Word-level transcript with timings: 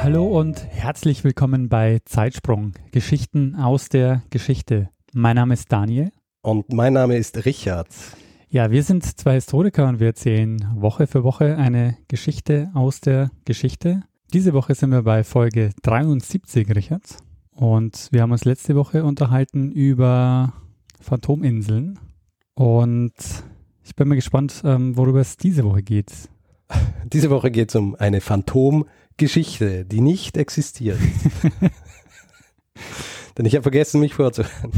Hallo 0.00 0.26
und 0.26 0.64
herzlich 0.70 1.24
willkommen 1.24 1.68
bei 1.68 1.98
Zeitsprung, 2.04 2.72
Geschichten 2.92 3.56
aus 3.56 3.88
der 3.88 4.22
Geschichte. 4.30 4.90
Mein 5.12 5.34
Name 5.34 5.54
ist 5.54 5.72
Daniel. 5.72 6.12
Und 6.40 6.72
mein 6.72 6.92
Name 6.92 7.16
ist 7.16 7.44
Richard. 7.44 7.88
Ja, 8.48 8.70
wir 8.70 8.84
sind 8.84 9.04
zwei 9.04 9.34
Historiker 9.34 9.88
und 9.88 9.98
wir 9.98 10.06
erzählen 10.06 10.64
Woche 10.76 11.08
für 11.08 11.24
Woche 11.24 11.56
eine 11.56 11.98
Geschichte 12.06 12.70
aus 12.74 13.00
der 13.00 13.32
Geschichte. 13.44 14.04
Diese 14.32 14.52
Woche 14.52 14.76
sind 14.76 14.90
wir 14.92 15.02
bei 15.02 15.24
Folge 15.24 15.70
73, 15.82 16.74
Richard. 16.76 17.16
Und 17.50 18.08
wir 18.12 18.22
haben 18.22 18.30
uns 18.30 18.44
letzte 18.44 18.76
Woche 18.76 19.02
unterhalten 19.02 19.72
über 19.72 20.52
Phantominseln. 21.00 21.98
Und 22.54 23.14
ich 23.82 23.96
bin 23.96 24.06
mal 24.06 24.14
gespannt, 24.14 24.62
ähm, 24.64 24.96
worüber 24.96 25.20
es 25.20 25.36
diese 25.36 25.64
Woche 25.64 25.82
geht. 25.82 26.12
Diese 27.04 27.30
Woche 27.30 27.50
geht 27.50 27.70
es 27.70 27.74
um 27.74 27.94
eine 27.96 28.20
Phantomgeschichte, 29.18 29.84
die 29.84 30.00
nicht 30.00 30.36
existiert. 30.36 30.98
Denn 33.36 33.46
ich 33.46 33.54
habe 33.54 33.62
vergessen, 33.64 34.00
mich 34.00 34.14
vorzuhören. 34.14 34.72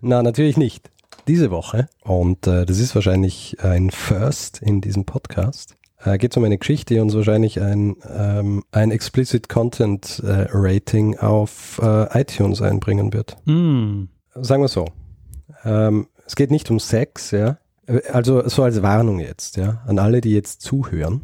Na, 0.00 0.22
natürlich 0.22 0.56
nicht. 0.56 0.90
Diese 1.26 1.50
Woche, 1.50 1.88
und 2.04 2.46
äh, 2.46 2.64
das 2.64 2.78
ist 2.78 2.94
wahrscheinlich 2.94 3.56
ein 3.60 3.90
First 3.90 4.62
in 4.62 4.80
diesem 4.80 5.04
Podcast, 5.04 5.76
äh, 5.98 6.16
geht 6.16 6.30
es 6.32 6.36
um 6.36 6.44
eine 6.44 6.58
Geschichte, 6.58 6.94
die 6.94 7.00
uns 7.00 7.16
wahrscheinlich 7.16 7.60
ein, 7.60 7.96
ähm, 8.08 8.62
ein 8.70 8.92
Explicit 8.92 9.48
Content 9.48 10.22
äh, 10.24 10.46
Rating 10.52 11.18
auf 11.18 11.80
äh, 11.82 12.20
iTunes 12.20 12.62
einbringen 12.62 13.12
wird. 13.12 13.36
Mm. 13.46 14.04
Sagen 14.36 14.62
wir 14.62 14.68
so. 14.68 14.84
Ähm, 15.64 16.06
es 16.24 16.36
geht 16.36 16.52
nicht 16.52 16.70
um 16.70 16.78
Sex, 16.78 17.32
ja. 17.32 17.58
Also 18.12 18.48
so 18.48 18.62
als 18.62 18.82
Warnung 18.82 19.18
jetzt, 19.18 19.56
ja, 19.56 19.82
an 19.86 19.98
alle, 19.98 20.20
die 20.20 20.32
jetzt 20.32 20.60
zuhören 20.60 21.22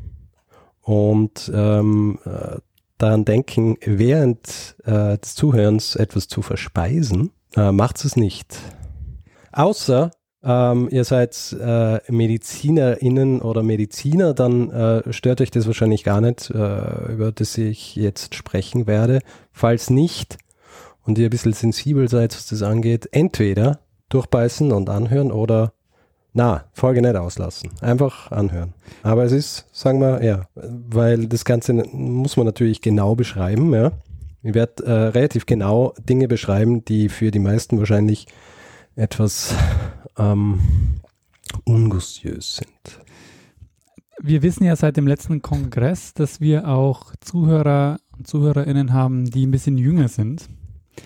und 0.83 1.51
ähm, 1.55 2.19
äh, 2.25 2.59
daran 2.99 3.25
denken, 3.25 3.77
während 3.85 4.77
äh, 4.85 5.19
des 5.19 5.35
Zuhörens 5.35 5.97
etwas 5.97 6.29
zu 6.29 6.43
verspeisen, 6.43 7.31
äh, 7.57 7.73
macht 7.73 8.05
es 8.05 8.17
nicht. 8.17 8.59
Außer 9.53 10.11
ähm, 10.45 10.89
ihr 10.91 11.05
seid 11.05 11.57
äh, 11.61 12.01
MedizinerInnen 12.11 13.41
oder 13.41 13.63
Mediziner, 13.63 14.35
dann 14.35 14.71
äh, 14.71 15.13
stört 15.13 15.41
euch 15.41 15.51
das 15.53 15.67
wahrscheinlich 15.67 16.03
gar 16.03 16.21
nicht, 16.21 16.51
äh, 16.51 17.13
über 17.13 17.31
das 17.33 17.57
ich 17.59 17.95
jetzt 17.95 18.35
sprechen 18.35 18.87
werde. 18.87 19.21
Falls 19.53 19.91
nicht 19.91 20.39
und 21.05 21.19
ihr 21.19 21.29
ein 21.29 21.31
bisschen 21.31 21.53
sensibel 21.53 22.09
seid, 22.09 22.35
was 22.35 22.47
das 22.47 22.63
angeht, 22.63 23.09
entweder 23.13 23.81
durchbeißen 24.09 24.73
und 24.73 24.91
anhören 24.91 25.31
oder 25.31 25.73
na, 26.35 26.65
Folge 26.73 27.03
nicht 27.03 27.17
auslassen. 27.17 27.71
Einfach 27.81 28.31
anhören. 28.33 28.73
Aber 29.03 29.25
es 29.25 29.33
ist, 29.33 29.67
sagen 29.73 30.01
wir, 30.01 30.25
ja, 30.25 30.47
weil 30.55 31.27
das 31.27 31.45
Ganze 31.45 31.75
muss 31.75 32.37
man 32.37 32.47
natürlich 32.47 32.81
genau 32.81 33.15
beschreiben, 33.15 33.73
ja. 33.75 33.93
Ich 34.45 34.55
werde 34.55 34.85
äh, 34.85 34.91
relativ 34.91 35.47
genau 35.47 35.95
Dinge 36.09 36.27
beschreiben, 36.27 36.85
die 36.85 37.09
für 37.09 37.31
die 37.31 37.39
meisten 37.39 37.79
wahrscheinlich 37.79 38.27
etwas 38.97 39.55
ähm, 40.19 40.61
ungustiös 41.65 42.57
sind. 42.57 43.01
Wir 44.21 44.43
wissen 44.43 44.65
ja 44.65 44.75
seit 44.75 44.97
dem 44.97 45.07
letzten 45.07 45.43
Kongress, 45.43 46.15
dass 46.15 46.41
wir 46.41 46.69
auch 46.69 47.13
Zuhörer 47.21 47.99
und 48.17 48.27
ZuhörerInnen 48.27 48.93
haben, 48.93 49.31
die 49.31 49.47
ein 49.47 49.51
bisschen 49.51 49.79
jünger 49.79 50.09
sind. 50.09 50.49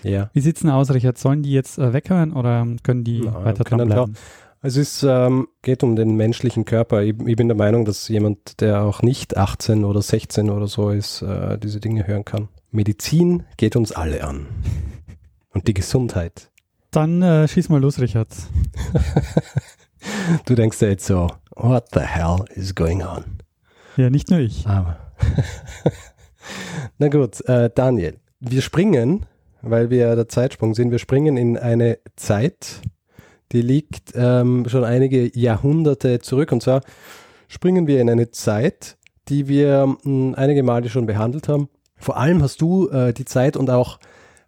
Ja. 0.03 0.29
Wie 0.33 0.41
sieht 0.41 0.55
es 0.57 0.61
denn 0.61 0.71
aus, 0.71 0.91
Richard? 0.91 1.17
Sollen 1.17 1.43
die 1.43 1.51
jetzt 1.51 1.77
äh, 1.77 1.93
weghören 1.93 2.33
oder 2.33 2.65
können 2.83 3.03
die 3.03 3.21
Na, 3.23 3.45
weiter 3.45 3.63
können 3.63 4.15
dranbleiben? 4.61 4.81
Es 4.81 5.03
ähm, 5.03 5.47
geht 5.61 5.83
um 5.83 5.95
den 5.95 6.15
menschlichen 6.15 6.65
Körper. 6.65 7.01
Ich, 7.01 7.15
ich, 7.25 7.35
bin 7.35 7.47
der 7.47 7.57
Meinung, 7.57 7.85
dass 7.85 8.07
jemand, 8.07 8.61
der 8.61 8.83
auch 8.83 9.01
nicht 9.01 9.37
18 9.37 9.83
oder 9.83 10.01
16 10.01 10.49
oder 10.49 10.67
so 10.67 10.89
ist, 10.89 11.21
äh, 11.21 11.57
diese 11.57 11.79
Dinge 11.79 12.07
hören 12.07 12.25
kann. 12.25 12.49
Medizin 12.71 13.43
geht 13.57 13.75
uns 13.75 13.91
alle 13.91 14.23
an. 14.23 14.47
Und 15.53 15.67
die 15.67 15.73
Gesundheit. 15.73 16.51
Dann 16.91 17.21
äh, 17.21 17.47
schieß 17.47 17.69
mal 17.69 17.81
los, 17.81 17.99
Richard. 17.99 18.29
du 20.45 20.55
denkst 20.55 20.81
ja 20.81 20.89
jetzt 20.89 21.05
so, 21.05 21.27
what 21.55 21.85
the 21.93 21.99
hell 21.99 22.45
is 22.55 22.75
going 22.75 23.03
on? 23.03 23.23
Ja, 23.95 24.09
nicht 24.09 24.29
nur 24.29 24.39
ich. 24.39 24.67
Aber. 24.67 24.97
Na 26.97 27.09
gut, 27.09 27.41
äh, 27.47 27.69
Daniel, 27.73 28.19
wir 28.39 28.61
springen, 28.61 29.25
weil 29.61 29.89
wir 29.89 30.15
der 30.15 30.27
Zeitsprung 30.27 30.75
sind, 30.75 30.91
wir 30.91 30.99
springen 30.99 31.35
in 31.35 31.57
eine 31.57 31.97
Zeit, 32.15 32.81
die 33.51 33.61
liegt 33.61 34.13
ähm, 34.15 34.65
schon 34.67 34.83
einige 34.83 35.37
Jahrhunderte 35.37 36.19
zurück. 36.19 36.51
Und 36.51 36.61
zwar 36.61 36.81
springen 37.47 37.87
wir 37.87 38.01
in 38.01 38.09
eine 38.09 38.31
Zeit, 38.31 38.97
die 39.29 39.47
wir 39.47 39.97
mh, 40.03 40.37
einige 40.37 40.63
Male 40.63 40.89
schon 40.89 41.05
behandelt 41.05 41.47
haben. 41.47 41.69
Vor 41.95 42.17
allem 42.17 42.43
hast 42.43 42.61
du 42.61 42.89
äh, 42.89 43.13
die 43.13 43.25
Zeit 43.25 43.57
und 43.57 43.69
auch 43.69 43.99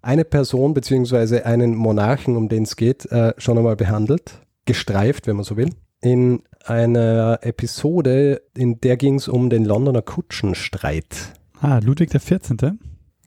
eine 0.01 0.25
Person 0.25 0.73
beziehungsweise 0.73 1.45
einen 1.45 1.75
Monarchen, 1.75 2.37
um 2.37 2.47
den 2.47 2.63
es 2.63 2.75
geht, 2.75 3.05
äh, 3.11 3.33
schon 3.37 3.57
einmal 3.57 3.75
behandelt, 3.75 4.39
gestreift, 4.65 5.27
wenn 5.27 5.35
man 5.35 5.45
so 5.45 5.57
will, 5.57 5.71
in 6.01 6.43
einer 6.65 7.39
Episode, 7.41 8.41
in 8.55 8.79
der 8.79 8.97
ging 8.97 9.15
es 9.15 9.27
um 9.27 9.49
den 9.49 9.65
Londoner 9.65 10.01
Kutschenstreit. 10.01 11.33
Ah, 11.59 11.79
Ludwig 11.79 12.11
der 12.11 12.21
14. 12.21 12.79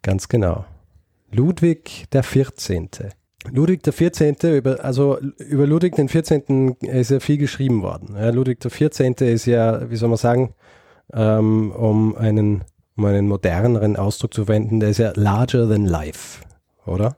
Ganz 0.02 0.28
genau. 0.28 0.64
Ludwig 1.30 2.06
der 2.12 2.22
14. 2.22 2.88
Ludwig 3.50 3.82
14. 3.84 4.36
Über, 4.42 4.84
also 4.84 5.18
über 5.38 5.66
Ludwig 5.66 5.96
14. 5.96 6.76
ist 6.80 7.10
ja 7.10 7.20
viel 7.20 7.38
geschrieben 7.38 7.82
worden. 7.82 8.14
Ja, 8.14 8.30
Ludwig 8.30 8.58
14. 8.66 9.14
ist 9.14 9.46
ja, 9.46 9.90
wie 9.90 9.96
soll 9.96 10.08
man 10.08 10.18
sagen, 10.18 10.54
ähm, 11.12 11.72
um 11.72 12.16
einen 12.16 12.64
um 12.94 13.06
einen 13.06 13.26
moderneren 13.26 13.96
Ausdruck 13.96 14.34
zu 14.34 14.44
verwenden, 14.44 14.78
der 14.78 14.90
ist 14.90 14.98
ja 14.98 15.12
larger 15.16 15.66
than 15.66 15.86
life 15.86 16.42
oder? 16.86 17.16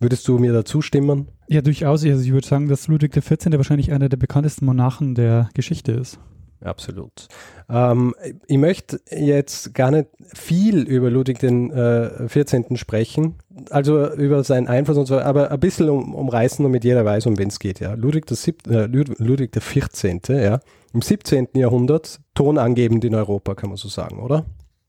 Würdest 0.00 0.26
du 0.28 0.38
mir 0.38 0.52
dazu 0.52 0.82
stimmen? 0.82 1.28
Ja, 1.48 1.62
durchaus. 1.62 2.04
Also 2.04 2.24
ich 2.24 2.32
würde 2.32 2.46
sagen, 2.46 2.68
dass 2.68 2.88
Ludwig 2.88 3.12
XIV. 3.12 3.52
wahrscheinlich 3.52 3.92
einer 3.92 4.08
der 4.08 4.16
bekanntesten 4.16 4.66
Monarchen 4.66 5.14
der 5.14 5.50
Geschichte 5.54 5.92
ist. 5.92 6.18
Absolut. 6.64 7.28
Ähm, 7.68 8.14
ich 8.46 8.56
möchte 8.56 9.00
jetzt 9.10 9.74
gar 9.74 9.90
nicht 9.90 10.08
viel 10.32 10.80
über 10.82 11.10
Ludwig 11.10 11.38
den 11.38 11.70
äh, 11.70 12.26
14. 12.28 12.76
sprechen, 12.76 13.36
also 13.70 14.10
über 14.14 14.42
seinen 14.44 14.66
Einfluss 14.66 14.96
und 14.96 15.06
so, 15.06 15.18
aber 15.18 15.50
ein 15.50 15.60
bisschen 15.60 15.90
um, 15.90 16.14
umreißen, 16.14 16.64
damit 16.64 16.84
jeder 16.84 17.04
weiß, 17.04 17.26
um 17.26 17.38
wen 17.38 17.48
es 17.48 17.58
geht. 17.58 17.80
Ja. 17.80 17.94
Ludwig, 17.94 18.26
der 18.26 18.36
Sieb, 18.36 18.66
äh, 18.66 18.86
Ludwig 18.86 19.52
der 19.52 19.62
14. 19.62 20.22
Ja, 20.28 20.60
im 20.94 21.02
17. 21.02 21.48
Jahrhundert 21.54 22.20
tonangebend 22.34 23.04
in 23.04 23.14
Europa, 23.14 23.54
kann 23.54 23.68
man 23.68 23.76
so 23.76 23.88
sagen, 23.88 24.20
oder? 24.20 24.46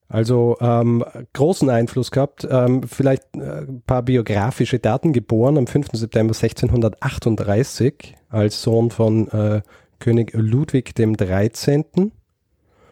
Also 0.08 0.56
ähm, 0.62 1.04
großen 1.34 1.70
Einfluss 1.70 2.12
gehabt, 2.12 2.48
ähm, 2.50 2.84
vielleicht 2.84 3.24
äh, 3.36 3.66
ein 3.68 3.82
paar 3.86 4.04
biografische 4.04 4.80
Daten, 4.80 5.14
geboren 5.14 5.58
am 5.58 5.68
5. 5.68 5.88
September 5.94 6.34
1638 6.34 8.16
als 8.30 8.62
Sohn 8.62 8.92
von 8.92 9.28
äh, 9.30 9.62
König 10.06 10.34
Ludwig 10.36 10.94
dem 10.94 11.18
13. 11.18 12.12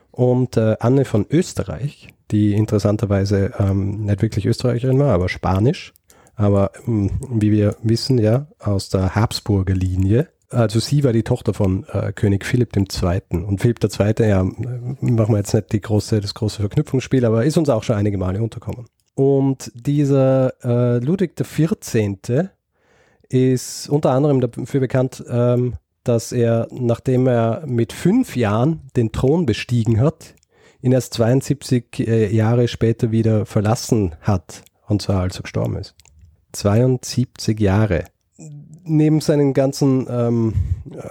und 0.09 0.57
äh, 0.57 0.77
Anne 0.79 1.05
von 1.05 1.27
Österreich, 1.29 2.07
die 2.31 2.55
interessanterweise 2.55 3.53
ähm, 3.59 4.05
nicht 4.05 4.23
wirklich 4.23 4.47
Österreicherin 4.47 4.97
war, 4.97 5.13
aber 5.13 5.29
Spanisch, 5.29 5.93
aber 6.35 6.71
ähm, 6.87 7.11
wie 7.29 7.51
wir 7.51 7.75
wissen, 7.83 8.17
ja, 8.17 8.47
aus 8.57 8.89
der 8.89 9.13
Habsburger 9.13 9.75
Linie 9.75 10.29
also 10.49 10.79
sie 10.79 11.03
war 11.03 11.13
die 11.13 11.23
Tochter 11.23 11.55
von 11.55 11.83
äh, 11.91 12.13
König 12.13 12.45
Philipp 12.45 12.75
II. 12.75 13.21
Und 13.31 13.59
Philipp 13.59 13.79
II., 13.83 14.13
ja, 14.19 14.43
machen 14.43 14.99
wir 15.01 15.37
jetzt 15.37 15.55
nicht 15.55 15.71
die 15.71 15.81
große, 15.81 16.21
das 16.21 16.35
große 16.35 16.59
Verknüpfungsspiel, 16.59 17.25
aber 17.25 17.43
ist 17.43 17.57
uns 17.57 17.69
auch 17.69 17.81
schon 17.81 17.95
einige 17.95 18.19
Male 18.19 18.39
unterkommen. 18.39 18.85
Und 19.15 19.71
dieser 19.73 20.53
äh, 20.63 20.99
Ludwig 20.99 21.35
XIV. 21.35 22.49
ist 23.29 23.89
unter 23.89 24.11
anderem 24.11 24.41
dafür 24.41 24.79
bekannt, 24.79 25.23
ähm, 25.27 25.73
dass 26.03 26.31
er, 26.31 26.67
nachdem 26.71 27.27
er 27.27 27.63
mit 27.65 27.93
fünf 27.93 28.35
Jahren 28.35 28.81
den 28.95 29.11
Thron 29.11 29.45
bestiegen 29.45 29.99
hat, 29.99 30.35
ihn 30.81 30.91
erst 30.91 31.13
72 31.13 31.99
äh, 31.99 32.33
Jahre 32.33 32.67
später 32.67 33.11
wieder 33.11 33.45
verlassen 33.45 34.15
hat, 34.21 34.63
und 34.87 35.01
zwar 35.01 35.21
als 35.21 35.37
er 35.37 35.43
gestorben 35.43 35.77
ist. 35.77 35.95
72 36.51 37.59
Jahre 37.59 38.05
neben 38.85 39.21
seinen 39.21 39.53
ganzen 39.53 40.07
ähm, 40.09 40.53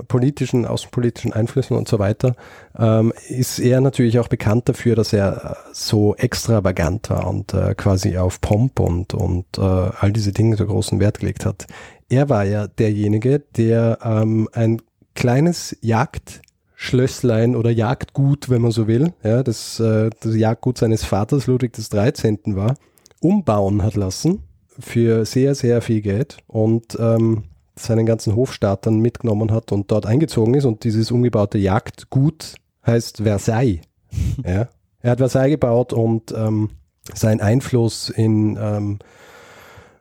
politischen, 0.09 0.67
außenpolitischen 0.67 1.33
Einflüssen 1.33 1.77
und 1.77 1.89
so 1.89 1.99
weiter, 1.99 2.35
ähm, 2.79 3.13
ist 3.29 3.59
er 3.59 3.81
natürlich 3.81 4.19
auch 4.19 4.29
bekannt 4.29 4.69
dafür, 4.69 4.97
dass 4.97 5.13
er 5.13 5.57
so 5.73 6.15
extravagant 6.17 7.11
war 7.11 7.29
und 7.29 7.55
äh, 7.55 7.75
quasi 7.75 8.17
auf 8.17 8.41
Pomp 8.41 8.81
und, 8.81 9.15
und 9.15 9.47
äh, 9.59 9.61
all 9.61 10.13
diese 10.13 10.33
Dinge 10.33 10.57
so 10.57 10.67
großen 10.67 11.01
Wert 11.01 11.21
gelegt 11.21 11.47
hat. 11.47 11.67
Er 12.09 12.29
war 12.29 12.45
ja 12.45 12.67
derjenige, 12.67 13.41
der 13.57 13.99
ähm, 14.05 14.49
ein 14.53 14.83
kleines 15.15 15.77
Jagdschlösslein 15.81 17.57
oder 17.57 17.71
Jagdgut, 17.71 18.51
wenn 18.51 18.63
man 18.63 18.71
so 18.71 18.87
will, 18.87 19.15
ja, 19.23 19.43
das, 19.43 19.81
äh, 19.81 20.11
das 20.21 20.37
Jagdgut 20.37 20.79
seines 20.79 21.05
Vaters 21.05 21.47
Ludwig 21.47 21.73
des 21.73 21.89
13. 21.89 22.41
war, 22.57 22.77
umbauen 23.21 23.83
hat 23.83 23.95
lassen 23.95 24.43
für 24.79 25.25
sehr, 25.25 25.55
sehr 25.55 25.83
viel 25.83 26.01
Geld 26.01 26.39
und 26.47 26.97
ähm, 26.99 27.45
seinen 27.77 28.07
ganzen 28.07 28.37
Hofstaat 28.37 28.87
dann 28.87 28.99
mitgenommen 28.99 29.51
hat 29.51 29.73
und 29.73 29.91
dort 29.91 30.07
eingezogen 30.07 30.55
ist. 30.55 30.65
Und 30.65 30.85
dieses 30.85 31.11
umgebaute 31.11 31.59
Jagdgut 31.59 32.57
heißt 32.87 33.19
Versailles. 33.19 33.81
ja. 34.45 34.69
Er 35.01 35.11
hat 35.11 35.19
Versailles 35.19 35.51
gebaut 35.51 35.93
und 35.93 36.33
ähm, 36.33 36.71
sein 37.15 37.41
Einfluss 37.41 38.09
in, 38.09 38.57
ähm, 38.61 38.99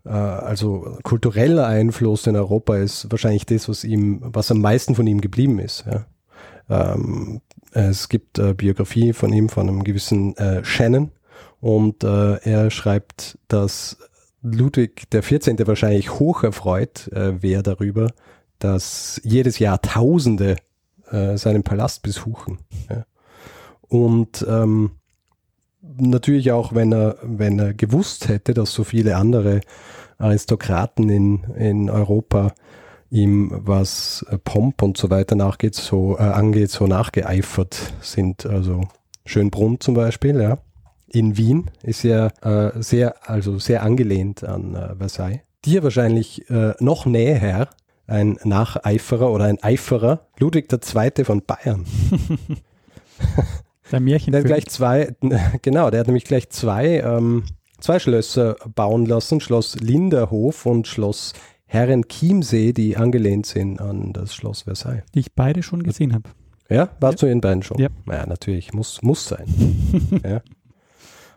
äh, 0.06 0.10
also 0.10 0.98
kultureller 1.04 1.66
Einfluss 1.66 2.28
in 2.28 2.36
Europa 2.36 2.78
ist 2.78 3.10
wahrscheinlich 3.10 3.46
das, 3.46 3.68
was 3.68 3.84
ihm, 3.84 4.20
was 4.22 4.52
am 4.52 4.60
meisten 4.60 4.94
von 4.96 5.08
ihm 5.08 5.22
geblieben 5.22 5.60
ist. 5.60 5.86
Ja. 5.90 6.06
Ähm, 6.70 7.42
es 7.72 8.10
gibt 8.10 8.38
äh, 8.38 8.54
Biografie 8.54 9.14
von 9.14 9.34
ihm, 9.34 9.50
von 9.50 9.68
einem 9.68 9.84
gewissen 9.84 10.36
äh, 10.38 10.64
Shannon 10.64 11.12
und 11.60 12.04
äh, 12.04 12.36
er 12.38 12.70
schreibt, 12.70 13.38
dass 13.48 13.98
Ludwig 14.42 15.10
der 15.12 15.24
14. 15.24 15.58
wahrscheinlich 15.68 16.20
hoch 16.20 16.44
erfreut 16.44 17.08
äh, 17.14 17.42
wäre 17.42 17.64
darüber, 17.64 18.12
dass 18.60 19.22
jedes 19.24 19.60
Jahr 19.60 19.82
Tausende 19.82 20.56
äh, 21.10 21.38
seinen 21.38 21.64
Palast 21.64 22.02
besuchen. 22.02 22.60
Ja. 22.90 23.06
Und 23.82 24.46
ähm, 24.48 24.92
natürlich 25.82 26.52
auch, 26.52 26.74
wenn 26.74 26.92
er, 26.92 27.18
wenn 27.22 27.60
er 27.60 27.74
gewusst 27.74 28.30
hätte, 28.30 28.54
dass 28.54 28.74
so 28.74 28.84
viele 28.84 29.16
andere 29.18 29.62
Aristokraten 30.18 31.10
in, 31.10 31.44
in 31.56 31.90
Europa 31.90 32.54
ihm, 33.10 33.52
was 33.52 34.26
äh, 34.30 34.38
Pomp 34.38 34.82
und 34.82 34.98
so 34.98 35.10
weiter 35.10 35.36
nachgeht, 35.36 35.76
so 35.76 36.18
äh, 36.18 36.22
angeht, 36.22 36.72
so 36.72 36.88
nachgeeifert 36.88 37.94
sind. 38.02 38.46
Also 38.46 38.82
Schönbrunn 39.26 39.80
zum 39.80 39.94
Beispiel, 39.94 40.42
ja 40.42 40.60
in 41.12 41.38
Wien 41.38 41.70
ist 41.84 42.04
ja 42.04 42.28
äh, 42.42 42.82
sehr, 42.82 43.30
also 43.30 43.60
sehr 43.60 43.84
angelehnt 43.84 44.44
an 44.44 44.76
äh, 44.76 44.96
Versailles. 44.96 45.42
Dir 45.66 45.84
wahrscheinlich 45.84 46.50
äh, 46.50 46.74
noch 46.80 47.06
näher 47.06 47.70
ein 48.08 48.38
Nacheiferer 48.44 49.32
oder 49.32 49.46
ein 49.46 49.62
Eiferer, 49.62 50.28
Ludwig 50.40 50.72
II. 50.72 51.24
von 51.24 51.44
Bayern. 51.46 51.86
Der 53.92 54.00
Märchen. 54.00 54.32
Der 54.32 54.42
hat 54.42 54.48
gleich 54.48 54.68
zwei, 54.68 55.16
genau, 55.62 55.90
der 55.90 56.02
hat 56.02 56.08
nämlich 56.08 56.24
gleich 56.24 56.50
zwei, 56.50 57.00
ähm, 57.00 57.44
zwei 57.80 58.00
Schlösser 58.00 58.56
bauen 58.74 59.06
lassen, 59.06 59.42
Schloss 59.42 59.76
Linderhof 59.76 60.66
und 60.66 60.88
Schloss 60.88 61.34
Herrenchiemsee, 61.66 62.74
die 62.74 62.98
angelehnt 62.98 63.46
sind 63.46 63.80
an 63.80 64.14
das 64.14 64.34
Schloss 64.34 64.64
Versailles. 64.64 65.04
Die 65.14 65.20
ich 65.20 65.34
beide 65.34 65.64
schon 65.64 65.84
gesehen 65.84 66.14
habe. 66.14 66.30
Ja, 66.70 66.90
warst 67.00 67.22
ja. 67.22 67.28
du 67.28 67.32
in 67.32 67.42
beiden 67.42 67.64
schon? 67.64 67.80
Ja. 67.80 67.90
Ja, 68.08 68.26
natürlich, 68.26 68.74
muss, 68.74 69.02
muss 69.02 69.28
sein. 69.28 69.46
ja. 70.24 70.42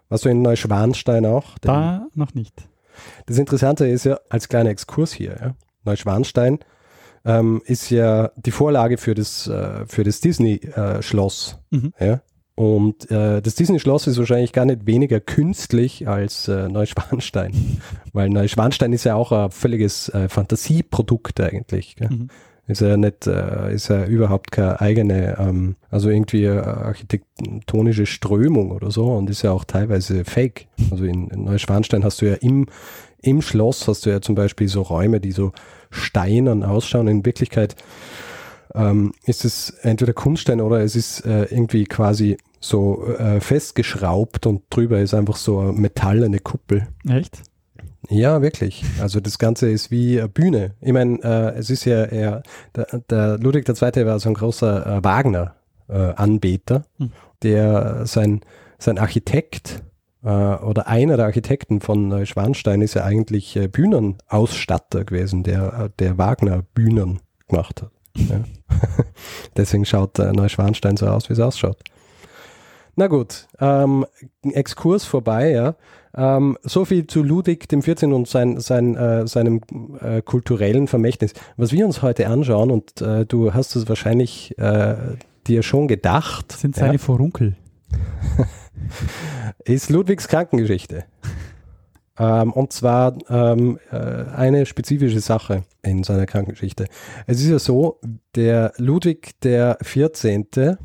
Warst 0.09 0.25
du 0.25 0.29
in 0.29 0.43
Neuschwanstein 0.43 1.27
auch? 1.27 1.59
Da 1.61 2.07
noch 2.15 2.35
nicht. 2.35 2.69
Das 3.27 3.39
Interessante 3.39 3.87
ist 3.87 4.05
ja, 4.05 4.19
als 4.29 4.49
kleiner 4.49 4.71
Exkurs 4.71 5.13
hier, 5.13 5.37
ja, 5.41 5.55
Neuschwanstein 5.85 6.61
ähm, 7.25 7.63
ist 7.65 7.91
ja 7.91 8.31
die 8.37 8.51
Vorlage 8.51 8.99
für 8.99 9.15
das, 9.15 9.47
äh, 9.49 9.87
für 9.87 10.05
das 10.05 10.21
Disney-Schloss. 10.21 11.59
Äh, 11.73 11.77
mhm. 11.77 11.93
ja? 11.99 12.21
Und 12.57 13.11
äh, 13.11 13.43
das 13.43 13.57
Disney-Schloss 13.57 14.07
ist 14.07 14.19
wahrscheinlich 14.19 14.53
gar 14.53 14.65
nicht 14.65 14.87
weniger 14.87 15.19
künstlich 15.21 16.07
als 16.07 16.47
äh, 16.47 16.69
Neuschwanstein, 16.69 17.81
weil 18.13 18.29
Neuschwanstein 18.29 18.93
ist 18.93 19.05
ja 19.05 19.17
auch 19.17 19.33
ein 19.33 19.51
völliges 19.51 20.09
äh, 20.11 20.29
Fantasieprodukt 20.29 21.41
eigentlich. 21.41 21.97
Mhm. 21.99 22.29
Ist 22.67 22.81
ja 22.81 22.97
nicht, 22.97 23.27
äh, 23.27 23.75
ist 23.75 23.89
ja 23.89 24.07
überhaupt 24.07 24.51
keine 24.51 24.81
eigene, 24.81 25.39
ähm, 25.39 25.77
also 25.91 26.09
irgendwie 26.09 26.49
architektonische 26.49 28.07
Strömung 28.07 28.71
oder 28.71 28.91
so 28.91 29.13
und 29.13 29.29
ist 29.29 29.43
ja 29.43 29.53
auch 29.53 29.65
teilweise 29.65 30.25
fake. 30.25 30.67
Also 30.91 31.05
in, 31.05 31.29
in 31.29 31.45
Neuschwanstein 31.45 32.05
hast 32.05 32.23
du 32.23 32.27
ja 32.27 32.35
im, 32.35 32.67
im 33.21 33.43
Schloss 33.43 33.87
hast 33.87 34.07
du 34.07 34.11
ja 34.11 34.23
zum 34.23 34.35
Beispiel 34.35 34.69
so 34.69 34.81
Räume, 34.81 35.21
die 35.21 35.33
so 35.33 35.53
steinern 35.91 36.63
ausschauen. 36.63 37.09
In 37.09 37.27
Wirklichkeit 37.27 37.77
ähm, 38.75 39.13
ist 39.25 39.45
es 39.45 39.71
entweder 39.83 40.15
Kunststein 40.15 40.61
oder 40.61 40.81
es 40.81 40.97
ist 40.97 41.25
äh, 41.27 41.45
irgendwie 41.45 41.85
quasi 41.85 42.39
so 42.61 43.07
äh, 43.19 43.41
festgeschraubt 43.41 44.47
und 44.47 44.63
drüber 44.71 45.01
ist 45.01 45.13
einfach 45.13 45.37
so 45.37 45.59
eine 45.59 45.73
metallene 45.73 46.39
Kuppel. 46.39 46.89
Echt? 47.07 47.43
Ja, 48.09 48.43
wirklich. 48.43 48.85
Also 49.01 49.21
das 49.21 49.39
Ganze 49.39 49.71
ist 49.71 49.91
wie 49.91 50.19
eine 50.19 50.29
Bühne. 50.29 50.75
Ich 50.81 50.93
meine, 50.93 51.19
äh, 51.23 51.59
es 51.59 51.71
ist 51.71 51.85
ja 51.85 52.05
eher, 52.05 52.43
der, 52.75 52.87
der 53.09 53.39
Ludwig 53.39 53.69
II. 53.69 54.07
war 54.07 54.19
so 54.19 54.29
ein 54.29 54.35
großer 54.35 54.99
äh, 54.99 55.05
Wagner-Anbeter, 55.05 56.85
äh, 56.99 57.03
hm. 57.03 57.13
der 57.43 58.07
sein, 58.07 58.41
sein 58.79 58.99
Architekt 58.99 59.83
äh, 60.25 60.29
oder 60.29 60.87
einer 60.87 61.17
der 61.17 61.27
Architekten 61.27 61.81
von 61.81 62.09
Neuschwanstein 62.09 62.81
ist 62.81 62.95
ja 62.95 63.05
eigentlich 63.05 63.57
äh, 63.57 63.69
Bühnenausstatter 63.69 65.05
gewesen, 65.05 65.43
der, 65.43 65.73
äh, 65.75 65.91
der 65.99 66.19
Wagner-Bühnen 66.19 67.21
gemacht 67.49 67.83
hat. 67.83 67.91
Ja. 68.17 68.41
Deswegen 69.57 69.85
schaut 69.85 70.19
Neuschwanstein 70.19 70.97
so 70.97 71.07
aus, 71.07 71.29
wie 71.29 71.35
es 71.35 71.41
ausschaut. 71.41 71.83
Na 72.97 73.09
gut, 73.09 73.49
ähm, 73.61 74.07
Exkurs 74.43 75.05
vorbei, 75.05 75.51
ja. 75.51 75.75
Ähm, 76.17 76.57
so 76.63 76.85
viel 76.85 77.07
zu 77.07 77.23
Ludwig 77.23 77.69
dem 77.69 77.83
14. 77.83 78.13
und 78.13 78.29
sein, 78.29 78.61
sein, 78.61 78.97
äh, 78.97 79.27
seinem 79.27 79.61
äh, 80.01 80.23
kulturellen 80.23 80.87
Vermächtnis. 80.87 81.33
Was 81.57 81.73
wir 81.73 81.85
uns 81.85 82.03
heute 82.03 82.29
anschauen, 82.29 82.71
und 82.71 83.01
äh, 83.01 83.27
du 83.27 83.53
hast 83.53 83.75
es 83.75 83.89
wahrscheinlich 83.89 84.57
äh, 84.59 84.95
dir 85.47 85.63
schon 85.63 85.89
gedacht. 85.89 86.53
Sind 86.53 86.77
seine 86.77 86.95
ja, 86.95 86.99
Vorunkel. 86.99 87.57
ist 89.65 89.91
Ludwigs 89.91 90.29
Krankengeschichte. 90.29 91.05
Ähm, 92.17 92.53
und 92.53 92.73
zwar 92.73 93.19
ähm, 93.29 93.81
äh, 93.91 93.97
eine 93.97 94.67
spezifische 94.67 95.21
Sache 95.21 95.65
in 95.83 96.05
seiner 96.05 96.27
Krankengeschichte. 96.27 96.87
Es 97.27 97.41
ist 97.41 97.49
ja 97.49 97.59
so, 97.59 97.99
der 98.37 98.73
Ludwig 98.77 99.41
der 99.41 99.79
14. 99.83 100.77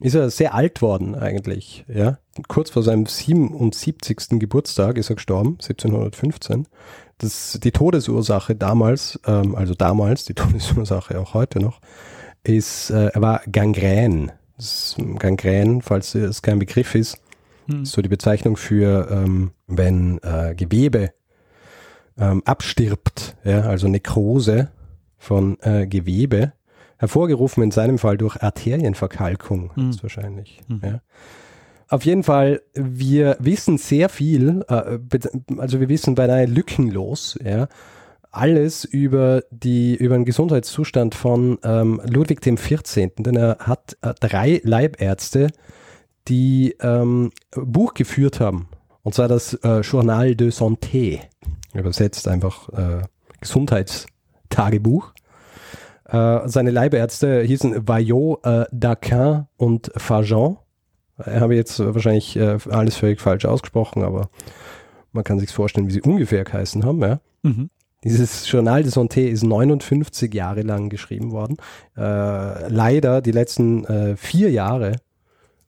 ist 0.00 0.14
ja 0.14 0.28
sehr 0.30 0.54
alt 0.54 0.82
worden 0.82 1.14
eigentlich, 1.14 1.84
ja 1.88 2.18
kurz 2.48 2.70
vor 2.70 2.82
seinem 2.82 3.06
77. 3.06 4.38
Geburtstag 4.38 4.98
ist 4.98 5.10
er 5.10 5.16
gestorben, 5.16 5.58
1715. 5.60 6.66
Das, 7.18 7.58
die 7.62 7.72
Todesursache 7.72 8.54
damals, 8.54 9.18
ähm, 9.26 9.54
also 9.54 9.74
damals, 9.74 10.24
die 10.24 10.34
Todesursache 10.34 11.18
auch 11.18 11.34
heute 11.34 11.60
noch, 11.60 11.80
ist, 12.42 12.90
äh, 12.90 13.08
er 13.08 13.22
war 13.22 13.42
Gangrän. 13.50 14.32
Das 14.56 14.96
Gangrän, 15.18 15.82
falls 15.82 16.14
es 16.14 16.42
kein 16.42 16.58
Begriff 16.58 16.94
ist, 16.94 17.20
hm. 17.66 17.82
ist 17.82 17.92
so 17.92 18.02
die 18.02 18.08
Bezeichnung 18.08 18.56
für, 18.56 19.08
ähm, 19.10 19.50
wenn 19.66 20.18
äh, 20.22 20.54
Gewebe 20.54 21.12
ähm, 22.18 22.42
abstirbt, 22.44 23.36
ja, 23.44 23.62
also 23.62 23.88
Nekrose 23.88 24.70
von 25.18 25.58
äh, 25.60 25.86
Gewebe, 25.86 26.52
hervorgerufen 26.98 27.62
in 27.62 27.70
seinem 27.70 27.98
Fall 27.98 28.16
durch 28.16 28.42
Arterienverkalkung, 28.42 29.72
hm. 29.74 29.90
ist 29.90 30.02
wahrscheinlich. 30.02 30.60
Hm. 30.68 30.80
Ja. 30.82 31.00
Auf 31.88 32.04
jeden 32.04 32.24
Fall, 32.24 32.62
wir 32.74 33.36
wissen 33.38 33.78
sehr 33.78 34.08
viel, 34.08 34.64
äh, 34.68 34.98
also 35.58 35.80
wir 35.80 35.88
wissen 35.88 36.14
beinahe 36.14 36.46
lückenlos, 36.46 37.38
ja, 37.44 37.68
alles 38.30 38.84
über 38.84 39.44
die 39.50 39.94
über 39.96 40.14
den 40.14 40.24
Gesundheitszustand 40.24 41.14
von 41.14 41.58
ähm, 41.62 42.00
Ludwig 42.04 42.40
dem 42.40 42.58
14., 42.58 43.12
denn 43.18 43.36
er 43.36 43.58
hat 43.60 43.96
äh, 44.02 44.12
drei 44.20 44.60
Leibärzte, 44.62 45.48
die 46.28 46.76
ähm, 46.80 47.30
Buch 47.54 47.94
geführt 47.94 48.40
haben. 48.40 48.68
Und 49.02 49.14
zwar 49.14 49.28
das 49.28 49.54
äh, 49.54 49.80
Journal 49.80 50.34
de 50.34 50.50
Santé, 50.50 51.20
übersetzt 51.72 52.28
einfach 52.28 52.68
äh, 52.70 53.02
Gesundheitstagebuch. 53.40 55.12
Äh, 56.08 56.48
seine 56.48 56.70
Leibärzte 56.70 57.42
hießen 57.42 57.88
Vaillot, 57.88 58.44
äh, 58.44 58.64
Daquin 58.72 59.46
und 59.56 59.90
Fajon. 59.96 60.58
Ich 61.18 61.40
habe 61.40 61.56
jetzt 61.56 61.78
wahrscheinlich 61.78 62.36
äh, 62.36 62.58
alles 62.70 62.96
völlig 62.96 63.20
falsch 63.20 63.46
ausgesprochen, 63.46 64.02
aber 64.02 64.28
man 65.12 65.24
kann 65.24 65.38
sich 65.38 65.50
vorstellen, 65.50 65.88
wie 65.88 65.92
sie 65.92 66.02
ungefähr 66.02 66.44
geheißen 66.44 66.84
haben. 66.84 67.00
Ja? 67.00 67.20
Mhm. 67.42 67.70
Dieses 68.04 68.48
Journal 68.50 68.82
de 68.82 68.92
Santé 68.92 69.26
ist 69.28 69.42
59 69.42 70.32
Jahre 70.32 70.62
lang 70.62 70.90
geschrieben 70.90 71.32
worden. 71.32 71.56
Äh, 71.96 72.68
leider 72.68 73.20
die 73.22 73.32
letzten 73.32 73.84
äh, 73.86 74.16
vier 74.16 74.50
Jahre 74.50 74.96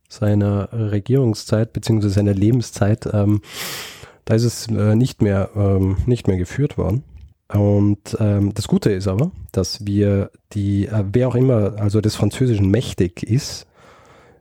seiner 0.08 0.68
Regierungszeit 0.72 1.72
bzw. 1.72 2.08
seiner 2.08 2.34
Lebenszeit, 2.34 3.08
ähm, 3.12 3.40
da 4.24 4.34
ist 4.34 4.44
es 4.44 4.68
äh, 4.68 4.94
nicht, 4.94 5.22
mehr, 5.22 5.50
ähm, 5.56 5.96
nicht 6.06 6.28
mehr 6.28 6.36
geführt 6.36 6.78
worden. 6.78 7.02
Und 7.52 8.16
ähm, 8.20 8.52
das 8.52 8.68
Gute 8.68 8.90
ist 8.90 9.08
aber, 9.08 9.30
dass 9.52 9.86
wir 9.86 10.30
die, 10.52 10.86
äh, 10.86 11.04
wer 11.12 11.28
auch 11.28 11.34
immer, 11.34 11.78
also 11.78 12.00
des 12.00 12.14
Französischen 12.14 12.70
mächtig 12.70 13.22
ist, 13.22 13.66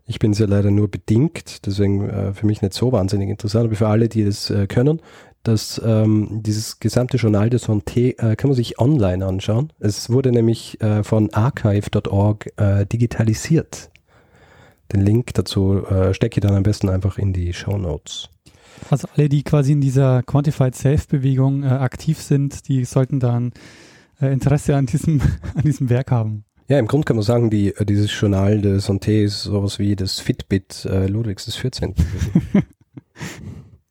ich 0.05 0.19
bin 0.19 0.31
es 0.31 0.39
ja 0.39 0.45
leider 0.45 0.71
nur 0.71 0.89
bedingt, 0.89 1.65
deswegen 1.65 2.09
äh, 2.09 2.33
für 2.33 2.45
mich 2.45 2.61
nicht 2.61 2.73
so 2.73 2.91
wahnsinnig 2.91 3.29
interessant, 3.29 3.65
aber 3.65 3.75
für 3.75 3.87
alle, 3.87 4.07
die 4.07 4.23
das 4.23 4.49
äh, 4.49 4.67
können, 4.67 5.01
dass 5.43 5.81
ähm, 5.85 6.41
dieses 6.43 6.79
gesamte 6.79 7.17
Journal 7.17 7.49
de 7.49 7.59
Santé 7.59 8.17
äh, 8.17 8.35
kann 8.35 8.49
man 8.49 8.55
sich 8.55 8.79
online 8.79 9.25
anschauen. 9.25 9.71
Es 9.79 10.09
wurde 10.09 10.31
nämlich 10.31 10.81
äh, 10.81 11.03
von 11.03 11.33
archive.org 11.33 12.49
äh, 12.57 12.85
digitalisiert. 12.85 13.89
Den 14.91 15.01
Link 15.01 15.33
dazu 15.33 15.85
äh, 15.85 16.13
stecke 16.13 16.39
ich 16.39 16.41
dann 16.41 16.55
am 16.55 16.63
besten 16.63 16.89
einfach 16.89 17.17
in 17.17 17.33
die 17.33 17.53
Show 17.53 17.77
Notes. 17.77 18.29
Also 18.89 19.07
alle, 19.15 19.29
die 19.29 19.43
quasi 19.43 19.73
in 19.73 19.81
dieser 19.81 20.23
Quantified 20.23 20.75
Self-Bewegung 20.75 21.63
äh, 21.63 21.67
aktiv 21.67 22.21
sind, 22.21 22.67
die 22.67 22.85
sollten 22.85 23.19
dann 23.19 23.53
äh, 24.21 24.31
Interesse 24.31 24.75
an 24.75 24.85
diesem, 24.85 25.21
an 25.55 25.63
diesem 25.63 25.89
Werk 25.89 26.11
haben. 26.11 26.43
Ja, 26.67 26.79
im 26.79 26.87
Grunde 26.87 27.05
kann 27.05 27.15
man 27.15 27.23
sagen, 27.23 27.49
die, 27.49 27.75
äh, 27.75 27.85
dieses 27.85 28.17
Journal 28.19 28.61
de 28.61 28.77
Santé 28.77 29.23
ist 29.23 29.43
sowas 29.43 29.79
wie 29.79 29.95
das 29.95 30.19
Fitbit 30.19 30.85
äh, 30.85 31.07
Ludwigs 31.07 31.45
des 31.45 31.55
14. 31.55 31.95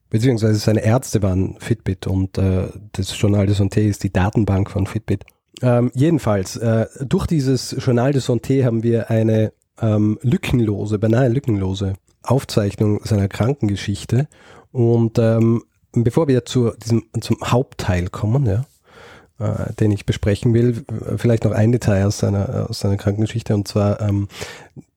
Beziehungsweise 0.09 0.59
seine 0.59 0.83
Ärzte 0.83 1.21
waren 1.21 1.55
Fitbit 1.59 2.07
und 2.07 2.37
äh, 2.37 2.67
das 2.93 3.19
Journal 3.19 3.45
de 3.45 3.55
Santé 3.55 3.81
ist 3.81 4.03
die 4.03 4.13
Datenbank 4.13 4.69
von 4.69 4.87
Fitbit. 4.87 5.25
Ähm, 5.61 5.91
jedenfalls, 5.95 6.55
äh, 6.55 6.85
durch 7.03 7.25
dieses 7.25 7.75
Journal 7.79 8.13
de 8.13 8.21
Santé 8.21 8.63
haben 8.63 8.83
wir 8.83 9.09
eine 9.09 9.51
ähm, 9.81 10.19
lückenlose, 10.21 10.99
beinahe 10.99 11.29
lückenlose 11.29 11.93
Aufzeichnung 12.21 13.01
seiner 13.03 13.27
Krankengeschichte. 13.27 14.27
Und 14.71 15.17
ähm, 15.19 15.63
bevor 15.91 16.27
wir 16.27 16.45
zu 16.45 16.71
diesem, 16.71 17.05
zum 17.21 17.37
Hauptteil 17.43 18.09
kommen, 18.09 18.45
ja, 18.45 18.65
äh, 19.39 19.73
den 19.73 19.91
ich 19.91 20.05
besprechen 20.05 20.53
will, 20.53 20.83
vielleicht 21.17 21.43
noch 21.43 21.51
ein 21.51 21.71
Detail 21.71 22.05
aus 22.05 22.17
seiner, 22.17 22.67
aus 22.69 22.79
seiner 22.79 22.97
Krankengeschichte, 22.97 23.53
und 23.53 23.67
zwar 23.67 24.01
ähm, 24.01 24.27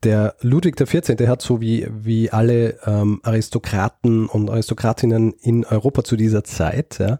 der 0.03 0.35
Ludwig 0.41 0.77
XIV., 0.77 1.17
der 1.17 1.29
hat 1.29 1.43
so 1.43 1.61
wie, 1.61 1.87
wie 1.91 2.31
alle 2.31 2.79
ähm, 2.87 3.21
Aristokraten 3.23 4.27
und 4.27 4.51
Aristokratinnen 4.51 5.33
in 5.41 5.65
Europa 5.65 6.05
zu 6.05 6.17
dieser 6.17 6.45
Zeit, 6.45 6.99
ja, 6.99 7.19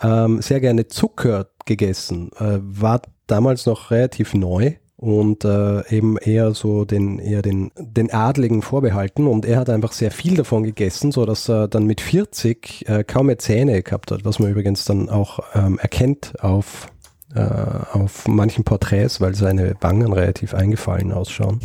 ähm, 0.00 0.42
sehr 0.42 0.60
gerne 0.60 0.88
Zucker 0.88 1.48
gegessen, 1.64 2.30
äh, 2.38 2.58
war 2.60 3.02
damals 3.26 3.66
noch 3.66 3.90
relativ 3.90 4.34
neu 4.34 4.74
und 4.98 5.44
äh, 5.44 5.96
eben 5.96 6.16
eher 6.18 6.54
so 6.54 6.84
den 6.84 7.20
eher 7.20 7.40
den 7.40 7.70
den 7.78 8.12
Adligen 8.12 8.62
vorbehalten. 8.62 9.28
Und 9.28 9.46
er 9.46 9.60
hat 9.60 9.70
einfach 9.70 9.92
sehr 9.92 10.10
viel 10.10 10.34
davon 10.34 10.64
gegessen, 10.64 11.12
so 11.12 11.24
dass 11.24 11.48
er 11.48 11.68
dann 11.68 11.86
mit 11.86 12.00
40 12.00 12.88
äh, 12.88 13.04
kaum 13.04 13.26
mehr 13.26 13.38
Zähne 13.38 13.80
gehabt 13.84 14.10
hat, 14.10 14.24
was 14.24 14.40
man 14.40 14.50
übrigens 14.50 14.84
dann 14.84 15.08
auch 15.08 15.38
ähm, 15.54 15.78
erkennt 15.78 16.42
auf 16.42 16.88
äh, 17.32 17.40
auf 17.40 18.26
manchen 18.26 18.64
Porträts, 18.64 19.20
weil 19.20 19.36
seine 19.36 19.76
Wangen 19.80 20.12
relativ 20.12 20.52
eingefallen 20.52 21.12
ausschauen 21.12 21.60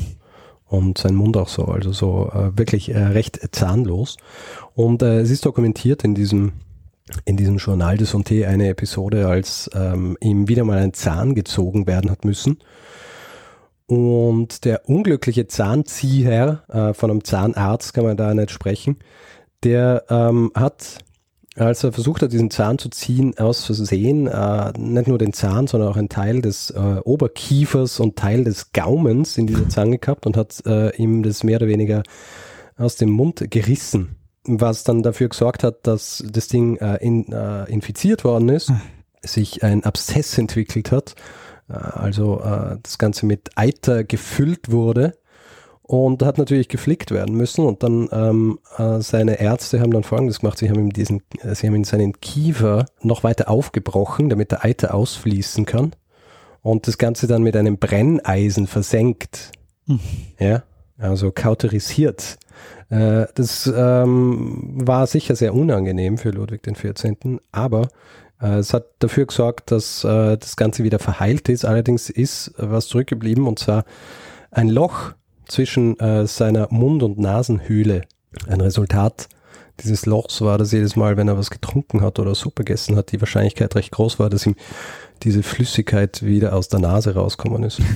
und 0.68 1.00
sein 1.00 1.16
Mund 1.16 1.36
auch 1.36 1.48
so, 1.48 1.66
also 1.66 1.92
so 1.92 2.32
äh, 2.36 2.56
wirklich 2.56 2.94
äh, 2.94 3.00
recht 3.00 3.40
zahnlos. 3.52 4.18
Und 4.76 5.02
äh, 5.02 5.22
es 5.22 5.32
ist 5.32 5.46
dokumentiert 5.46 6.04
in 6.04 6.14
diesem 6.14 6.52
in 7.26 7.36
diesem 7.36 7.58
Journal 7.58 7.98
de 7.98 8.08
Santé 8.08 8.46
eine 8.46 8.70
Episode, 8.70 9.28
als 9.28 9.70
ähm, 9.74 10.18
ihm 10.22 10.48
wieder 10.48 10.64
mal 10.64 10.78
ein 10.78 10.94
Zahn 10.94 11.34
gezogen 11.34 11.88
werden 11.88 12.12
hat 12.12 12.26
müssen 12.26 12.60
und 13.88 14.66
der 14.66 14.88
unglückliche 14.90 15.48
Zahnzieher 15.48 16.64
äh, 16.70 16.94
von 16.94 17.12
einem 17.12 17.24
Zahnarzt, 17.24 17.94
kann 17.94 18.06
man 18.06 18.18
da 18.18 18.34
nicht 18.34 18.52
sprechen, 18.52 18.98
der 19.64 20.06
ähm, 20.10 20.52
hat, 20.56 21.00
als 21.56 21.84
er 21.84 21.92
versucht 21.92 22.22
hat, 22.22 22.32
diesen 22.32 22.50
Zahn 22.50 22.78
zu 22.78 22.90
ziehen, 22.90 23.38
aus 23.38 23.66
Versehen 23.66 24.28
äh, 24.28 24.74
nicht 24.78 25.08
nur 25.08 25.18
den 25.18 25.34
Zahn, 25.34 25.68
sondern 25.68 25.90
auch 25.90 25.98
einen 25.98 26.10
Teil 26.10 26.42
des 26.42 26.72
äh, 26.72 27.00
Oberkiefers 27.04 28.00
und 28.00 28.16
Teil 28.16 28.44
des 28.44 28.72
Gaumens 28.72 29.38
in 29.38 29.48
dieser 29.48 29.70
Zange 29.70 30.00
gehabt 30.00 30.26
und 30.26 30.38
hat 30.38 30.64
äh, 30.66 30.96
ihm 30.96 31.24
das 31.24 31.44
mehr 31.44 31.58
oder 31.58 31.68
weniger 31.68 32.04
aus 32.78 32.96
dem 32.96 33.10
Mund 33.10 33.52
gerissen, 33.52 34.16
was 34.46 34.84
dann 34.84 35.04
dafür 35.04 35.30
gesorgt 35.30 35.64
hat, 35.64 35.86
dass 35.86 36.24
das 36.28 36.48
Ding 36.48 36.78
äh, 36.78 36.98
in, 36.98 37.32
äh, 37.32 37.66
infiziert 37.66 38.24
worden 38.24 38.50
ist, 38.50 38.70
hm. 38.70 38.82
sich 39.22 39.64
ein 39.64 39.84
Abszess 39.84 40.38
entwickelt 40.38 40.92
hat 40.92 41.16
also 41.74 42.42
äh, 42.42 42.78
das 42.82 42.98
Ganze 42.98 43.26
mit 43.26 43.52
Eiter 43.56 44.04
gefüllt 44.04 44.72
wurde 44.72 45.18
und 45.82 46.24
hat 46.24 46.38
natürlich 46.38 46.70
geflickt 46.70 47.12
werden 47.12 47.36
müssen 47.36 47.66
und 47.66 47.84
dann 47.84 48.10
ähm, 48.12 48.60
äh, 48.78 49.02
seine 49.02 49.40
Ärzte 49.40 49.82
haben 49.82 49.92
dann 49.92 50.04
folgendes 50.04 50.40
gemacht, 50.40 50.58
sie 50.58 50.70
haben 50.70 50.80
ihm 50.80 50.94
diesen, 50.94 51.22
äh, 51.42 51.54
sie 51.56 51.68
haben 51.68 51.76
ihm 51.76 51.84
seinen 51.84 52.20
Kiefer 52.22 52.86
noch 53.02 53.24
weiter 53.24 53.50
aufgebrochen, 53.50 54.30
damit 54.30 54.52
der 54.52 54.64
Eiter 54.64 54.94
ausfließen 54.94 55.66
kann 55.66 55.94
und 56.62 56.88
das 56.88 56.98
Ganze 56.98 57.28
dann 57.28 57.44
mit 57.44 57.56
einem 57.56 57.78
Brenneisen 57.78 58.68
versenkt. 58.68 59.52
Hm. 59.88 60.00
Ja, 60.40 60.64
also 60.98 61.32
kauterisiert. 61.32 62.38
Äh, 62.90 63.26
das 63.36 63.72
ähm, 63.76 64.76
war 64.76 65.06
sicher 65.08 65.36
sehr 65.36 65.54
unangenehm 65.54 66.18
für 66.18 66.30
Ludwig 66.30 66.64
XIV., 66.64 67.40
aber 67.52 67.82
äh, 67.84 67.88
es 68.50 68.74
hat 68.74 68.86
dafür 69.00 69.26
gesorgt, 69.26 69.72
dass 69.72 70.04
äh, 70.04 70.38
das 70.38 70.56
Ganze 70.56 70.84
wieder 70.84 71.00
verheilt 71.00 71.50
ist. 71.50 71.66
Allerdings 71.66 72.10
ist 72.10 72.54
was 72.58 72.88
zurückgeblieben 72.88 73.48
und 73.48 73.60
zwar 73.60 73.86
ein 74.52 74.70
Loch 74.70 75.14
zwischen 75.48 76.00
äh, 76.00 76.28
seiner 76.28 76.68
Mund- 76.72 77.04
und 77.04 77.18
Nasenhöhle. 77.18 78.04
Ein 78.48 78.62
Resultat 78.62 79.30
dieses 79.80 80.06
Lochs 80.06 80.42
war, 80.42 80.58
dass 80.58 80.72
jedes 80.72 80.96
Mal, 80.96 81.18
wenn 81.18 81.28
er 81.28 81.38
was 81.38 81.50
getrunken 81.50 82.02
hat 82.02 82.20
oder 82.20 82.36
Suppe 82.36 82.64
gegessen 82.64 82.96
hat, 82.96 83.12
die 83.12 83.22
Wahrscheinlichkeit 83.22 83.76
recht 83.76 83.92
groß 83.92 84.20
war, 84.20 84.30
dass 84.30 84.46
ihm 84.46 84.56
diese 85.24 85.44
Flüssigkeit 85.44 86.24
wieder 86.24 86.54
aus 86.54 86.68
der 86.68 86.80
Nase 86.80 87.16
rauskommen 87.16 87.64
ist. 87.64 87.82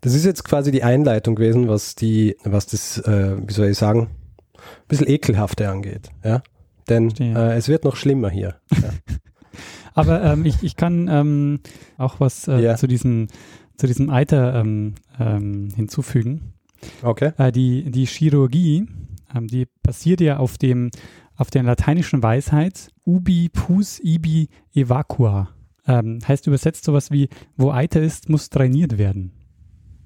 Das 0.00 0.12
ist 0.12 0.26
jetzt 0.26 0.44
quasi 0.44 0.70
die 0.70 0.82
Einleitung 0.82 1.34
gewesen, 1.34 1.66
was 1.66 1.94
die, 1.94 2.36
was 2.44 2.66
das, 2.66 2.98
äh, 2.98 3.38
wie 3.38 3.52
soll 3.54 3.68
ich 3.68 3.78
sagen, 3.78 4.10
ein 4.54 4.86
bisschen 4.86 5.08
ekelhafte 5.08 5.70
angeht. 5.70 6.10
Ja? 6.22 6.42
Denn 6.88 7.10
äh, 7.18 7.54
es 7.54 7.68
wird 7.68 7.84
noch 7.84 7.96
schlimmer 7.96 8.30
hier. 8.30 8.56
Ja. 8.70 8.90
Aber 9.94 10.22
ähm, 10.22 10.44
ich, 10.44 10.62
ich 10.62 10.76
kann 10.76 11.08
ähm, 11.08 11.60
auch 11.98 12.18
was 12.18 12.48
äh, 12.48 12.60
ja. 12.60 12.76
zu, 12.76 12.86
diesen, 12.88 13.28
zu 13.76 13.86
diesem 13.86 14.10
Eiter 14.10 14.54
ähm, 14.54 14.94
ähm 15.20 15.68
hinzufügen. 15.74 16.54
Okay. 17.02 17.32
Äh, 17.38 17.52
die, 17.52 17.90
die 17.90 18.06
Chirurgie, 18.06 18.86
ähm, 19.34 19.46
die 19.46 19.68
basiert 19.82 20.20
ja 20.20 20.38
auf 20.38 20.58
dem 20.58 20.90
auf 21.36 21.50
der 21.50 21.62
lateinischen 21.62 22.22
Weisheit 22.22 22.90
ubi 23.04 23.48
pus 23.48 24.00
ibi 24.00 24.48
evacua. 24.72 25.48
Ähm, 25.86 26.20
heißt 26.26 26.46
übersetzt 26.46 26.84
sowas 26.84 27.10
wie, 27.10 27.28
wo 27.56 27.70
Eiter 27.70 28.00
ist, 28.00 28.28
muss 28.28 28.50
trainiert 28.50 28.98
werden. 28.98 29.32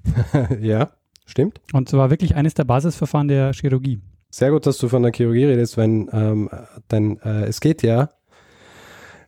ja, 0.59 0.91
stimmt. 1.25 1.61
Und 1.71 1.87
zwar 1.87 2.09
wirklich 2.09 2.35
eines 2.35 2.53
der 2.53 2.65
Basisverfahren 2.65 3.27
der 3.27 3.53
Chirurgie. 3.53 4.01
Sehr 4.29 4.51
gut, 4.51 4.65
dass 4.65 4.77
du 4.77 4.89
von 4.89 5.03
der 5.03 5.11
Chirurgie 5.11 5.45
redest, 5.45 5.77
wenn, 5.77 6.09
ähm, 6.13 6.49
denn 6.91 7.19
äh, 7.23 7.45
es 7.45 7.59
geht 7.59 7.81
ja, 7.81 8.09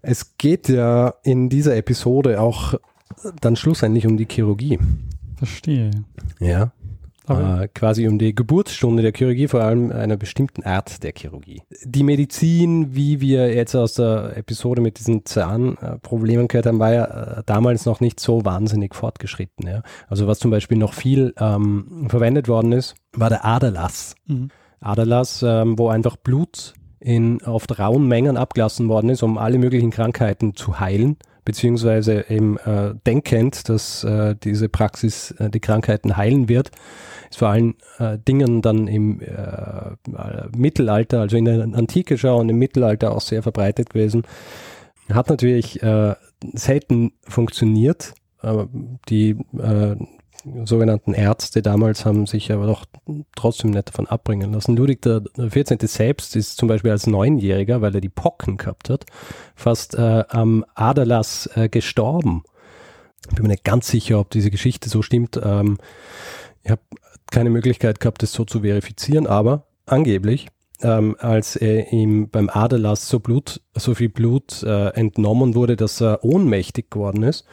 es 0.02 0.38
geht 0.38 0.70
ja 0.70 1.16
in 1.24 1.50
dieser 1.50 1.76
Episode 1.76 2.40
auch 2.40 2.76
dann 3.40 3.56
schlussendlich 3.56 4.06
um 4.06 4.18
die 4.18 4.28
Chirurgie. 4.30 4.80
Verstehe. 5.38 5.92
Ja. 6.40 6.72
Äh, 7.28 7.68
quasi 7.74 8.08
um 8.08 8.18
die 8.18 8.34
Geburtsstunde 8.36 9.04
der 9.04 9.14
Chirurgie, 9.14 9.48
vor 9.48 9.62
allem 9.62 9.92
einer 9.92 10.18
bestimmten 10.18 10.64
Art 10.64 11.04
der 11.04 11.14
Chirurgie. 11.16 11.62
Die 11.84 12.04
Medizin, 12.04 12.96
wie 12.96 13.22
wir 13.22 13.54
jetzt 13.54 13.76
aus 13.76 13.94
der 13.94 14.36
Episode 14.36 14.82
mit 14.82 15.00
diesen 15.00 15.26
Zahnproblemen 15.26 16.48
gehört 16.48 16.66
haben, 16.66 16.80
war 16.80 16.94
ja 16.94 17.06
äh, 17.06 17.44
damals 17.46 17.86
noch 17.86 18.02
nicht 18.02 18.20
so 18.20 18.44
wahnsinnig 18.44 18.96
fortgeschritten. 18.96 19.68
Ja? 19.68 19.84
Also 20.08 20.28
was 20.28 20.40
zum 20.40 20.52
Beispiel 20.52 20.78
noch 20.78 20.94
viel 20.94 21.34
ähm, 21.40 22.08
verwendet 22.10 22.48
worden 22.48 22.72
ist, 22.72 22.96
war 23.14 23.30
der 23.30 23.46
Aderlass. 23.46 24.16
Mhm. 24.26 24.50
Aderlass, 24.82 25.44
ähm, 25.44 25.78
wo 25.78 25.88
einfach 25.88 26.18
Blut 26.18 26.74
in, 27.00 27.42
auf 27.44 27.66
rauen 27.78 28.08
Mengen 28.08 28.38
abgelassen 28.38 28.90
worden 28.90 29.10
ist, 29.10 29.24
um 29.24 29.38
alle 29.38 29.58
möglichen 29.58 29.92
Krankheiten 29.92 30.56
zu 30.56 30.80
heilen, 30.80 31.18
beziehungsweise 31.46 32.26
eben 32.30 32.58
äh, 32.58 32.94
denkend, 33.06 33.70
dass 33.70 34.04
äh, 34.04 34.36
diese 34.36 34.70
Praxis 34.70 35.32
äh, 35.32 35.50
die 35.50 35.60
Krankheiten 35.60 36.18
heilen 36.18 36.48
wird, 36.50 36.72
ist 37.30 37.40
vor 37.40 37.50
allen 37.50 37.76
äh, 37.98 38.18
Dingen 38.20 38.62
dann 38.62 38.88
im 38.88 39.22
äh, 39.22 39.96
Mittelalter, 40.56 41.22
also 41.22 41.38
in 41.38 41.46
der 41.46 41.62
Antike 41.62 42.18
schon 42.18 42.42
und 42.42 42.50
im 42.50 42.58
Mittelalter 42.58 43.16
auch 43.16 43.22
sehr 43.22 43.42
verbreitet 43.42 43.90
gewesen. 43.90 44.24
Hat 45.12 45.30
natürlich 45.30 45.82
äh, 45.82 46.16
selten 46.54 47.14
funktioniert. 47.24 48.14
die 49.10 49.38
sogenannten 50.66 51.14
Ärzte 51.14 51.62
damals 51.62 52.06
haben 52.06 52.26
sich 52.26 52.52
aber 52.52 52.66
doch 52.66 52.86
trotzdem 53.36 53.72
nicht 53.72 53.90
davon 53.90 54.08
abbringen 54.08 54.54
lassen. 54.54 54.76
Ludwig 54.76 55.00
14. 55.04 55.80
selbst 55.82 56.36
ist 56.36 56.58
zum 56.58 56.68
Beispiel 56.68 56.92
als 56.92 57.08
Neunjähriger, 57.08 57.82
weil 57.82 57.96
er 57.96 58.02
die 58.02 58.10
Pocken 58.10 58.58
gehabt 58.58 58.90
hat, 58.90 59.06
fast 59.56 59.96
äh, 59.96 60.24
am 60.30 60.66
Aderlass 60.76 61.50
äh, 61.56 61.70
gestorben. 61.70 62.44
Bin 63.36 63.44
mir 63.44 63.50
nicht 63.50 63.64
ganz 63.64 63.88
sicher, 63.88 64.20
ob 64.20 64.30
diese 64.30 64.52
Geschichte 64.52 64.90
so 64.90 65.02
stimmt. 65.02 65.40
Ähm, 65.44 65.78
ich 66.64 66.72
habe 66.72 66.82
keine 67.32 67.50
Möglichkeit 67.50 68.00
gehabt, 68.00 68.24
das 68.24 68.34
so 68.34 68.46
zu 68.46 68.62
verifizieren, 68.62 69.28
aber 69.28 69.66
angeblich 69.86 70.48
ähm, 70.84 71.16
als 71.20 71.56
er 71.56 71.92
ihm 71.92 72.30
beim 72.30 72.50
Aderlass 72.50 73.08
so 73.08 73.20
Blut, 73.20 73.62
so 73.76 73.94
viel 73.94 74.10
Blut 74.10 74.64
äh, 74.64 74.90
entnommen 74.90 75.56
wurde, 75.56 75.76
dass 75.76 76.02
er 76.02 76.24
ohnmächtig 76.24 76.90
geworden 76.90 77.24
ist, 77.24 77.46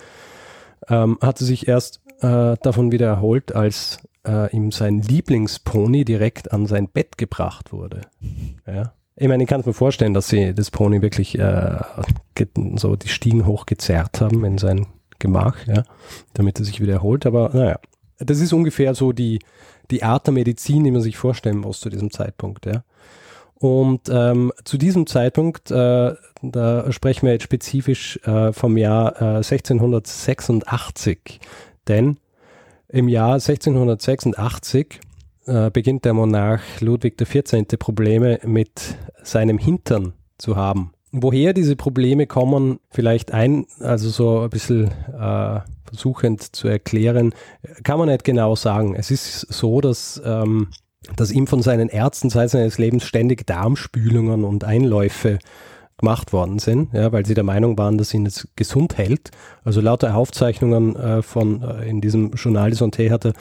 ähm, 0.88 1.18
hat 1.20 1.40
er 1.40 1.46
sich 1.46 1.68
erst 1.68 2.00
äh, 2.20 2.56
davon 2.62 2.92
wieder 2.92 3.06
erholt, 3.06 3.54
als 3.54 3.98
äh, 4.26 4.54
ihm 4.54 4.72
sein 4.72 5.00
Lieblingspony 5.00 6.04
direkt 6.04 6.52
an 6.52 6.66
sein 6.66 6.88
Bett 6.88 7.18
gebracht 7.18 7.72
wurde. 7.72 8.02
Ja. 8.66 8.92
Ich 9.16 9.26
meine, 9.26 9.42
ich 9.42 9.48
kann 9.48 9.60
es 9.60 9.66
mir 9.66 9.72
vorstellen, 9.72 10.14
dass 10.14 10.28
sie 10.28 10.54
das 10.54 10.70
Pony 10.70 11.02
wirklich 11.02 11.38
äh, 11.38 11.78
so 12.76 12.94
die 12.94 13.08
Stiegen 13.08 13.46
hochgezerrt 13.46 14.20
haben 14.20 14.44
in 14.44 14.58
sein 14.58 14.86
Gemach, 15.18 15.66
ja, 15.66 15.82
damit 16.34 16.60
er 16.60 16.64
sich 16.64 16.80
wieder 16.80 16.92
erholt. 16.92 17.26
Aber 17.26 17.50
naja, 17.52 17.80
das 18.18 18.38
ist 18.38 18.52
ungefähr 18.52 18.94
so 18.94 19.12
die, 19.12 19.40
die 19.90 20.04
Art 20.04 20.26
der 20.26 20.34
Medizin, 20.34 20.84
die 20.84 20.92
man 20.92 21.02
sich 21.02 21.16
vorstellen 21.16 21.58
muss 21.58 21.80
zu 21.80 21.88
diesem 21.88 22.12
Zeitpunkt, 22.12 22.66
ja. 22.66 22.84
Und 23.60 24.02
ähm, 24.08 24.52
zu 24.64 24.78
diesem 24.78 25.08
Zeitpunkt, 25.08 25.72
äh, 25.72 26.14
da 26.42 26.92
sprechen 26.92 27.26
wir 27.26 27.32
jetzt 27.32 27.42
spezifisch 27.42 28.20
äh, 28.22 28.52
vom 28.52 28.76
Jahr 28.76 29.20
äh, 29.20 29.38
1686, 29.38 31.40
denn 31.88 32.18
im 32.88 33.08
Jahr 33.08 33.34
1686 33.34 35.00
äh, 35.46 35.70
beginnt 35.70 36.04
der 36.04 36.14
Monarch 36.14 36.80
Ludwig 36.80 37.16
XIV. 37.18 37.78
Probleme 37.78 38.38
mit 38.44 38.96
seinem 39.22 39.58
Hintern 39.58 40.14
zu 40.38 40.56
haben. 40.56 40.92
Woher 41.10 41.54
diese 41.54 41.74
Probleme 41.74 42.26
kommen, 42.26 42.80
vielleicht 42.90 43.32
ein, 43.32 43.66
also 43.80 44.10
so 44.10 44.40
ein 44.40 44.50
bisschen 44.50 44.88
äh, 44.88 45.60
versuchend 45.86 46.54
zu 46.54 46.68
erklären, 46.68 47.34
kann 47.82 47.98
man 47.98 48.08
nicht 48.08 48.24
genau 48.24 48.54
sagen. 48.56 48.94
Es 48.94 49.10
ist 49.10 49.40
so, 49.40 49.80
dass, 49.80 50.20
ähm, 50.24 50.68
dass 51.16 51.30
ihm 51.30 51.46
von 51.46 51.62
seinen 51.62 51.88
Ärzten 51.88 52.28
seit 52.28 52.50
seines 52.50 52.78
Lebens 52.78 53.04
ständig 53.04 53.46
Darmspülungen 53.46 54.44
und 54.44 54.64
Einläufe 54.64 55.38
gemacht 55.98 56.32
worden 56.32 56.58
sind, 56.58 56.92
ja, 56.92 57.12
weil 57.12 57.26
sie 57.26 57.34
der 57.34 57.44
Meinung 57.44 57.76
waren, 57.76 57.98
dass 57.98 58.14
ihn 58.14 58.24
das 58.24 58.48
gesund 58.56 58.96
hält. 58.96 59.30
Also 59.64 59.80
lauter 59.80 60.14
Aufzeichnungen 60.16 60.96
äh, 60.96 61.22
von 61.22 61.62
äh, 61.62 61.88
in 61.88 62.00
diesem 62.00 62.32
Journal 62.32 62.70
de 62.70 62.78
Santé 62.78 63.10
hat 63.10 63.26
er 63.26 63.32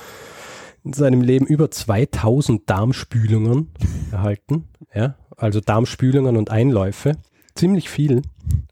in 0.84 0.94
seinem 0.94 1.22
Leben 1.22 1.46
über 1.46 1.70
2000 1.72 2.70
Darmspülungen 2.70 3.70
erhalten, 4.12 4.66
ja, 4.94 5.16
also 5.36 5.60
Darmspülungen 5.62 6.38
und 6.38 6.50
Einläufe 6.50 7.14
ziemlich 7.56 7.90
viel. 7.90 8.22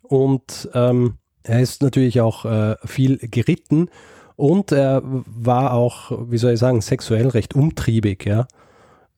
Und 0.01 0.69
ähm, 0.73 1.15
er 1.43 1.61
ist 1.61 1.81
natürlich 1.81 2.21
auch 2.21 2.45
äh, 2.45 2.75
viel 2.85 3.17
geritten 3.17 3.89
und 4.35 4.71
er 4.71 5.01
war 5.03 5.73
auch, 5.73 6.11
wie 6.29 6.37
soll 6.37 6.53
ich 6.53 6.59
sagen, 6.59 6.81
sexuell 6.81 7.27
recht 7.27 7.55
umtriebig, 7.55 8.25
ja. 8.25 8.47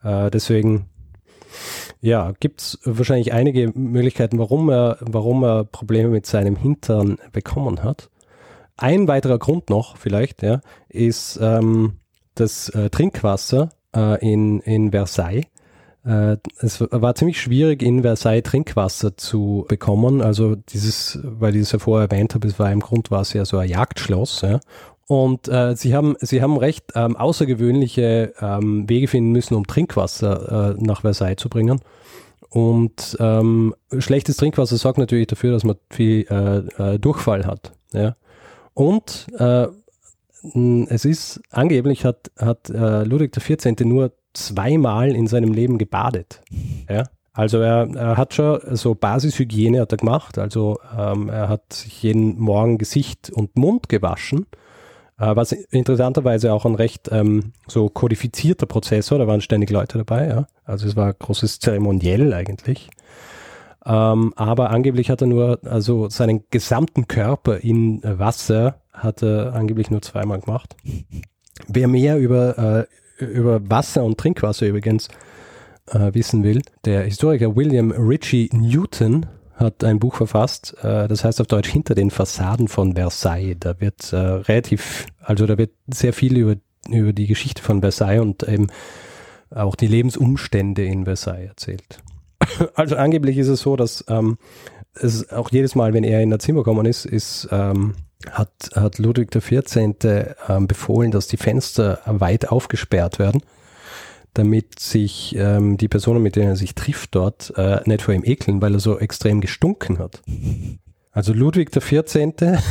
Äh, 0.04 0.30
deswegen, 0.30 0.88
ja, 2.02 2.34
gibt 2.40 2.62
es 2.62 2.80
wahrscheinlich 2.84 3.34
einige 3.34 3.72
Möglichkeiten, 3.76 4.40
warum 4.40 4.70
er, 4.70 4.98
warum 5.02 5.44
er 5.44 5.64
Probleme 5.64 6.10
mit 6.10 6.26
seinem 6.26 6.56
Hintern 6.56 7.18
bekommen 7.32 7.84
hat. 7.84 8.10
Ein 8.78 9.08
weiterer 9.08 9.40
Grund 9.40 9.70
noch, 9.70 9.98
vielleicht, 9.98 10.44
ja, 10.44 10.62
ist 10.90 11.40
ähm, 11.42 11.94
das 12.36 12.70
äh, 12.70 12.90
Trinkwasser 12.90 13.70
äh, 13.96 14.20
in, 14.22 14.60
in 14.62 14.92
Versailles 14.92 15.46
äh, 16.08 16.38
es 16.60 16.80
war 16.80 17.16
ziemlich 17.16 17.42
schwierig, 17.42 17.84
in 17.84 18.02
Versailles 18.02 18.44
Trinkwasser 18.44 19.18
zu 19.18 19.66
bekommen. 19.68 20.22
Also 20.22 20.56
dieses, 20.56 21.20
weil 21.22 21.56
ich 21.56 21.64
es 21.64 21.74
ja 21.74 21.80
vorher 21.80 22.10
erwähnt 22.10 22.34
habe, 22.34 22.48
es 22.48 22.58
war 22.58 22.72
im 22.72 22.80
Grund 22.80 23.12
war 23.12 23.22
es 23.22 23.34
ja 23.34 23.44
so 23.44 23.58
ein 23.58 23.70
Jagdschloss. 23.70 24.42
Ja. 24.42 24.60
Und 25.08 25.48
äh, 25.48 25.76
sie 25.76 25.96
haben 25.96 26.16
sie 26.20 26.42
haben 26.42 26.58
recht 26.58 26.92
ähm, 26.96 27.16
außergewöhnliche 27.16 28.34
ähm, 28.42 28.90
Wege 28.90 29.08
finden 29.08 29.32
müssen, 29.32 29.56
um 29.56 29.66
Trinkwasser 29.66 30.76
äh, 30.76 30.84
nach 30.84 31.02
Versailles 31.02 31.38
zu 31.38 31.50
bringen. 31.50 31.80
Und 32.50 33.18
ähm, 33.20 33.74
schlechtes 33.98 34.38
Trinkwasser 34.38 34.78
sorgt 34.78 34.98
natürlich 34.98 35.28
dafür, 35.28 35.52
dass 35.52 35.64
man 35.64 35.78
viel 35.90 36.26
äh, 36.30 36.94
äh, 36.96 37.00
Durchfall 37.00 37.46
hat. 37.46 37.72
Ja. 37.94 38.16
Und 38.74 39.28
äh, 39.38 39.68
es 40.90 41.06
ist 41.06 41.42
angeblich 41.52 42.06
hat, 42.06 42.32
hat 42.38 42.70
äh, 42.70 43.04
Ludwig 43.04 43.32
XIV. 43.32 43.80
nur 43.86 44.12
zweimal 44.34 45.16
in 45.16 45.28
seinem 45.28 45.54
Leben 45.54 45.78
gebadet. 45.78 46.42
Ja? 46.90 47.04
Also 47.34 47.60
er, 47.60 47.88
er, 47.96 48.18
hat 48.18 48.34
schon 48.34 48.60
so 48.76 48.96
Basishygiene 48.96 49.82
hat 49.82 49.92
er 49.92 49.98
gemacht. 49.98 50.38
Also 50.38 50.80
ähm, 50.98 51.30
er 51.30 51.50
hat 51.50 51.74
sich 51.74 52.02
jeden 52.04 52.40
Morgen 52.40 52.78
Gesicht 52.78 53.30
und 53.30 53.56
Mund 53.56 53.90
gewaschen, 53.90 54.46
was 55.18 55.52
interessanterweise 55.52 56.54
auch 56.54 56.66
ein 56.66 56.76
recht 56.76 57.10
ähm, 57.12 57.54
so 57.68 57.90
kodifizierter 57.90 58.66
Prozess 58.66 59.12
war. 59.12 59.18
Da 59.18 59.28
waren 59.28 59.42
ständig 59.42 59.70
Leute 59.70 59.98
dabei. 59.98 60.28
Ja? 60.28 60.48
Also 60.64 60.88
es 60.88 60.96
war 60.96 61.14
großes 61.14 61.60
Zeremoniell 61.60 62.34
eigentlich. 62.34 62.90
Ähm, 63.86 64.34
aber 64.36 64.70
angeblich 64.70 65.10
hat 65.10 65.22
er 65.22 65.28
nur, 65.28 65.60
also 65.64 66.10
seinen 66.10 66.44
gesamten 66.52 67.08
Körper 67.08 67.58
in 67.58 68.02
Wasser 68.04 68.82
hat 68.94 69.24
er 69.24 69.54
angeblich 69.54 69.90
nur 69.92 70.02
zweimal 70.02 70.40
gemacht. 70.40 70.76
Wer 71.68 71.88
mehr 71.88 72.18
über 72.18 72.58
äh, 72.58 72.86
über 73.20 73.70
Wasser 73.70 74.04
und 74.04 74.18
Trinkwasser 74.18 74.68
übrigens 74.68 75.08
äh, 75.88 76.14
wissen 76.14 76.44
will, 76.44 76.62
der 76.86 77.04
Historiker 77.04 77.56
William 77.56 77.92
Ritchie 77.92 78.50
Newton 78.54 79.26
hat 79.58 79.84
ein 79.84 80.00
Buch 80.00 80.16
verfasst, 80.16 80.76
äh, 80.82 81.08
das 81.08 81.24
heißt 81.24 81.42
auf 81.42 81.48
Deutsch 81.48 81.70
Hinter 81.70 81.96
den 81.96 82.12
Fassaden 82.12 82.68
von 82.68 82.96
Versailles. 82.96 83.58
Da 83.60 83.80
wird 83.82 84.14
äh, 84.14 84.18
relativ, 84.18 85.08
also 85.20 85.46
da 85.46 85.58
wird 85.58 85.72
sehr 85.88 86.14
viel 86.14 86.38
über, 86.38 86.56
über 86.90 87.14
die 87.14 87.28
Geschichte 87.28 87.62
von 87.62 87.82
Versailles 87.82 88.22
und 88.22 88.44
eben 88.44 88.68
auch 89.50 89.76
die 89.76 89.88
Lebensumstände 89.88 90.86
in 90.86 91.06
Versailles 91.06 91.48
erzählt. 91.48 92.00
Also 92.76 92.96
angeblich 92.96 93.38
ist 93.38 93.48
es 93.48 93.62
so, 93.62 93.76
dass 93.76 94.06
ähm, 94.08 94.38
es 94.94 95.32
auch 95.32 95.52
jedes 95.52 95.76
Mal, 95.76 95.94
wenn 95.94 96.04
er 96.04 96.22
in 96.22 96.30
das 96.30 96.40
Zimmer 96.44 96.60
gekommen 96.60 96.86
ist, 96.86 97.06
ist 97.06 97.48
ähm, 97.52 97.96
hat, 98.32 98.70
hat 98.76 98.98
Ludwig 98.98 99.32
XIV. 99.32 100.36
Ähm, 100.48 100.68
befohlen, 100.68 101.12
dass 101.12 101.28
die 101.28 101.38
Fenster 101.38 102.02
weit 102.06 102.50
aufgesperrt 102.50 103.20
werden, 103.20 103.42
damit 104.38 104.80
sich 104.80 105.36
ähm, 105.38 105.78
die 105.78 105.88
Personen, 105.88 106.22
mit 106.22 106.36
denen 106.36 106.50
er 106.50 106.56
sich 106.56 106.76
trifft 106.76 107.16
dort, 107.16 107.54
äh, 107.58 107.82
nicht 107.86 108.04
vor 108.04 108.14
ihm 108.14 108.24
ekeln, 108.24 108.62
weil 108.62 108.74
er 108.74 108.80
so 108.80 109.00
extrem 109.00 109.42
gestunken 109.42 109.98
hat. 110.00 110.22
Also 111.12 111.34
Ludwig 111.34 111.72
XIV., 111.72 112.14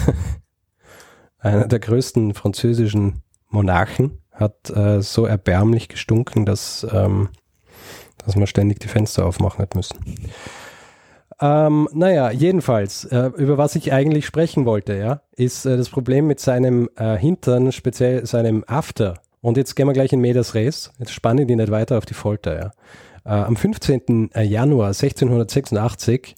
einer 1.39 1.67
der 1.67 1.79
größten 1.79 2.35
französischen 2.35 3.23
Monarchen, 3.49 4.19
hat 4.33 4.71
äh, 4.71 5.03
so 5.03 5.27
erbärmlich 5.27 5.89
gestunken, 5.89 6.47
dass, 6.47 6.87
ähm, 6.93 7.31
dass 8.25 8.37
man 8.37 8.47
ständig 8.47 8.81
die 8.81 8.89
Fenster 8.89 9.27
aufmachen 9.27 9.59
hat 9.61 9.75
müssen. 9.75 9.99
Ähm, 11.41 11.89
naja, 11.93 12.31
jedenfalls, 12.31 13.05
äh, 13.05 13.31
über 13.37 13.59
was 13.59 13.77
ich 13.77 13.93
eigentlich 13.93 14.25
sprechen 14.25 14.65
wollte, 14.65 14.97
ja, 14.97 15.23
ist 15.33 15.67
äh, 15.67 15.77
das 15.77 15.91
Problem 15.91 16.27
mit 16.27 16.41
seinem 16.41 16.89
äh, 16.97 17.17
Hintern, 17.17 17.73
speziell 17.73 18.25
seinem 18.25 18.65
After. 18.67 19.15
Und 19.47 19.57
jetzt 19.57 19.77
gehen 19.77 19.87
wir 19.87 19.93
gleich 19.93 20.13
in 20.13 20.21
Medias 20.21 20.57
Res. 20.57 20.91
Jetzt 20.99 21.13
spannen 21.13 21.43
ich 21.43 21.47
die 21.47 21.55
nicht 21.55 21.71
weiter 21.71 21.99
auf 21.99 22.05
die 22.05 22.15
Folter, 22.15 22.59
ja. 22.59 22.73
Äh, 23.25 23.45
am 23.45 23.55
15. 23.55 24.33
Äh, 24.35 24.43
Januar 24.43 24.89
1686, 24.89 26.35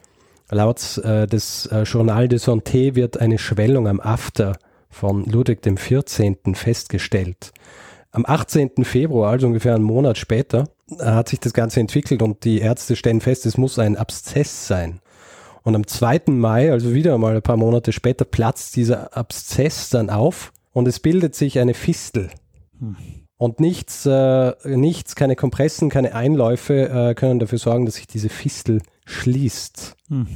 laut 0.50 0.98
äh, 0.98 1.26
des 1.26 1.70
Journal 1.84 2.28
de 2.28 2.38
Santé, 2.38 2.96
wird 2.96 3.18
eine 3.18 3.38
Schwellung 3.38 3.88
am 3.88 3.98
After 3.98 4.58
von 4.90 5.24
Ludwig 5.24 5.62
XIV. 5.62 6.36
festgestellt. 6.52 7.52
Am 8.10 8.26
18. 8.26 8.84
Februar, 8.84 9.30
also 9.30 9.46
ungefähr 9.46 9.74
einen 9.74 9.84
Monat 9.84 10.18
später, 10.18 10.64
hat 11.00 11.30
sich 11.30 11.40
das 11.40 11.54
Ganze 11.54 11.80
entwickelt 11.80 12.20
und 12.20 12.44
die 12.44 12.58
Ärzte 12.58 12.94
stellen 12.94 13.22
fest, 13.22 13.46
es 13.46 13.56
muss 13.56 13.78
ein 13.78 13.96
Abszess 13.96 14.66
sein. 14.66 15.00
Und 15.62 15.74
am 15.74 15.86
2. 15.86 16.24
Mai, 16.26 16.70
also 16.70 16.92
wieder 16.92 17.16
mal 17.16 17.36
ein 17.36 17.42
paar 17.42 17.56
Monate 17.56 17.92
später, 17.92 18.26
platzt 18.26 18.76
dieser 18.76 19.16
Abszess 19.16 19.88
dann 19.88 20.10
auf 20.10 20.52
und 20.74 20.86
es 20.86 21.00
bildet 21.00 21.34
sich 21.34 21.58
eine 21.58 21.72
Fistel. 21.72 22.28
Hm. 22.80 22.96
Und 23.36 23.60
nichts, 23.60 24.04
äh, 24.04 24.54
nichts, 24.64 25.14
keine 25.14 25.36
Kompressen, 25.36 25.90
keine 25.90 26.14
Einläufe 26.14 26.88
äh, 26.88 27.14
können 27.14 27.38
dafür 27.38 27.58
sorgen, 27.58 27.86
dass 27.86 27.94
sich 27.94 28.08
diese 28.08 28.28
Fistel 28.28 28.82
schließt. 29.06 29.96
Hm. 30.08 30.26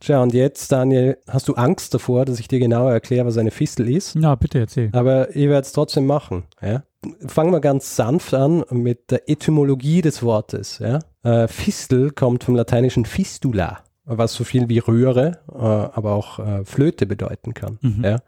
Tja, 0.00 0.22
und 0.22 0.34
jetzt, 0.34 0.72
Daniel, 0.72 1.18
hast 1.26 1.48
du 1.48 1.54
Angst 1.54 1.92
davor, 1.94 2.24
dass 2.24 2.38
ich 2.38 2.48
dir 2.48 2.58
genauer 2.58 2.92
erkläre, 2.92 3.26
was 3.26 3.38
eine 3.38 3.50
Fistel 3.50 3.90
ist? 3.90 4.14
Ja, 4.14 4.34
bitte 4.34 4.58
erzähl. 4.58 4.90
Aber 4.92 5.34
ich 5.34 5.48
werde 5.48 5.66
es 5.66 5.72
trotzdem 5.72 6.06
machen. 6.06 6.44
Ja? 6.62 6.82
fangen 7.26 7.52
wir 7.52 7.60
ganz 7.60 7.96
sanft 7.96 8.34
an 8.34 8.64
mit 8.70 9.10
der 9.10 9.28
Etymologie 9.28 10.02
des 10.02 10.22
Wortes. 10.22 10.78
Ja? 10.78 11.00
Äh, 11.22 11.48
Fistel 11.48 12.10
kommt 12.10 12.44
vom 12.44 12.56
lateinischen 12.56 13.04
Fistula, 13.04 13.80
was 14.04 14.34
so 14.34 14.44
viel 14.44 14.68
wie 14.68 14.78
Röhre, 14.78 15.38
äh, 15.52 15.56
aber 15.56 16.12
auch 16.12 16.38
äh, 16.38 16.64
Flöte 16.64 17.06
bedeuten 17.06 17.54
kann. 17.54 17.78
Mhm. 17.80 18.04
Ja? 18.04 18.18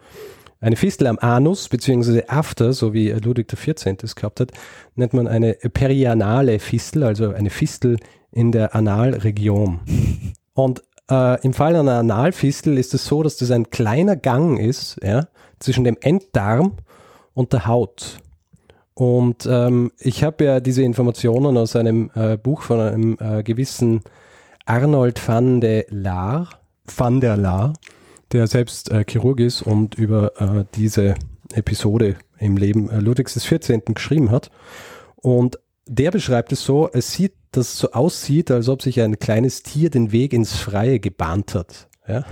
Eine 0.60 0.76
Fistel 0.76 1.06
am 1.06 1.18
Anus, 1.20 1.68
beziehungsweise 1.68 2.28
After, 2.28 2.72
so 2.72 2.92
wie 2.92 3.10
Ludwig 3.10 3.48
XIV. 3.48 4.02
es 4.02 4.16
gehabt 4.16 4.40
hat, 4.40 4.50
nennt 4.96 5.14
man 5.14 5.28
eine 5.28 5.54
perianale 5.54 6.58
Fistel, 6.58 7.04
also 7.04 7.30
eine 7.30 7.50
Fistel 7.50 7.98
in 8.32 8.50
der 8.50 8.74
Analregion. 8.74 9.80
Und 10.54 10.82
äh, 11.10 11.40
im 11.42 11.54
Fall 11.54 11.76
einer 11.76 11.98
Analfistel 11.98 12.76
ist 12.76 12.92
es 12.94 13.06
so, 13.06 13.22
dass 13.22 13.36
das 13.36 13.50
ein 13.50 13.70
kleiner 13.70 14.16
Gang 14.16 14.58
ist 14.58 14.96
ja, 15.02 15.28
zwischen 15.58 15.84
dem 15.84 15.96
Enddarm 16.00 16.74
und 17.34 17.52
der 17.52 17.66
Haut. 17.66 18.18
Und 18.94 19.46
ähm, 19.48 19.92
ich 19.98 20.24
habe 20.24 20.44
ja 20.44 20.60
diese 20.60 20.82
Informationen 20.82 21.56
aus 21.56 21.76
einem 21.76 22.10
äh, 22.14 22.36
Buch 22.36 22.62
von 22.62 22.80
einem 22.80 23.16
äh, 23.20 23.44
gewissen 23.44 24.02
Arnold 24.66 25.26
van 25.26 25.60
der 25.60 25.86
Laar, 25.88 26.48
van 26.84 27.20
der 27.20 27.36
Laar, 27.36 27.74
der 28.32 28.46
selbst 28.46 28.90
äh, 28.90 29.04
Chirurg 29.08 29.40
ist 29.40 29.62
und 29.62 29.94
über 29.94 30.32
äh, 30.40 30.64
diese 30.74 31.14
Episode 31.52 32.16
im 32.38 32.56
Leben 32.56 32.90
äh, 32.90 33.00
Ludwigs 33.00 33.34
des 33.34 33.44
14. 33.44 33.82
geschrieben 33.94 34.30
hat. 34.30 34.50
Und 35.16 35.58
der 35.86 36.10
beschreibt 36.10 36.52
es 36.52 36.64
so, 36.64 36.90
es 36.92 37.12
sieht, 37.12 37.32
dass 37.52 37.72
es 37.72 37.78
so 37.78 37.92
aussieht, 37.92 38.50
als 38.50 38.68
ob 38.68 38.82
sich 38.82 39.00
ein 39.00 39.18
kleines 39.18 39.62
Tier 39.62 39.90
den 39.90 40.12
Weg 40.12 40.32
ins 40.32 40.56
Freie 40.56 41.00
gebahnt 41.00 41.54
hat. 41.54 41.88
Ja? 42.06 42.24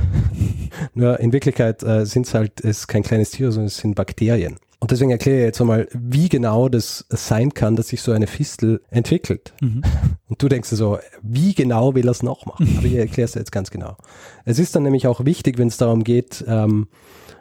Nur 0.94 1.18
in 1.20 1.32
Wirklichkeit 1.32 1.82
äh, 1.82 2.04
sind 2.04 2.26
es 2.26 2.34
halt, 2.34 2.60
es 2.60 2.80
ist 2.80 2.88
kein 2.88 3.02
kleines 3.02 3.30
Tier, 3.30 3.50
sondern 3.50 3.68
es 3.68 3.78
sind 3.78 3.94
Bakterien. 3.94 4.56
Und 4.86 4.92
deswegen 4.92 5.10
erkläre 5.10 5.38
ich 5.38 5.44
jetzt 5.46 5.60
einmal, 5.60 5.88
wie 5.92 6.28
genau 6.28 6.68
das 6.68 7.06
sein 7.08 7.52
kann, 7.52 7.74
dass 7.74 7.88
sich 7.88 8.02
so 8.02 8.12
eine 8.12 8.28
Fistel 8.28 8.82
entwickelt. 8.88 9.52
Mhm. 9.60 9.82
Und 10.28 10.40
du 10.40 10.48
denkst 10.48 10.68
so, 10.68 11.00
wie 11.22 11.54
genau 11.54 11.96
will 11.96 12.06
er 12.06 12.12
es 12.12 12.22
noch 12.22 12.46
machen? 12.46 12.72
Aber 12.78 12.86
ich 12.86 12.94
erkläre 12.94 13.24
es 13.24 13.34
jetzt 13.34 13.50
ganz 13.50 13.72
genau. 13.72 13.96
Es 14.44 14.60
ist 14.60 14.76
dann 14.76 14.84
nämlich 14.84 15.08
auch 15.08 15.24
wichtig, 15.24 15.58
wenn 15.58 15.66
es 15.66 15.76
darum 15.76 16.04
geht, 16.04 16.44
ähm, 16.46 16.86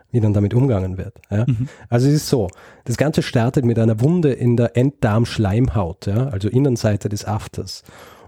wie 0.10 0.22
dann 0.22 0.34
damit 0.34 0.56
umgegangen 0.56 0.98
wird. 0.98 1.22
Ja? 1.30 1.46
Mhm. 1.46 1.70
Also 1.88 2.08
es 2.08 2.16
ist 2.16 2.30
so, 2.30 2.50
das 2.86 2.98
Ganze 2.98 3.22
startet 3.22 3.64
mit 3.64 3.78
einer 3.78 4.02
Wunde 4.02 4.34
in 4.34 4.58
der 4.58 4.76
Enddarmschleimhaut, 4.76 6.08
ja? 6.08 6.30
also 6.30 6.50
Innenseite 6.50 7.10
des 7.10 7.26
Afters. 7.26 7.84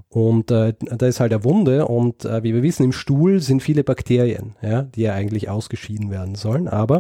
Und 0.10 0.52
äh, 0.52 0.74
da 0.80 1.06
ist 1.06 1.20
halt 1.20 1.34
eine 1.34 1.44
Wunde 1.44 1.86
und 1.86 2.24
äh, 2.24 2.42
wie 2.42 2.54
wir 2.54 2.64
wissen, 2.64 2.84
im 2.84 2.94
Stuhl 2.94 3.42
sind 3.42 3.62
viele 3.62 3.84
Bakterien, 3.84 4.56
ja, 4.62 4.84
die 4.84 5.02
ja 5.02 5.14
eigentlich 5.14 5.50
ausgeschieden 5.50 6.10
werden 6.12 6.36
sollen. 6.36 6.70
Aber 6.70 7.00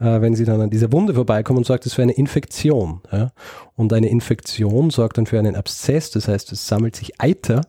äh, 0.00 0.20
wenn 0.20 0.34
sie 0.34 0.44
dann 0.44 0.60
an 0.60 0.70
dieser 0.70 0.90
Wunde 0.92 1.14
vorbeikommen, 1.14 1.62
sorgt 1.62 1.86
es 1.86 1.94
für 1.94 2.02
eine 2.02 2.12
Infektion. 2.12 3.00
Ja? 3.12 3.30
Und 3.76 3.92
eine 3.92 4.08
Infektion 4.08 4.90
sorgt 4.90 5.18
dann 5.18 5.26
für 5.26 5.38
einen 5.38 5.54
Abszess, 5.54 6.10
das 6.10 6.26
heißt, 6.26 6.50
es 6.50 6.66
sammelt 6.66 6.96
sich 6.96 7.20
Eiter. 7.20 7.60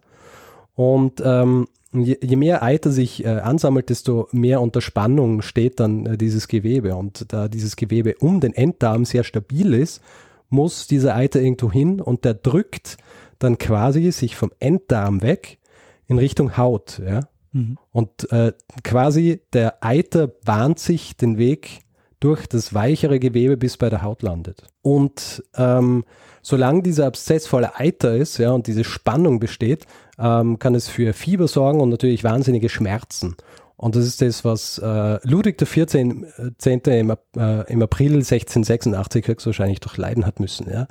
Und 0.73 1.21
ähm, 1.23 1.67
je, 1.93 2.17
je 2.21 2.35
mehr 2.35 2.63
Eiter 2.63 2.91
sich 2.91 3.23
äh, 3.23 3.27
ansammelt, 3.27 3.89
desto 3.89 4.27
mehr 4.31 4.59
unter 4.59 4.81
Spannung 4.81 5.43
steht 5.43 5.79
dann 5.79 6.07
äh, 6.07 6.17
dieses 6.17 6.47
Gewebe. 6.47 6.95
Und 6.95 7.31
da 7.31 7.47
dieses 7.47 7.75
Gewebe 7.75 8.15
um 8.19 8.39
den 8.39 8.55
Enddarm 8.55 9.05
sehr 9.05 9.23
stabil 9.23 9.75
ist, 9.75 10.01
muss 10.49 10.87
dieser 10.87 11.15
Eiter 11.15 11.39
irgendwo 11.39 11.71
hin 11.71 12.01
und 12.01 12.25
der 12.25 12.33
drückt 12.33 12.97
dann 13.39 13.57
quasi 13.57 14.11
sich 14.11 14.35
vom 14.35 14.51
Enddarm 14.59 15.21
weg 15.21 15.59
in 16.07 16.17
Richtung 16.17 16.57
Haut. 16.57 17.01
Ja? 17.05 17.21
Mhm. 17.51 17.77
Und 17.91 18.31
äh, 18.31 18.53
quasi 18.83 19.41
der 19.53 19.83
Eiter 19.83 20.27
bahnt 20.27 20.79
sich 20.79 21.15
den 21.15 21.37
Weg 21.37 21.81
durch 22.19 22.47
das 22.47 22.73
weichere 22.73 23.19
Gewebe 23.19 23.55
bis 23.55 23.77
bei 23.77 23.89
der 23.89 24.01
Haut 24.01 24.21
landet. 24.21 24.63
Und 24.81 25.43
ähm, 25.55 26.03
solange 26.41 26.83
dieser 26.83 27.05
Abszess 27.05 27.47
voller 27.47 27.79
Eiter 27.79 28.15
ist 28.15 28.37
ja, 28.37 28.51
und 28.51 28.67
diese 28.67 28.83
Spannung 28.83 29.39
besteht, 29.39 29.85
ähm, 30.17 30.59
kann 30.59 30.75
es 30.75 30.89
für 30.89 31.13
Fieber 31.13 31.47
sorgen 31.47 31.79
und 31.79 31.89
natürlich 31.89 32.23
wahnsinnige 32.23 32.69
Schmerzen. 32.69 33.35
Und 33.77 33.95
das 33.95 34.05
ist 34.05 34.21
das, 34.21 34.43
was 34.43 34.77
äh, 34.79 35.25
Ludwig 35.25 35.57
XIV. 35.57 35.93
Im, 35.95 36.25
äh, 36.35 37.71
im, 37.71 37.81
April 37.81 38.13
1686 38.15 39.25
höchstwahrscheinlich 39.25 39.79
durchleiden 39.79 40.25
hat 40.25 40.41
müssen. 40.41 40.69
Ja? 40.69 40.87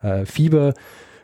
Äh, 0.00 0.24
Fieber, 0.24 0.72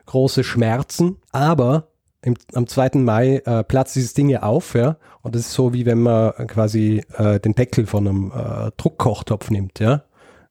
große 0.06 0.44
Schmerzen, 0.44 1.16
aber 1.32 1.88
im, 2.22 2.34
am 2.54 2.66
2. 2.66 2.90
Mai 2.94 3.42
äh, 3.44 3.62
platzt 3.62 3.94
dieses 3.94 4.14
Ding 4.14 4.28
ja 4.28 4.42
auf, 4.42 4.74
ja. 4.74 4.96
Und 5.22 5.34
das 5.34 5.42
ist 5.42 5.52
so, 5.52 5.72
wie 5.72 5.86
wenn 5.86 6.00
man 6.00 6.32
quasi 6.48 7.02
äh, 7.16 7.38
den 7.38 7.54
Deckel 7.54 7.86
von 7.86 8.08
einem 8.08 8.32
äh, 8.32 8.70
Druckkochtopf 8.76 9.50
nimmt, 9.50 9.78
ja. 9.80 10.02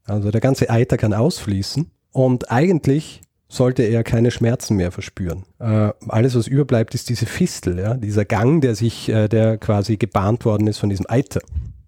Also 0.05 0.31
der 0.31 0.41
ganze 0.41 0.69
Eiter 0.69 0.97
kann 0.97 1.13
ausfließen. 1.13 1.91
Und 2.11 2.51
eigentlich 2.51 3.21
sollte 3.47 3.83
er 3.83 4.03
keine 4.03 4.31
Schmerzen 4.31 4.75
mehr 4.77 4.91
verspüren. 4.91 5.43
Äh, 5.59 5.91
alles, 6.07 6.35
was 6.35 6.47
überbleibt, 6.47 6.95
ist 6.95 7.09
diese 7.09 7.25
Fistel, 7.25 7.79
ja, 7.79 7.95
dieser 7.95 8.25
Gang, 8.25 8.61
der 8.61 8.75
sich, 8.75 9.09
äh, 9.09 9.27
der 9.27 9.57
quasi 9.57 9.97
gebahnt 9.97 10.45
worden 10.45 10.67
ist 10.67 10.77
von 10.77 10.89
diesem 10.89 11.05
Eiter. 11.09 11.41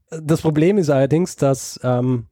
Das 0.10 0.42
Problem 0.42 0.78
ist 0.78 0.90
allerdings, 0.90 1.36
dass 1.36 1.80
ähm, 1.84 2.28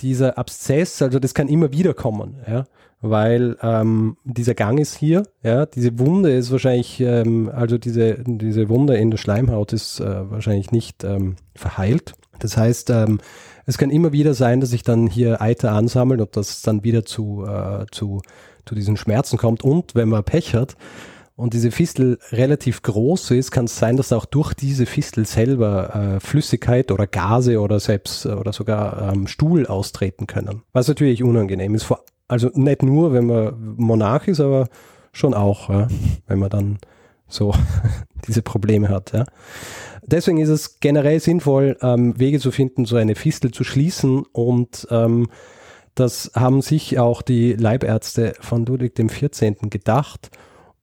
dieser 0.00 0.38
Abszess, 0.38 1.02
also 1.02 1.18
das 1.18 1.34
kann 1.34 1.48
immer 1.48 1.72
wieder 1.72 1.94
kommen, 1.94 2.36
ja, 2.48 2.64
weil 3.00 3.56
ähm, 3.62 4.16
dieser 4.24 4.54
Gang 4.54 4.78
ist 4.78 4.96
hier, 4.96 5.22
ja, 5.42 5.66
diese 5.66 5.98
Wunde 5.98 6.32
ist 6.32 6.50
wahrscheinlich, 6.50 7.00
ähm, 7.00 7.50
also 7.54 7.78
diese, 7.78 8.22
diese 8.24 8.68
Wunde 8.68 8.96
in 8.96 9.10
der 9.10 9.18
Schleimhaut 9.18 9.72
ist 9.72 10.00
äh, 10.00 10.30
wahrscheinlich 10.30 10.70
nicht 10.70 11.04
ähm, 11.04 11.36
verheilt. 11.54 12.14
Das 12.38 12.56
heißt, 12.56 12.90
ähm, 12.90 13.20
es 13.66 13.78
kann 13.78 13.90
immer 13.90 14.12
wieder 14.12 14.34
sein, 14.34 14.60
dass 14.60 14.70
sich 14.70 14.82
dann 14.82 15.06
hier 15.06 15.40
Eiter 15.40 15.72
ansammelt 15.72 16.20
und 16.20 16.36
das 16.36 16.62
dann 16.62 16.84
wieder 16.84 17.04
zu, 17.04 17.44
äh, 17.46 17.86
zu 17.90 18.20
zu 18.70 18.74
diesen 18.74 18.96
Schmerzen 18.96 19.36
kommt. 19.36 19.62
Und 19.62 19.94
wenn 19.94 20.08
man 20.08 20.24
Pech 20.24 20.54
hat 20.54 20.76
und 21.40 21.54
diese 21.54 21.70
Fistel 21.70 22.18
relativ 22.32 22.82
groß 22.82 23.30
ist, 23.30 23.50
kann 23.50 23.64
es 23.64 23.78
sein, 23.78 23.96
dass 23.96 24.12
auch 24.12 24.26
durch 24.26 24.52
diese 24.52 24.84
Fistel 24.84 25.24
selber 25.24 25.94
äh, 25.94 26.20
Flüssigkeit 26.20 26.92
oder 26.92 27.06
Gase 27.06 27.60
oder 27.60 27.80
selbst 27.80 28.26
äh, 28.26 28.30
oder 28.30 28.52
sogar 28.52 29.10
ähm, 29.10 29.26
Stuhl 29.26 29.66
austreten 29.66 30.26
können. 30.26 30.62
Was 30.72 30.86
natürlich 30.86 31.22
unangenehm 31.22 31.74
ist. 31.74 31.90
Also 32.28 32.50
nicht 32.52 32.82
nur, 32.82 33.14
wenn 33.14 33.26
man 33.26 33.74
Monarch 33.78 34.28
ist, 34.28 34.40
aber 34.40 34.68
schon 35.12 35.32
auch, 35.32 35.70
ja, 35.70 35.88
wenn 36.26 36.38
man 36.38 36.50
dann 36.50 36.78
so 37.26 37.54
diese 38.28 38.42
Probleme 38.42 38.90
hat. 38.90 39.12
Ja. 39.12 39.24
Deswegen 40.02 40.38
ist 40.38 40.50
es 40.50 40.78
generell 40.80 41.20
sinnvoll, 41.20 41.78
ähm, 41.80 42.18
Wege 42.20 42.38
zu 42.38 42.50
finden, 42.50 42.84
so 42.84 42.96
eine 42.96 43.14
Fistel 43.14 43.50
zu 43.50 43.64
schließen 43.64 44.24
und 44.32 44.86
ähm, 44.90 45.28
das 45.94 46.32
haben 46.34 46.60
sich 46.60 46.98
auch 46.98 47.22
die 47.22 47.54
Leibärzte 47.54 48.34
von 48.40 48.66
Ludwig 48.66 48.94
XIV. 48.94 49.70
gedacht 49.70 50.30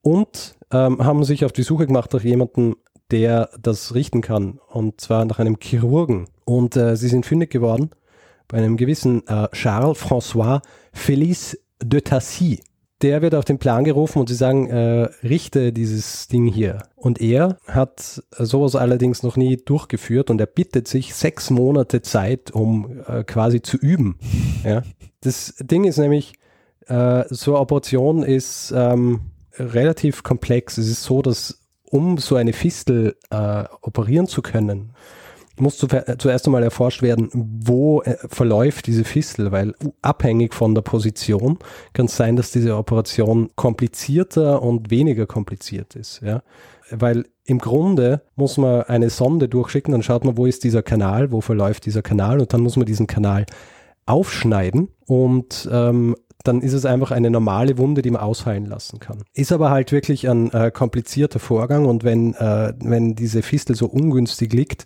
und 0.02 0.56
ähm, 0.72 1.04
haben 1.04 1.24
sich 1.24 1.44
auf 1.44 1.52
die 1.52 1.62
Suche 1.62 1.86
gemacht 1.86 2.12
nach 2.12 2.22
jemandem, 2.22 2.76
der 3.10 3.50
das 3.60 3.94
richten 3.94 4.20
kann. 4.20 4.58
Und 4.68 5.00
zwar 5.00 5.24
nach 5.24 5.38
einem 5.38 5.56
Chirurgen. 5.60 6.28
Und 6.44 6.76
äh, 6.76 6.96
sie 6.96 7.08
sind 7.08 7.26
fündig 7.26 7.50
geworden 7.50 7.90
bei 8.48 8.58
einem 8.58 8.76
gewissen 8.76 9.26
äh, 9.26 9.48
Charles 9.52 9.98
François 9.98 10.62
Félix 10.94 11.56
de 11.82 12.00
Tassy 12.00 12.60
der 13.02 13.22
wird 13.22 13.34
auf 13.34 13.44
den 13.44 13.58
Plan 13.58 13.84
gerufen 13.84 14.18
und 14.18 14.28
sie 14.28 14.34
sagen, 14.34 14.68
äh, 14.68 15.08
richte 15.22 15.72
dieses 15.72 16.26
Ding 16.28 16.46
hier. 16.46 16.82
Und 16.96 17.20
er 17.20 17.58
hat 17.66 18.22
sowas 18.38 18.74
allerdings 18.74 19.22
noch 19.22 19.36
nie 19.36 19.56
durchgeführt 19.56 20.30
und 20.30 20.40
er 20.40 20.46
bittet 20.46 20.88
sich 20.88 21.14
sechs 21.14 21.50
Monate 21.50 22.02
Zeit, 22.02 22.50
um 22.50 23.00
äh, 23.06 23.22
quasi 23.22 23.62
zu 23.62 23.76
üben. 23.76 24.18
Ja? 24.64 24.82
Das 25.20 25.54
Ding 25.60 25.84
ist 25.84 25.98
nämlich, 25.98 26.34
äh, 26.86 27.24
so 27.30 27.52
eine 27.52 27.60
Operation 27.60 28.22
ist 28.24 28.72
ähm, 28.74 29.20
relativ 29.58 30.22
komplex. 30.22 30.78
Es 30.78 30.88
ist 30.88 31.04
so, 31.04 31.22
dass 31.22 31.60
um 31.90 32.18
so 32.18 32.36
eine 32.36 32.52
Fistel 32.52 33.16
äh, 33.30 33.64
operieren 33.82 34.26
zu 34.26 34.42
können, 34.42 34.92
muss 35.60 35.78
zuerst 35.78 36.46
einmal 36.46 36.62
erforscht 36.62 37.02
werden, 37.02 37.30
wo 37.32 38.02
äh, 38.02 38.16
verläuft 38.28 38.86
diese 38.86 39.04
Fistel, 39.04 39.52
weil 39.52 39.74
abhängig 40.02 40.54
von 40.54 40.74
der 40.74 40.82
Position 40.82 41.58
kann 41.92 42.06
es 42.06 42.16
sein, 42.16 42.36
dass 42.36 42.50
diese 42.50 42.76
Operation 42.76 43.50
komplizierter 43.56 44.62
und 44.62 44.90
weniger 44.90 45.26
kompliziert 45.26 45.96
ist. 45.96 46.20
Ja? 46.22 46.42
Weil 46.90 47.26
im 47.44 47.58
Grunde 47.58 48.22
muss 48.36 48.56
man 48.56 48.82
eine 48.82 49.10
Sonde 49.10 49.48
durchschicken, 49.48 49.92
dann 49.92 50.02
schaut 50.02 50.24
man, 50.24 50.36
wo 50.36 50.46
ist 50.46 50.64
dieser 50.64 50.82
Kanal, 50.82 51.32
wo 51.32 51.40
verläuft 51.40 51.86
dieser 51.86 52.02
Kanal 52.02 52.40
und 52.40 52.52
dann 52.52 52.60
muss 52.60 52.76
man 52.76 52.86
diesen 52.86 53.06
Kanal 53.06 53.46
aufschneiden 54.06 54.88
und 55.06 55.68
ähm, 55.70 56.14
dann 56.44 56.62
ist 56.62 56.72
es 56.72 56.84
einfach 56.84 57.10
eine 57.10 57.30
normale 57.30 57.78
Wunde, 57.78 58.02
die 58.02 58.10
man 58.10 58.22
ausheilen 58.22 58.66
lassen 58.66 59.00
kann. 59.00 59.24
Ist 59.34 59.52
aber 59.52 59.70
halt 59.70 59.92
wirklich 59.92 60.28
ein 60.28 60.52
äh, 60.52 60.70
komplizierter 60.70 61.40
Vorgang 61.40 61.86
und 61.86 62.04
wenn, 62.04 62.34
äh, 62.34 62.72
wenn 62.80 63.14
diese 63.14 63.42
Fistel 63.42 63.74
so 63.74 63.86
ungünstig 63.86 64.52
liegt, 64.52 64.84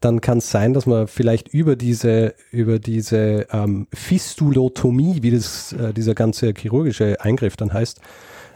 dann 0.00 0.20
kann 0.20 0.38
es 0.38 0.50
sein, 0.50 0.74
dass 0.74 0.86
man 0.86 1.06
vielleicht 1.06 1.48
über 1.48 1.76
diese, 1.76 2.34
über 2.50 2.78
diese 2.78 3.46
ähm, 3.52 3.86
Fistulotomie, 3.92 5.22
wie 5.22 5.30
das, 5.30 5.72
äh, 5.72 5.92
dieser 5.94 6.14
ganze 6.14 6.52
chirurgische 6.56 7.20
Eingriff 7.20 7.56
dann 7.56 7.72
heißt, 7.72 8.00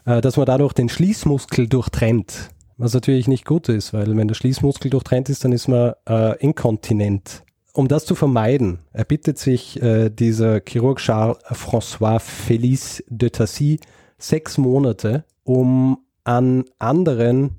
äh, 0.07 0.21
dass 0.21 0.37
man 0.37 0.47
dadurch 0.47 0.73
den 0.73 0.89
Schließmuskel 0.89 1.69
durchtrennt. 1.69 2.51
Was 2.79 2.93
natürlich 2.93 3.29
nicht 3.29 3.47
gut 3.47 3.69
ist, 3.69 3.95
weil 3.95 4.15
wenn 4.17 4.29
der 4.29 4.35
Schließmuskel 4.35 4.91
durchtrennt 4.91 5.29
ist, 5.31 5.45
dann 5.45 5.53
ist 5.53 5.69
man 5.69 5.95
äh, 6.09 6.37
inkontinent. 6.39 7.43
Um 7.77 7.89
das 7.89 8.07
zu 8.07 8.15
vermeiden, 8.15 8.79
erbittet 8.95 9.37
sich 9.37 9.83
äh, 9.83 10.09
dieser 10.09 10.62
Chirurg 10.67 10.99
Charles 10.99 11.37
François 11.45 12.19
Félix 12.19 13.05
de 13.11 13.29
Tassy 13.29 13.81
sechs 14.17 14.57
Monate, 14.57 15.27
um 15.45 15.99
an 16.25 16.65
anderen 16.79 17.59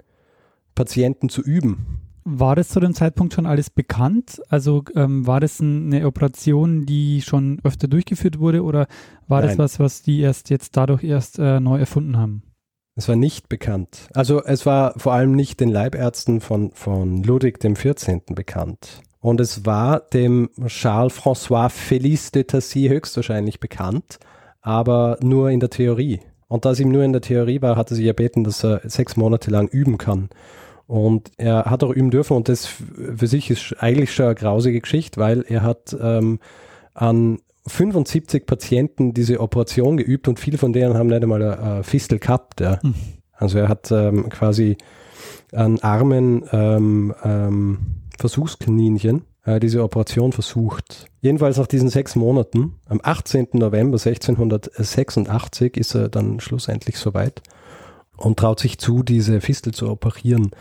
Patienten 0.74 1.30
zu 1.30 1.44
üben. 1.44 2.00
War 2.24 2.56
das 2.56 2.70
zu 2.70 2.80
dem 2.80 2.96
Zeitpunkt 2.96 3.36
schon 3.36 3.46
alles 3.46 3.70
bekannt? 3.70 4.42
Also 4.50 4.84
ähm, 4.96 5.28
war 5.28 5.40
das 5.40 5.62
eine 5.62 6.08
Operation, 6.08 6.88
die 6.88 7.22
schon 7.22 7.60
öfter 7.64 7.88
durchgeführt 7.88 8.40
wurde 8.40 8.64
oder 8.64 8.88
war 9.28 9.42
Nein. 9.42 9.50
das 9.50 9.60
was, 9.60 9.80
was 9.80 10.02
die 10.02 10.22
erst 10.22 10.50
jetzt 10.50 10.76
dadurch 10.76 11.04
erst 11.04 11.38
äh, 11.38 11.60
neu 11.60 11.78
erfunden 11.78 12.18
haben? 12.18 12.42
Es 12.96 13.08
war 13.08 13.16
nicht 13.16 13.50
bekannt. 13.50 14.08
Also 14.16 14.44
es 14.44 14.66
war 14.66 14.98
vor 14.98 15.14
allem 15.14 15.34
nicht 15.34 15.60
den 15.60 15.70
Leibärzten 15.70 16.42
von, 16.42 16.72
von 16.72 17.22
Ludwig 17.22 17.60
XIV. 17.60 18.24
bekannt. 18.34 19.04
Und 19.28 19.42
es 19.42 19.66
war 19.66 20.00
dem 20.00 20.50
Charles 20.68 21.20
François 21.20 21.68
Félix 21.68 22.32
de 22.32 22.46
Tassy 22.46 22.88
höchstwahrscheinlich 22.88 23.60
bekannt, 23.60 24.20
aber 24.62 25.18
nur 25.22 25.50
in 25.50 25.60
der 25.60 25.70
Theorie. 25.70 26.22
Und 26.48 26.64
da 26.64 26.72
es 26.72 26.80
ihm 26.80 26.94
nur 26.94 27.04
in 27.04 27.12
der 27.12 27.22
Theorie 27.22 27.62
war, 27.62 27.76
hat 27.76 27.92
er 27.92 27.98
sich 27.98 28.06
erbeten, 28.06 28.46
dass 28.46 28.64
er 28.64 28.80
sechs 28.86 29.18
Monate 29.18 29.52
lang 29.52 29.68
üben 29.68 29.98
kann. 29.98 30.30
Und 30.86 31.30
er 31.36 31.66
hat 31.66 31.84
auch 31.84 31.90
üben 31.90 32.10
dürfen 32.10 32.38
und 32.38 32.48
das 32.48 32.68
für 32.68 33.28
sich 33.28 33.52
ist 33.52 33.76
eigentlich 33.80 34.16
schon 34.16 34.28
eine 34.28 34.36
grausige 34.36 34.80
Geschichte, 34.80 35.20
weil 35.20 35.44
er 35.46 35.62
hat 35.62 35.94
ähm, 36.02 36.40
an 36.94 37.40
75 37.66 38.46
Patienten 38.46 39.14
diese 39.14 39.42
Operation 39.42 39.98
geübt 39.98 40.30
und 40.30 40.40
viele 40.40 40.58
von 40.58 40.72
denen 40.72 40.94
haben 40.94 41.08
nicht 41.08 41.22
einmal 41.22 41.44
eine 41.44 41.84
Fistel 41.84 42.20
gehabt. 42.20 42.62
Ja. 42.62 42.80
Mhm. 42.82 42.94
Also 43.34 43.58
er 43.58 43.68
hat 43.68 43.92
ähm, 43.92 44.30
quasi 44.30 44.78
an 45.52 45.80
armen 45.80 46.46
ähm, 46.54 47.14
ähm, 47.26 47.97
Versuchskaninchen 48.18 49.24
äh, 49.48 49.60
diese 49.60 49.84
Operation 49.84 50.34
versucht. 50.34 51.08
Jedenfalls 51.22 51.58
nach 51.58 51.68
diesen 51.68 51.90
sechs 51.90 52.16
Monaten, 52.16 52.76
am 52.86 53.00
18. 53.02 53.48
November 53.54 53.98
1686 53.98 55.78
ist 55.78 55.96
er 55.96 56.10
dann 56.10 56.40
schlussendlich 56.40 56.98
soweit 56.98 57.42
und 58.18 58.38
traut 58.38 58.60
sich 58.60 58.78
zu, 58.78 59.04
diese 59.04 59.42
Fistel 59.42 59.74
zu 59.74 59.90
operieren. 59.90 60.52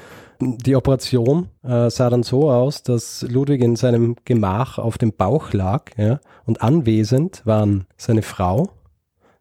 Die 0.40 0.76
Operation 0.76 1.48
äh, 1.62 1.90
sah 1.90 2.10
dann 2.10 2.22
so 2.22 2.50
aus, 2.50 2.82
dass 2.82 3.22
Ludwig 3.22 3.62
in 3.62 3.74
seinem 3.76 4.16
Gemach 4.24 4.78
auf 4.78 4.98
dem 4.98 5.12
Bauch 5.12 5.52
lag 5.52 5.90
ja, 5.96 6.20
und 6.44 6.62
anwesend 6.62 7.44
waren 7.46 7.86
seine 7.96 8.22
Frau, 8.22 8.68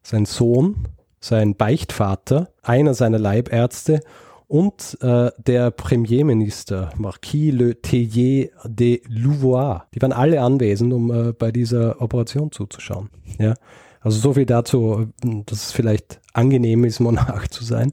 sein 0.01 0.25
Sohn, 0.25 0.87
sein 1.19 1.55
Beichtvater, 1.55 2.49
einer 2.61 2.93
seiner 2.93 3.19
Leibärzte 3.19 3.99
und 4.47 4.97
äh, 5.01 5.31
der 5.37 5.71
Premierminister 5.71 6.91
Marquis 6.97 7.51
Le 7.51 7.81
Tellier 7.81 8.49
de 8.63 9.01
Louvois. 9.07 9.81
Die 9.93 10.01
waren 10.01 10.13
alle 10.13 10.41
anwesend, 10.41 10.93
um 10.93 11.11
äh, 11.11 11.33
bei 11.33 11.51
dieser 11.51 12.01
Operation 12.01 12.51
zuzuschauen. 12.51 13.09
Ja? 13.39 13.55
Also 14.01 14.19
so 14.19 14.33
viel 14.33 14.45
dazu, 14.45 15.07
dass 15.45 15.67
es 15.67 15.71
vielleicht 15.71 16.21
angenehm 16.33 16.83
ist, 16.85 16.99
Monarch 17.01 17.49
zu 17.49 17.63
sein. 17.63 17.91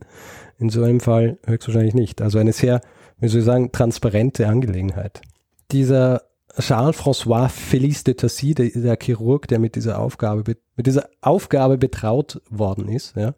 In 0.59 0.69
so 0.69 0.83
einem 0.83 1.01
Fall 1.01 1.39
höchstwahrscheinlich 1.47 1.95
nicht. 1.95 2.21
Also 2.23 2.39
eine 2.39 2.53
sehr, 2.53 2.81
wie 3.19 3.29
soll 3.29 3.41
ich 3.41 3.47
sagen, 3.47 3.73
transparente 3.73 4.47
Angelegenheit. 4.47 5.23
Dieser 5.71 6.23
Charles-François 6.59 7.49
Félix 7.49 8.05
de 8.05 8.15
Tassy, 8.15 8.55
der, 8.55 8.69
der, 8.69 8.99
Chirurg, 9.01 9.49
der 9.49 9.59
mit 9.59 9.75
dieser 9.75 9.99
Aufgabe, 9.99 10.57
mit 10.77 10.87
dieser 10.87 11.09
Aufgabe 11.23 11.79
betraut 11.79 12.43
worden 12.51 12.89
ist, 12.89 13.17
ja, 13.17 13.35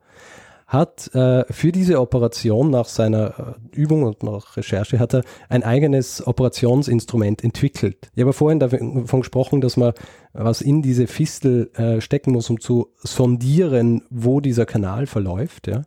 hat 0.66 1.14
äh, 1.14 1.44
für 1.50 1.72
diese 1.72 2.00
Operation 2.00 2.70
nach 2.70 2.86
seiner 2.86 3.56
äh, 3.72 3.76
Übung 3.76 4.02
und 4.04 4.22
nach 4.22 4.56
Recherche 4.56 4.98
hat 4.98 5.14
er 5.14 5.22
ein 5.48 5.62
eigenes 5.62 6.26
Operationsinstrument 6.26 7.44
entwickelt. 7.44 8.10
Ich 8.14 8.22
habe 8.22 8.32
vorhin 8.32 8.60
davon 8.60 9.20
gesprochen, 9.20 9.60
dass 9.60 9.76
man 9.76 9.92
was 10.32 10.60
in 10.62 10.82
diese 10.82 11.06
Fistel 11.06 11.70
äh, 11.74 12.00
stecken 12.00 12.32
muss, 12.32 12.50
um 12.50 12.60
zu 12.60 12.88
sondieren, 13.02 14.02
wo 14.10 14.40
dieser 14.40 14.66
Kanal 14.66 15.06
verläuft. 15.06 15.66
Ja. 15.66 15.82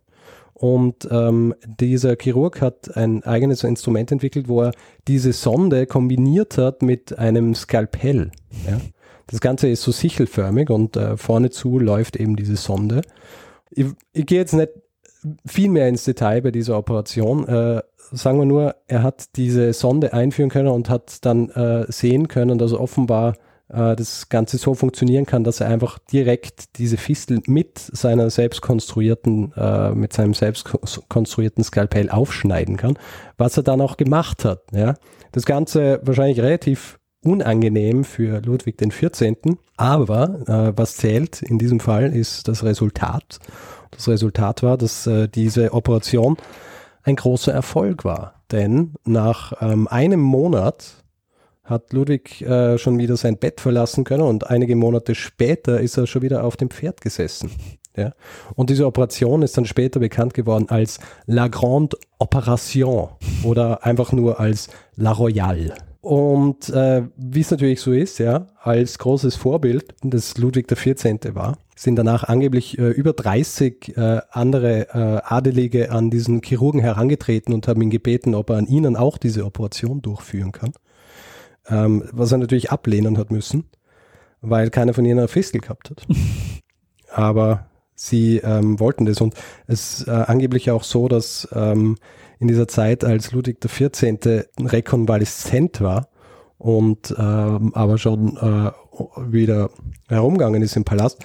Und 0.54 1.08
ähm, 1.10 1.54
dieser 1.64 2.16
Chirurg 2.20 2.60
hat 2.60 2.96
ein 2.96 3.22
eigenes 3.22 3.62
Instrument 3.62 4.10
entwickelt, 4.10 4.48
wo 4.48 4.62
er 4.62 4.72
diese 5.06 5.32
Sonde 5.32 5.86
kombiniert 5.86 6.58
hat 6.58 6.82
mit 6.82 7.16
einem 7.18 7.54
Skalpell. 7.54 8.32
Ja. 8.66 8.80
Das 9.28 9.40
Ganze 9.40 9.68
ist 9.68 9.82
so 9.82 9.92
sichelförmig 9.92 10.70
und 10.70 10.96
äh, 10.96 11.16
vorne 11.16 11.50
zu 11.50 11.78
läuft 11.78 12.16
eben 12.16 12.34
diese 12.34 12.56
Sonde. 12.56 13.02
Ich, 13.70 13.86
ich 14.12 14.26
gehe 14.26 14.38
jetzt 14.38 14.54
nicht 14.54 14.70
viel 15.46 15.68
mehr 15.68 15.88
ins 15.88 16.04
Detail 16.04 16.42
bei 16.42 16.50
dieser 16.50 16.78
Operation. 16.78 17.46
Äh, 17.46 17.82
sagen 18.12 18.38
wir 18.38 18.46
nur, 18.46 18.76
er 18.86 19.02
hat 19.02 19.36
diese 19.36 19.72
Sonde 19.72 20.12
einführen 20.12 20.50
können 20.50 20.68
und 20.68 20.88
hat 20.88 21.24
dann 21.24 21.50
äh, 21.50 21.90
sehen 21.90 22.28
können, 22.28 22.58
dass 22.58 22.72
offenbar 22.72 23.34
äh, 23.68 23.96
das 23.96 24.28
Ganze 24.28 24.58
so 24.58 24.74
funktionieren 24.74 25.26
kann, 25.26 25.44
dass 25.44 25.60
er 25.60 25.68
einfach 25.68 25.98
direkt 25.98 26.78
diese 26.78 26.96
Fistel 26.96 27.40
mit 27.46 27.78
seiner 27.78 28.30
selbst 28.30 28.62
konstruierten, 28.62 29.52
äh, 29.56 29.90
mit 29.90 30.12
seinem 30.12 30.34
selbst 30.34 30.70
konstruierten 31.08 31.64
Skalpell 31.64 32.10
aufschneiden 32.10 32.76
kann, 32.76 32.98
was 33.36 33.56
er 33.56 33.62
dann 33.62 33.80
auch 33.80 33.96
gemacht 33.96 34.44
hat. 34.44 34.62
Ja. 34.72 34.94
Das 35.32 35.44
Ganze 35.44 36.00
wahrscheinlich 36.02 36.40
relativ 36.40 36.98
unangenehm 37.28 38.04
für 38.04 38.40
Ludwig 38.40 38.78
XIV. 38.78 39.36
Aber 39.76 40.40
äh, 40.46 40.72
was 40.76 40.96
zählt 40.96 41.42
in 41.42 41.58
diesem 41.58 41.80
Fall 41.80 42.14
ist 42.14 42.48
das 42.48 42.64
Resultat. 42.64 43.38
Das 43.90 44.08
Resultat 44.08 44.62
war, 44.62 44.76
dass 44.76 45.06
äh, 45.06 45.28
diese 45.28 45.72
Operation 45.72 46.36
ein 47.02 47.16
großer 47.16 47.52
Erfolg 47.52 48.04
war. 48.04 48.34
Denn 48.50 48.94
nach 49.04 49.52
ähm, 49.60 49.88
einem 49.88 50.20
Monat 50.20 51.04
hat 51.64 51.92
Ludwig 51.92 52.40
äh, 52.42 52.78
schon 52.78 52.98
wieder 52.98 53.16
sein 53.16 53.36
Bett 53.36 53.60
verlassen 53.60 54.04
können 54.04 54.22
und 54.22 54.48
einige 54.48 54.74
Monate 54.74 55.14
später 55.14 55.80
ist 55.80 55.98
er 55.98 56.06
schon 56.06 56.22
wieder 56.22 56.44
auf 56.44 56.56
dem 56.56 56.70
Pferd 56.70 57.00
gesessen. 57.02 57.50
Ja? 57.94 58.12
Und 58.54 58.70
diese 58.70 58.86
Operation 58.86 59.42
ist 59.42 59.56
dann 59.58 59.66
später 59.66 60.00
bekannt 60.00 60.32
geworden 60.32 60.66
als 60.68 60.98
La 61.26 61.48
Grande 61.48 61.98
Operation 62.18 63.10
oder 63.42 63.84
einfach 63.84 64.12
nur 64.12 64.40
als 64.40 64.68
La 64.96 65.12
Royale. 65.12 65.74
Und 66.08 66.70
äh, 66.70 67.02
wie 67.18 67.42
es 67.42 67.50
natürlich 67.50 67.82
so 67.82 67.92
ist, 67.92 68.18
ja, 68.18 68.46
als 68.62 68.98
großes 68.98 69.36
Vorbild, 69.36 69.94
das 70.02 70.38
Ludwig 70.38 70.66
XIV. 70.66 71.34
war, 71.34 71.58
sind 71.76 71.96
danach 71.96 72.24
angeblich 72.24 72.78
äh, 72.78 72.88
über 72.88 73.12
30 73.12 73.94
äh, 73.94 74.20
andere 74.30 74.88
äh, 74.88 75.20
Adelige 75.22 75.90
an 75.90 76.08
diesen 76.08 76.40
Chirurgen 76.40 76.80
herangetreten 76.80 77.52
und 77.52 77.68
haben 77.68 77.82
ihn 77.82 77.90
gebeten, 77.90 78.34
ob 78.34 78.48
er 78.48 78.56
an 78.56 78.66
ihnen 78.66 78.96
auch 78.96 79.18
diese 79.18 79.44
Operation 79.44 80.00
durchführen 80.00 80.50
kann. 80.50 80.72
Ähm, 81.68 82.04
was 82.10 82.32
er 82.32 82.38
natürlich 82.38 82.72
ablehnen 82.72 83.18
hat 83.18 83.30
müssen, 83.30 83.64
weil 84.40 84.70
keiner 84.70 84.94
von 84.94 85.04
ihnen 85.04 85.18
eine 85.18 85.28
Fistel 85.28 85.60
gehabt 85.60 85.90
hat. 85.90 86.06
Aber 87.12 87.66
sie 87.94 88.38
ähm, 88.38 88.80
wollten 88.80 89.04
das 89.04 89.20
und 89.20 89.34
es 89.66 90.00
ist 90.00 90.08
äh, 90.08 90.12
angeblich 90.12 90.70
auch 90.70 90.84
so, 90.84 91.06
dass 91.06 91.46
ähm, 91.52 91.98
in 92.38 92.48
dieser 92.48 92.68
Zeit, 92.68 93.04
als 93.04 93.32
Ludwig 93.32 93.60
XIV. 93.60 94.46
rekonvaleszent 94.60 95.80
war 95.80 96.08
und 96.58 97.14
ähm, 97.16 97.72
aber 97.74 97.98
schon 97.98 98.36
äh, 98.36 98.70
wieder 99.32 99.70
herumgegangen 100.08 100.62
ist 100.62 100.76
im 100.76 100.84
Palast, 100.84 101.20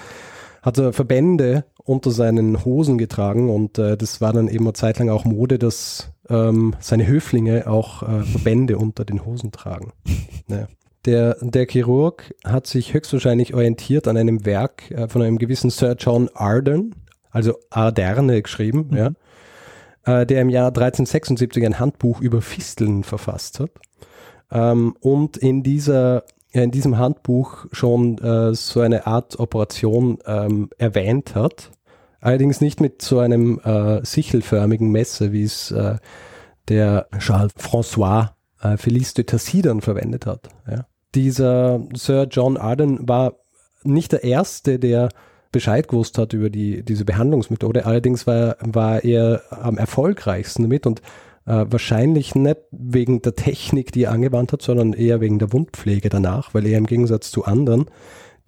hat 0.62 0.78
er 0.78 0.94
Verbände 0.94 1.66
unter 1.84 2.12
seinen 2.12 2.64
Hosen 2.64 2.98
getragen 2.98 3.50
und 3.50 3.78
äh, 3.78 3.98
das 3.98 4.22
war 4.22 4.32
dann 4.32 4.48
eben 4.48 4.66
eine 4.66 4.74
Zeit 4.74 5.00
lang 5.00 5.10
auch 5.10 5.26
Mode, 5.26 5.60
dass 5.60 6.12
ähm, 6.30 6.76
seine 6.80 7.08
Höflinge 7.08 7.68
auch 7.68 8.04
äh, 8.04 8.24
Verbände 8.24 8.78
unter 8.78 9.04
den 9.04 9.26
Hosen 9.26 9.52
tragen. 9.52 9.92
Naja. 10.48 10.68
Der, 11.06 11.36
der 11.42 11.68
Chirurg 11.68 12.34
hat 12.46 12.66
sich 12.66 12.94
höchstwahrscheinlich 12.94 13.54
orientiert 13.54 14.08
an 14.08 14.16
einem 14.16 14.46
Werk 14.46 14.90
äh, 14.92 15.10
von 15.10 15.22
einem 15.22 15.38
gewissen 15.38 15.70
Sir 15.70 15.96
John 16.00 16.30
Arden, 16.34 16.96
also 17.30 17.56
Arderne 17.70 18.42
geschrieben, 18.42 18.88
mhm. 18.92 18.98
ja, 18.98 19.12
äh, 20.06 20.26
der 20.26 20.42
im 20.42 20.50
Jahr 20.50 20.68
1376 20.68 21.66
ein 21.66 21.80
Handbuch 21.80 22.22
über 22.22 22.42
Fisteln 22.42 23.04
verfasst 23.04 23.60
hat. 23.60 23.72
Ähm, 24.52 24.96
und 25.00 25.38
in 25.38 25.64
dieser 25.64 26.24
in 26.54 26.70
diesem 26.70 27.00
Handbuch 27.00 27.66
schon 27.72 28.20
äh, 28.20 28.54
so 28.54 28.82
eine 28.82 29.08
Art 29.08 29.40
Operation 29.40 30.20
ähm, 30.28 30.70
erwähnt 30.78 31.34
hat. 31.34 31.72
Allerdings 32.22 32.62
nicht 32.62 32.80
mit 32.80 33.02
so 33.02 33.18
einem 33.18 33.60
äh, 33.60 34.06
sichelförmigen 34.06 34.92
Messer, 34.92 35.32
wie 35.32 35.44
es 35.44 35.72
äh, 35.72 35.98
der 36.70 37.08
Charles 37.18 37.54
François 37.56 38.30
äh, 38.62 38.78
Félix 38.78 39.16
de 39.16 39.26
Tassy 39.26 39.64
dann 39.64 39.82
verwendet 39.82 40.28
hat. 40.28 40.50
Ja. 40.70 40.86
Dieser 41.16 41.82
Sir 41.96 42.28
John 42.30 42.56
Arden 42.56 43.08
war 43.10 43.34
nicht 43.84 44.12
der 44.12 44.24
Erste, 44.24 44.80
der 44.80 45.10
Bescheid 45.54 45.88
gewusst 45.88 46.18
hat 46.18 46.34
über 46.34 46.50
die, 46.50 46.84
diese 46.84 47.06
Behandlungsmethode. 47.06 47.86
Allerdings 47.86 48.28
war, 48.28 48.58
war 48.60 49.06
er 49.06 49.44
am 49.50 49.78
erfolgreichsten 49.78 50.64
damit 50.64 50.86
und 50.86 51.00
äh, 51.46 51.66
wahrscheinlich 51.70 52.36
nicht 52.36 52.58
wegen 52.72 53.22
der 53.22 53.36
Technik, 53.36 53.94
die 53.94 54.04
er 54.04 54.12
angewandt 54.12 54.52
hat, 54.52 54.62
sondern 54.62 54.92
eher 54.92 55.22
wegen 55.22 55.40
der 55.40 55.54
Wundpflege 55.54 56.10
danach, 56.10 56.54
weil 56.54 56.66
er 56.66 56.78
im 56.78 56.86
Gegensatz 56.86 57.32
zu 57.32 57.46
anderen, 57.46 57.86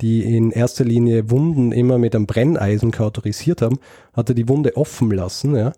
die 0.02 0.24
in 0.36 0.52
erster 0.52 0.84
Linie 0.84 1.30
Wunden 1.30 1.72
immer 1.72 1.98
mit 1.98 2.16
einem 2.16 2.26
Brenneisen 2.26 2.92
kautorisiert 2.92 3.62
haben, 3.62 3.80
hat 4.14 4.28
er 4.30 4.36
die 4.36 4.50
Wunde 4.50 4.76
offen 4.76 5.12
lassen, 5.12 5.56
ja, 5.56 5.72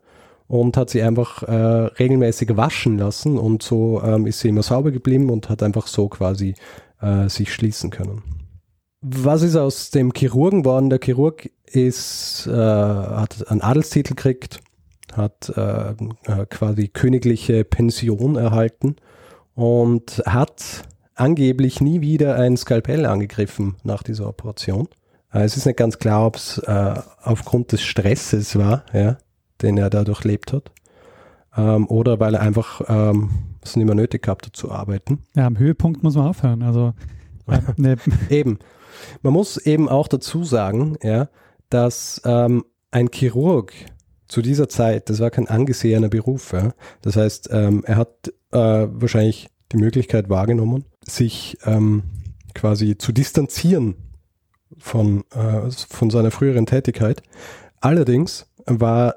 und 0.47 0.77
hat 0.77 0.89
sie 0.89 1.03
einfach 1.03 1.43
äh, 1.43 1.53
regelmäßig 1.53 2.55
waschen 2.55 2.97
lassen 2.97 3.37
und 3.37 3.61
so 3.61 4.01
ähm, 4.03 4.25
ist 4.25 4.39
sie 4.39 4.49
immer 4.49 4.63
sauber 4.63 4.91
geblieben 4.91 5.29
und 5.29 5.49
hat 5.49 5.61
einfach 5.61 5.87
so 5.87 6.07
quasi 6.07 6.55
äh, 7.01 7.27
sich 7.29 7.53
schließen 7.53 7.89
können 7.89 8.46
was 9.01 9.41
ist 9.41 9.55
aus 9.55 9.91
dem 9.91 10.11
Chirurgen 10.15 10.63
geworden? 10.63 10.89
Der 10.89 10.99
Chirurg 11.01 11.49
ist, 11.65 12.47
äh, 12.47 12.51
hat 12.51 13.49
einen 13.49 13.61
Adelstitel 13.61 14.15
gekriegt, 14.15 14.59
hat 15.13 15.51
äh, 15.55 15.91
äh, 15.91 16.45
quasi 16.49 16.87
königliche 16.87 17.63
Pension 17.63 18.35
erhalten 18.35 18.95
und 19.55 20.23
hat 20.25 20.83
angeblich 21.15 21.81
nie 21.81 22.01
wieder 22.01 22.35
ein 22.35 22.57
Skalpell 22.57 23.05
angegriffen 23.05 23.75
nach 23.83 24.03
dieser 24.03 24.27
Operation. 24.27 24.87
Äh, 25.31 25.43
es 25.43 25.57
ist 25.57 25.65
nicht 25.65 25.77
ganz 25.77 25.99
klar, 25.99 26.25
ob 26.25 26.35
es 26.35 26.57
äh, 26.59 26.95
aufgrund 27.21 27.71
des 27.71 27.81
Stresses 27.81 28.57
war, 28.57 28.85
ja, 28.93 29.17
den 29.61 29.77
er 29.77 29.89
da 29.89 30.03
durchlebt 30.03 30.53
hat, 30.53 30.71
ähm, 31.55 31.87
oder 31.87 32.19
weil 32.19 32.35
er 32.35 32.41
einfach 32.41 32.81
ähm, 32.87 33.29
es 33.61 33.75
nicht 33.75 33.85
mehr 33.85 33.95
nötig 33.95 34.23
gehabt 34.23 34.45
hat 34.45 34.55
zu 34.55 34.71
arbeiten. 34.71 35.19
Ja, 35.35 35.45
am 35.45 35.57
Höhepunkt 35.57 36.03
muss 36.03 36.15
man 36.15 36.27
aufhören. 36.27 36.63
Also 36.63 36.93
äh, 37.47 37.59
ne. 37.77 37.97
eben. 38.29 38.59
Man 39.21 39.33
muss 39.33 39.57
eben 39.57 39.89
auch 39.89 40.07
dazu 40.07 40.43
sagen, 40.43 40.97
ja, 41.03 41.29
dass 41.69 42.21
ähm, 42.25 42.63
ein 42.91 43.09
Chirurg 43.13 43.73
zu 44.27 44.41
dieser 44.41 44.69
Zeit, 44.69 45.09
das 45.09 45.19
war 45.19 45.29
kein 45.29 45.47
angesehener 45.47 46.09
Beruf. 46.09 46.53
Ja? 46.53 46.73
Das 47.01 47.15
heißt, 47.15 47.49
ähm, 47.51 47.83
er 47.85 47.97
hat 47.97 48.33
äh, 48.51 48.87
wahrscheinlich 48.89 49.49
die 49.71 49.77
Möglichkeit 49.77 50.29
wahrgenommen, 50.29 50.85
sich 51.05 51.57
ähm, 51.65 52.03
quasi 52.53 52.97
zu 52.97 53.11
distanzieren 53.11 53.95
von, 54.77 55.23
äh, 55.31 55.69
von 55.89 56.09
seiner 56.09 56.31
früheren 56.31 56.65
Tätigkeit. 56.65 57.21
Allerdings 57.79 58.47
war 58.65 59.15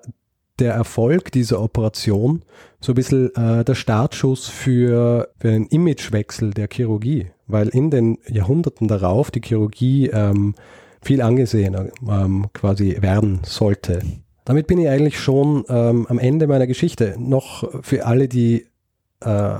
der 0.61 0.75
Erfolg 0.75 1.33
dieser 1.33 1.61
Operation 1.61 2.43
so 2.81 2.93
ein 2.93 2.95
bisschen 2.95 3.35
äh, 3.35 3.65
der 3.65 3.75
Startschuss 3.75 4.49
für, 4.49 5.31
für 5.39 5.49
einen 5.49 5.67
Imagewechsel 5.67 6.51
der 6.51 6.69
Chirurgie, 6.71 7.27
weil 7.47 7.69
in 7.69 7.91
den 7.91 8.19
Jahrhunderten 8.29 8.89
darauf 8.89 9.31
die 9.31 9.43
Chirurgie 9.43 10.09
ähm, 10.09 10.55
viel 11.03 11.23
angesehener 11.23 11.89
ähm, 12.09 12.47
quasi 12.53 12.99
werden 13.01 13.41
sollte. 13.45 14.01
Damit 14.45 14.67
bin 14.67 14.79
ich 14.79 14.89
eigentlich 14.89 15.19
schon 15.21 15.65
ähm, 15.69 16.07
am 16.09 16.19
Ende 16.19 16.47
meiner 16.47 16.67
Geschichte. 16.67 17.15
Noch 17.19 17.83
für 17.83 18.07
alle, 18.07 18.29
die 18.29 18.67
äh, 19.21 19.55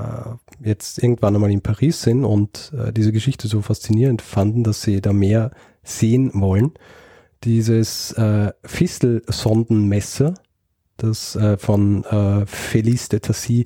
jetzt 0.63 1.01
irgendwann 1.01 1.35
einmal 1.35 1.51
in 1.51 1.61
Paris 1.61 2.01
sind 2.01 2.25
und 2.25 2.71
äh, 2.77 2.91
diese 2.91 3.11
Geschichte 3.11 3.47
so 3.47 3.61
faszinierend 3.61 4.21
fanden, 4.21 4.63
dass 4.63 4.81
sie 4.81 5.01
da 5.01 5.13
mehr 5.13 5.51
sehen 5.83 6.31
wollen. 6.33 6.71
Dieses 7.43 8.11
äh, 8.13 8.51
Fistel-Sondenmesser, 8.63 10.35
das 11.03 11.35
äh, 11.35 11.57
von 11.57 12.03
äh, 12.05 12.45
Félix 12.45 13.09
de 13.09 13.19
Tassy 13.19 13.65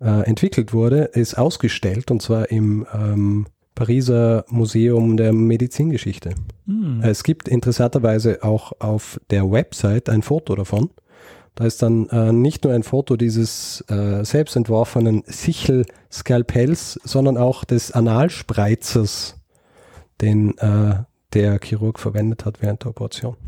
äh, 0.00 0.26
entwickelt 0.26 0.72
wurde, 0.72 1.04
ist 1.04 1.36
ausgestellt 1.38 2.10
und 2.10 2.22
zwar 2.22 2.50
im 2.50 2.86
ähm, 2.92 3.46
Pariser 3.74 4.44
Museum 4.48 5.16
der 5.16 5.32
Medizingeschichte. 5.32 6.30
Mhm. 6.66 7.00
Es 7.02 7.24
gibt 7.24 7.48
interessanterweise 7.48 8.42
auch 8.42 8.72
auf 8.78 9.20
der 9.30 9.50
Website 9.50 10.08
ein 10.08 10.22
Foto 10.22 10.54
davon. 10.54 10.90
Da 11.56 11.66
ist 11.66 11.82
dann 11.82 12.08
äh, 12.08 12.32
nicht 12.32 12.64
nur 12.64 12.72
ein 12.72 12.82
Foto 12.82 13.16
dieses 13.16 13.84
äh, 13.88 14.24
selbstentworfenen 14.24 15.22
Sichel-Skalpells, 15.26 17.00
sondern 17.04 17.36
auch 17.36 17.64
des 17.64 17.92
Analspreizers, 17.92 19.36
den 20.20 20.58
äh, 20.58 21.04
der 21.32 21.60
Chirurg 21.62 21.98
verwendet 21.98 22.44
hat 22.44 22.60
während 22.62 22.82
der 22.82 22.90
Operation. 22.90 23.36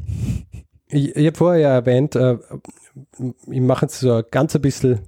Ich, 0.88 1.16
ich 1.16 1.26
habe 1.26 1.36
vorher 1.36 1.60
ja 1.60 1.74
erwähnt, 1.74 2.14
äh, 2.14 2.38
ich 3.50 3.60
mache 3.60 3.86
jetzt 3.86 4.00
so 4.00 4.12
ein 4.14 4.24
ganz 4.30 4.54
ein 4.54 4.62
bisschen 4.62 5.00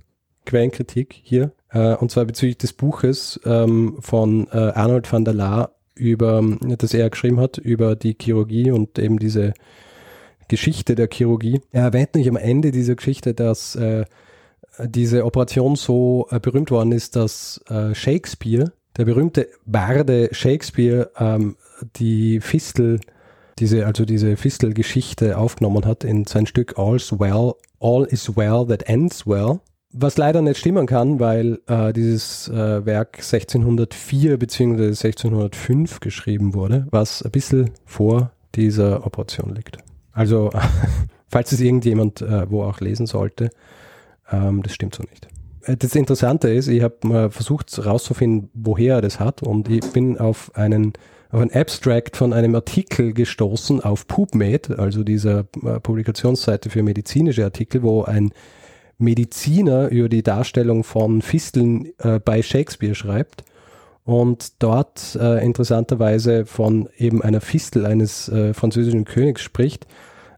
Quellenkritik 0.44 1.18
hier, 1.22 1.52
äh, 1.70 1.94
und 1.94 2.10
zwar 2.10 2.24
bezüglich 2.24 2.58
des 2.58 2.72
Buches 2.72 3.40
ähm, 3.44 3.96
von 4.00 4.48
äh, 4.48 4.56
Arnold 4.56 5.10
van 5.10 5.24
der 5.24 5.34
Laar 5.34 5.72
über, 5.94 6.42
das 6.60 6.94
er 6.94 7.10
geschrieben 7.10 7.40
hat, 7.40 7.58
über 7.58 7.96
die 7.96 8.16
Chirurgie 8.20 8.70
und 8.70 8.98
eben 8.98 9.18
diese 9.18 9.52
Geschichte 10.48 10.94
der 10.94 11.08
Chirurgie. 11.12 11.60
Er 11.72 11.82
erwähnt 11.82 12.14
nicht 12.14 12.28
am 12.28 12.36
Ende 12.36 12.70
dieser 12.70 12.94
Geschichte, 12.94 13.34
dass 13.34 13.74
äh, 13.76 14.04
diese 14.82 15.24
Operation 15.24 15.76
so 15.76 16.26
äh, 16.30 16.40
berühmt 16.40 16.70
worden 16.70 16.92
ist, 16.92 17.16
dass 17.16 17.60
äh, 17.68 17.94
Shakespeare, 17.94 18.72
der 18.96 19.04
berühmte 19.04 19.48
Barde 19.66 20.28
Shakespeare, 20.32 21.10
ähm, 21.18 21.56
die 21.96 22.40
Fistel, 22.40 23.00
diese, 23.58 23.86
also 23.86 24.04
diese 24.04 24.36
Fistel-Geschichte 24.36 25.36
aufgenommen 25.36 25.84
hat 25.84 26.04
in 26.04 26.26
sein 26.26 26.46
Stück 26.46 26.78
All's 26.78 27.18
Well, 27.18 27.54
All 27.80 28.04
is 28.04 28.36
Well 28.36 28.66
that 28.66 28.88
Ends 28.88 29.26
Well. 29.26 29.60
Was 29.92 30.18
leider 30.18 30.42
nicht 30.42 30.58
stimmen 30.58 30.86
kann, 30.86 31.18
weil 31.18 31.60
äh, 31.66 31.92
dieses 31.92 32.48
äh, 32.48 32.84
Werk 32.84 33.18
1604 33.18 34.38
bzw. 34.38 34.88
1605 34.88 36.00
geschrieben 36.00 36.54
wurde, 36.54 36.86
was 36.90 37.22
ein 37.22 37.30
bisschen 37.30 37.70
vor 37.86 38.32
dieser 38.54 39.06
Operation 39.06 39.54
liegt. 39.54 39.78
Also, 40.12 40.50
falls 41.28 41.52
es 41.52 41.60
irgendjemand 41.60 42.20
äh, 42.20 42.50
wo 42.50 42.64
auch 42.64 42.80
lesen 42.80 43.06
sollte, 43.06 43.50
ähm, 44.30 44.62
das 44.62 44.74
stimmt 44.74 44.94
so 44.94 45.04
nicht. 45.04 45.28
Äh, 45.62 45.78
das 45.78 45.94
Interessante 45.94 46.50
ist, 46.50 46.68
ich 46.68 46.82
habe 46.82 47.30
versucht 47.30 47.74
herauszufinden, 47.74 48.50
woher 48.52 48.96
er 48.96 49.00
das 49.00 49.20
hat 49.20 49.42
und 49.42 49.70
ich 49.70 49.90
bin 49.92 50.18
auf 50.18 50.54
einen 50.54 50.92
auf 51.30 51.40
ein 51.40 51.52
Abstract 51.52 52.16
von 52.16 52.32
einem 52.32 52.54
Artikel 52.54 53.12
gestoßen 53.12 53.82
auf 53.82 54.06
PubMed, 54.06 54.78
also 54.78 55.04
dieser 55.04 55.40
äh, 55.62 55.80
Publikationsseite 55.80 56.70
für 56.70 56.82
medizinische 56.82 57.44
Artikel, 57.44 57.82
wo 57.82 58.02
ein 58.04 58.32
Mediziner 58.98 59.88
über 59.88 60.08
die 60.08 60.22
Darstellung 60.22 60.84
von 60.84 61.22
Fisteln 61.22 61.92
äh, 61.98 62.18
bei 62.18 62.42
Shakespeare 62.42 62.94
schreibt 62.94 63.44
und 64.04 64.62
dort 64.62 65.18
äh, 65.20 65.44
interessanterweise 65.44 66.46
von 66.46 66.88
eben 66.96 67.22
einer 67.22 67.42
Fistel 67.42 67.84
eines 67.84 68.28
äh, 68.30 68.54
französischen 68.54 69.04
Königs 69.04 69.42
spricht. 69.42 69.86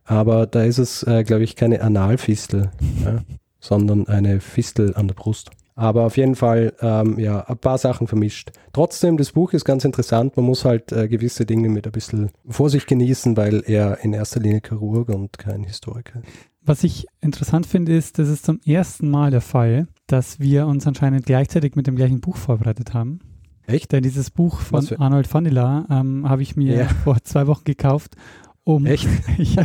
Aber 0.05 0.47
da 0.47 0.65
ist 0.65 0.79
es, 0.79 1.05
äh, 1.05 1.23
glaube 1.23 1.45
ich, 1.45 1.55
keine 1.55 1.81
Analfistel, 1.83 2.73
ja, 3.05 3.21
sondern 3.61 4.09
eine 4.09 4.41
Fistel 4.41 4.95
an 4.97 5.07
der 5.07 5.15
Brust. 5.15 5.53
Aber 5.81 6.05
auf 6.05 6.19
jeden 6.19 6.35
Fall, 6.35 6.75
ähm, 6.83 7.19
ja, 7.19 7.41
ein 7.41 7.57
paar 7.57 7.79
Sachen 7.79 8.07
vermischt. 8.07 8.51
Trotzdem, 8.75 9.17
das 9.17 9.33
Buch 9.33 9.55
ist 9.55 9.65
ganz 9.65 9.87
interessant. 9.87 10.37
Man 10.37 10.45
muss 10.45 10.67
halt 10.67 10.93
äh, 10.93 11.09
gewisse 11.09 11.47
Dinge 11.47 11.71
mit 11.71 11.87
ein 11.87 11.93
bisschen 11.93 12.31
Vorsicht 12.47 12.87
genießen, 12.87 13.35
weil 13.39 13.63
er 13.67 14.05
in 14.05 14.13
erster 14.13 14.41
Linie 14.41 14.61
Chirurg 14.61 15.09
und 15.09 15.39
kein 15.39 15.65
Historiker 15.65 16.21
ist. 16.21 16.51
Was 16.61 16.85
ich 16.85 17.07
interessant 17.23 17.65
finde, 17.65 17.97
ist, 17.97 18.19
das 18.19 18.29
ist 18.29 18.45
zum 18.45 18.61
ersten 18.67 19.09
Mal 19.09 19.31
der 19.31 19.41
Fall, 19.41 19.89
dass 20.07 20.39
wir 20.39 20.67
uns 20.67 20.87
anscheinend 20.87 21.25
gleichzeitig 21.25 21.77
mit 21.77 21.87
dem 21.87 21.97
gleichen 21.97 22.21
Buch 22.21 22.37
vorbereitet 22.37 22.93
haben. 22.93 23.21
Echt? 23.67 23.91
Denn 23.93 24.03
dieses 24.03 24.31
Buch 24.31 24.61
von 24.61 24.87
Arnold 24.99 25.33
Vanilla 25.33 25.87
ähm, 25.91 26.29
habe 26.29 26.43
ich 26.43 26.57
mir 26.57 26.77
ja. 26.77 26.89
vor 27.05 27.17
zwei 27.23 27.47
Wochen 27.47 27.65
gekauft. 27.65 28.17
Um, 28.65 28.85
Echt? 28.85 29.09
ja. 29.39 29.65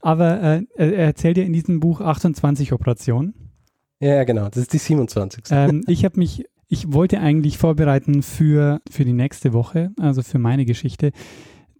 Aber 0.00 0.40
äh, 0.40 0.62
er 0.76 0.98
erzählt 0.98 1.36
ja 1.36 1.42
in 1.42 1.52
diesem 1.52 1.80
Buch 1.80 2.00
28 2.00 2.72
Operationen. 2.72 3.49
Ja, 4.00 4.24
genau. 4.24 4.48
Das 4.48 4.56
ist 4.56 4.72
die 4.72 4.78
27. 4.78 5.44
Ähm, 5.50 5.84
ich 5.86 6.04
habe 6.04 6.18
mich, 6.18 6.44
ich 6.68 6.92
wollte 6.92 7.20
eigentlich 7.20 7.58
vorbereiten 7.58 8.22
für, 8.22 8.80
für 8.90 9.04
die 9.04 9.12
nächste 9.12 9.52
Woche, 9.52 9.90
also 10.00 10.22
für 10.22 10.38
meine 10.38 10.64
Geschichte, 10.64 11.12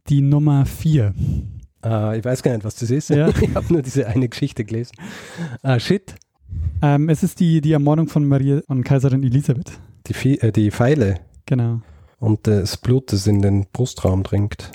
die 0.09 0.20
Nummer 0.20 0.66
4. 0.66 1.14
Uh, 1.83 2.12
ich 2.12 2.24
weiß 2.24 2.42
gar 2.42 2.52
nicht, 2.52 2.64
was 2.64 2.76
das 2.76 2.90
ist. 2.90 3.09
Ja. 3.09 3.28
Ich 3.40 3.54
habe 3.54 3.72
nur 3.72 3.80
diese 3.80 4.06
eine 4.06 4.28
Geschichte 4.28 4.64
gelesen. 4.64 4.92
Uh, 5.64 5.78
shit. 5.78 6.14
Ähm, 6.83 7.09
es 7.09 7.22
ist 7.22 7.40
die, 7.40 7.62
die 7.62 7.72
Ermordung 7.72 8.09
von 8.09 8.26
Maria 8.26 8.61
und 8.68 8.85
Kaiserin 8.85 9.22
Elisabeth. 9.22 9.72
Die, 10.06 10.40
äh, 10.40 10.52
die 10.52 10.70
Pfeile. 10.70 11.20
Genau. 11.46 11.80
Und 12.18 12.46
das 12.46 12.76
Blut, 12.76 13.12
das 13.12 13.26
in 13.26 13.40
den 13.40 13.66
Brustraum 13.72 14.22
dringt. 14.24 14.72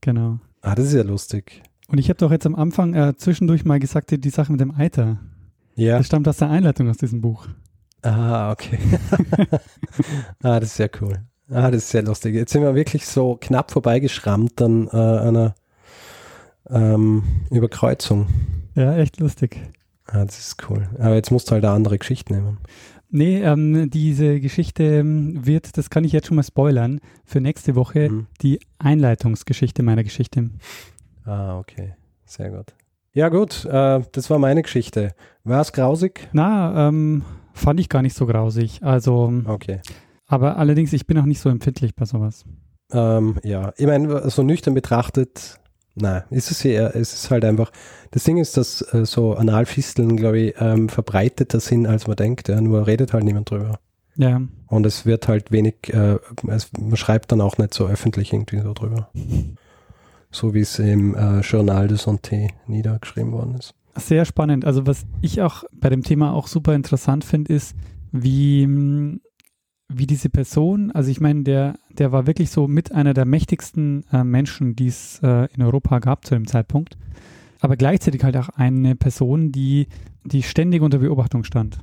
Genau. 0.00 0.38
Ah, 0.62 0.74
das 0.74 0.86
ist 0.86 0.94
ja 0.94 1.02
lustig. 1.02 1.62
Und 1.88 1.98
ich 1.98 2.08
habe 2.08 2.18
doch 2.18 2.30
jetzt 2.30 2.46
am 2.46 2.54
Anfang 2.54 2.94
äh, 2.94 3.14
zwischendurch 3.16 3.64
mal 3.64 3.78
gesagt, 3.78 4.10
die, 4.10 4.20
die 4.20 4.30
Sache 4.30 4.50
mit 4.50 4.60
dem 4.60 4.74
Eiter. 4.74 5.18
Ja. 5.76 5.98
Das 5.98 6.06
stammt 6.06 6.26
aus 6.26 6.38
der 6.38 6.50
Einleitung 6.50 6.88
aus 6.90 6.96
diesem 6.96 7.20
Buch. 7.20 7.46
Ah, 8.02 8.50
okay. 8.50 8.78
ah, 10.42 10.60
das 10.60 10.70
ist 10.70 10.76
sehr 10.76 10.90
cool. 11.00 11.18
Ah, 11.50 11.70
das 11.70 11.84
ist 11.84 11.90
sehr 11.90 12.02
lustig. 12.02 12.34
Jetzt 12.34 12.52
sind 12.52 12.62
wir 12.62 12.74
wirklich 12.74 13.06
so 13.06 13.36
knapp 13.40 13.70
vorbeigeschrammt 13.70 14.60
an 14.60 14.88
äh, 14.88 14.96
einer 14.96 15.54
ähm, 16.68 17.22
Überkreuzung. 17.50 18.26
Ja, 18.74 18.96
echt 18.96 19.20
lustig. 19.20 19.60
Ah, 20.06 20.24
das 20.24 20.38
ist 20.38 20.68
cool. 20.68 20.88
Aber 20.98 21.14
jetzt 21.14 21.30
musst 21.30 21.48
du 21.48 21.52
halt 21.52 21.64
eine 21.64 21.74
andere 21.74 21.98
Geschichte 21.98 22.32
nehmen. 22.32 22.58
Nee, 23.08 23.40
ähm, 23.42 23.88
diese 23.90 24.40
Geschichte 24.40 24.82
ähm, 24.82 25.46
wird, 25.46 25.76
das 25.78 25.90
kann 25.90 26.04
ich 26.04 26.12
jetzt 26.12 26.26
schon 26.26 26.36
mal 26.36 26.42
spoilern, 26.42 27.00
für 27.24 27.40
nächste 27.40 27.74
Woche 27.76 28.10
mhm. 28.10 28.26
die 28.42 28.60
Einleitungsgeschichte 28.78 29.82
meiner 29.82 30.02
Geschichte. 30.02 30.50
Ah, 31.24 31.58
okay. 31.58 31.94
Sehr 32.24 32.50
gut. 32.50 32.74
Ja, 33.16 33.30
gut, 33.30 33.64
äh, 33.64 34.00
das 34.12 34.28
war 34.28 34.38
meine 34.38 34.60
Geschichte. 34.60 35.14
War 35.42 35.62
es 35.62 35.72
grausig? 35.72 36.28
Na, 36.32 36.88
ähm, 36.88 37.22
fand 37.54 37.80
ich 37.80 37.88
gar 37.88 38.02
nicht 38.02 38.14
so 38.14 38.26
grausig. 38.26 38.80
Also, 38.82 39.32
okay. 39.46 39.80
Aber 40.26 40.58
allerdings, 40.58 40.92
ich 40.92 41.06
bin 41.06 41.16
auch 41.16 41.24
nicht 41.24 41.40
so 41.40 41.48
empfindlich 41.48 41.94
bei 41.94 42.04
sowas. 42.04 42.44
Ähm, 42.92 43.38
ja, 43.42 43.72
ich 43.78 43.86
meine, 43.86 44.28
so 44.28 44.42
nüchtern 44.42 44.74
betrachtet, 44.74 45.58
nein, 45.94 46.24
ist 46.28 46.50
es 46.50 46.62
eher, 46.62 46.94
es 46.94 47.14
ist 47.14 47.30
halt 47.30 47.46
einfach, 47.46 47.72
das 48.10 48.24
Ding 48.24 48.36
ist, 48.36 48.58
dass 48.58 48.82
äh, 48.92 49.06
so 49.06 49.34
Analfisteln, 49.34 50.18
glaube 50.18 50.38
ich, 50.38 50.54
ähm, 50.58 50.90
verbreiteter 50.90 51.58
sind, 51.58 51.86
als 51.86 52.06
man 52.06 52.16
denkt, 52.16 52.48
ja, 52.48 52.60
nur 52.60 52.86
redet 52.86 53.14
halt 53.14 53.24
niemand 53.24 53.50
drüber. 53.50 53.78
Ja. 54.16 54.42
Und 54.66 54.84
es 54.84 55.06
wird 55.06 55.26
halt 55.26 55.50
wenig, 55.50 55.76
äh, 55.88 56.18
es, 56.48 56.70
man 56.78 56.96
schreibt 56.98 57.32
dann 57.32 57.40
auch 57.40 57.56
nicht 57.56 57.72
so 57.72 57.86
öffentlich 57.86 58.34
irgendwie 58.34 58.60
so 58.60 58.74
drüber. 58.74 59.08
So 60.36 60.52
wie 60.52 60.60
es 60.60 60.78
im 60.78 61.14
äh, 61.14 61.40
Journal 61.40 61.88
de 61.88 61.96
Santé 61.96 62.50
niedergeschrieben 62.66 63.32
worden 63.32 63.54
ist. 63.54 63.74
Sehr 63.96 64.26
spannend. 64.26 64.66
Also 64.66 64.86
was 64.86 65.06
ich 65.22 65.40
auch 65.40 65.64
bei 65.72 65.88
dem 65.88 66.02
Thema 66.02 66.34
auch 66.34 66.46
super 66.46 66.74
interessant 66.74 67.24
finde, 67.24 67.54
ist, 67.54 67.74
wie 68.12 69.18
wie 69.88 70.06
diese 70.06 70.28
Person, 70.28 70.90
also 70.90 71.10
ich 71.10 71.20
meine, 71.20 71.44
der, 71.44 71.76
der 71.96 72.10
war 72.12 72.26
wirklich 72.26 72.50
so 72.50 72.66
mit 72.66 72.92
einer 72.92 73.14
der 73.14 73.24
mächtigsten 73.24 74.04
äh, 74.12 74.24
Menschen, 74.24 74.74
die 74.74 74.88
es 74.88 75.20
äh, 75.22 75.48
in 75.54 75.62
Europa 75.62 76.00
gab 76.00 76.26
zu 76.26 76.34
dem 76.34 76.46
Zeitpunkt, 76.46 76.98
aber 77.60 77.76
gleichzeitig 77.76 78.24
halt 78.24 78.36
auch 78.36 78.48
eine 78.48 78.96
Person, 78.96 79.52
die, 79.52 79.86
die 80.24 80.42
ständig 80.42 80.82
unter 80.82 80.98
Beobachtung 80.98 81.44
stand. 81.44 81.78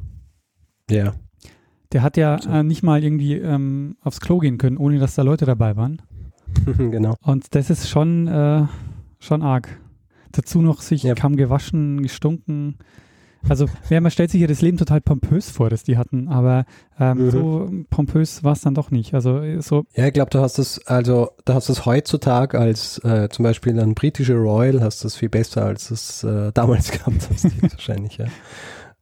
Ja. 0.91 1.13
Der 1.93 2.01
hat 2.01 2.17
ja 2.17 2.35
äh, 2.35 2.63
nicht 2.63 2.83
mal 2.83 3.01
irgendwie 3.01 3.35
ähm, 3.35 3.95
aufs 4.01 4.19
Klo 4.19 4.39
gehen 4.39 4.57
können, 4.57 4.77
ohne 4.77 4.99
dass 4.99 5.15
da 5.15 5.21
Leute 5.21 5.45
dabei 5.45 5.77
waren. 5.77 6.01
genau. 6.77 7.15
Und 7.21 7.55
das 7.55 7.69
ist 7.69 7.89
schon, 7.89 8.27
äh, 8.27 8.63
schon 9.19 9.41
arg. 9.41 9.69
dazu 10.31 10.61
noch 10.63 10.81
sich 10.81 11.03
Ja. 11.03 11.13
kaum 11.13 11.35
gewaschen, 11.35 12.01
gestunken. 12.01 12.75
Also 13.49 13.65
ja, 13.89 13.99
man 14.01 14.09
stellt 14.09 14.31
sich 14.31 14.39
ja 14.41 14.47
das 14.47 14.61
Leben 14.61 14.77
total 14.77 15.01
pompös 15.01 15.49
vor, 15.51 15.69
das 15.69 15.83
die 15.83 15.97
hatten, 15.97 16.27
aber 16.29 16.65
ähm, 16.97 17.25
Mhm. 17.25 17.31
so 17.31 17.69
pompös 17.89 18.43
war 18.43 18.53
es 18.53 18.61
dann 18.61 18.73
doch 18.73 18.89
nicht. 18.89 19.13
Also 19.13 19.39
äh, 19.39 19.61
so, 19.61 19.83
Ja, 19.95 20.07
ich 20.07 20.13
glaube, 20.13 20.29
du 20.31 20.39
hast 20.39 20.57
das, 20.57 20.79
also 20.87 21.31
du 21.45 21.53
hast 21.53 21.67
das 21.69 21.85
heutzutage 21.85 22.57
als 22.57 22.97
äh, 23.03 23.27
zum 23.29 23.43
Beispiel 23.43 23.77
ein 23.79 23.93
britischer 23.95 24.35
Royal, 24.37 24.81
hast 24.81 25.03
das 25.05 25.15
viel 25.17 25.29
besser, 25.29 25.65
als 25.65 25.91
es 25.91 26.23
äh, 26.23 26.51
damals 26.53 26.89
gehabt 26.93 27.29
hast, 27.29 27.45
wahrscheinlich, 27.73 28.17
ja. 28.17 28.25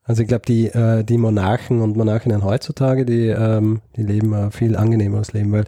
Also 0.03 0.23
ich 0.23 0.27
glaube, 0.27 0.45
die, 0.47 0.67
äh, 0.67 1.03
die 1.03 1.19
Monarchen 1.19 1.79
und 1.79 1.95
Monarchinnen 1.95 2.43
heutzutage, 2.43 3.05
die, 3.05 3.27
ähm, 3.27 3.81
die 3.95 4.03
leben 4.03 4.33
ein 4.33 4.51
viel 4.51 4.75
angenehmeres 4.75 5.31
Leben, 5.33 5.51
weil 5.51 5.65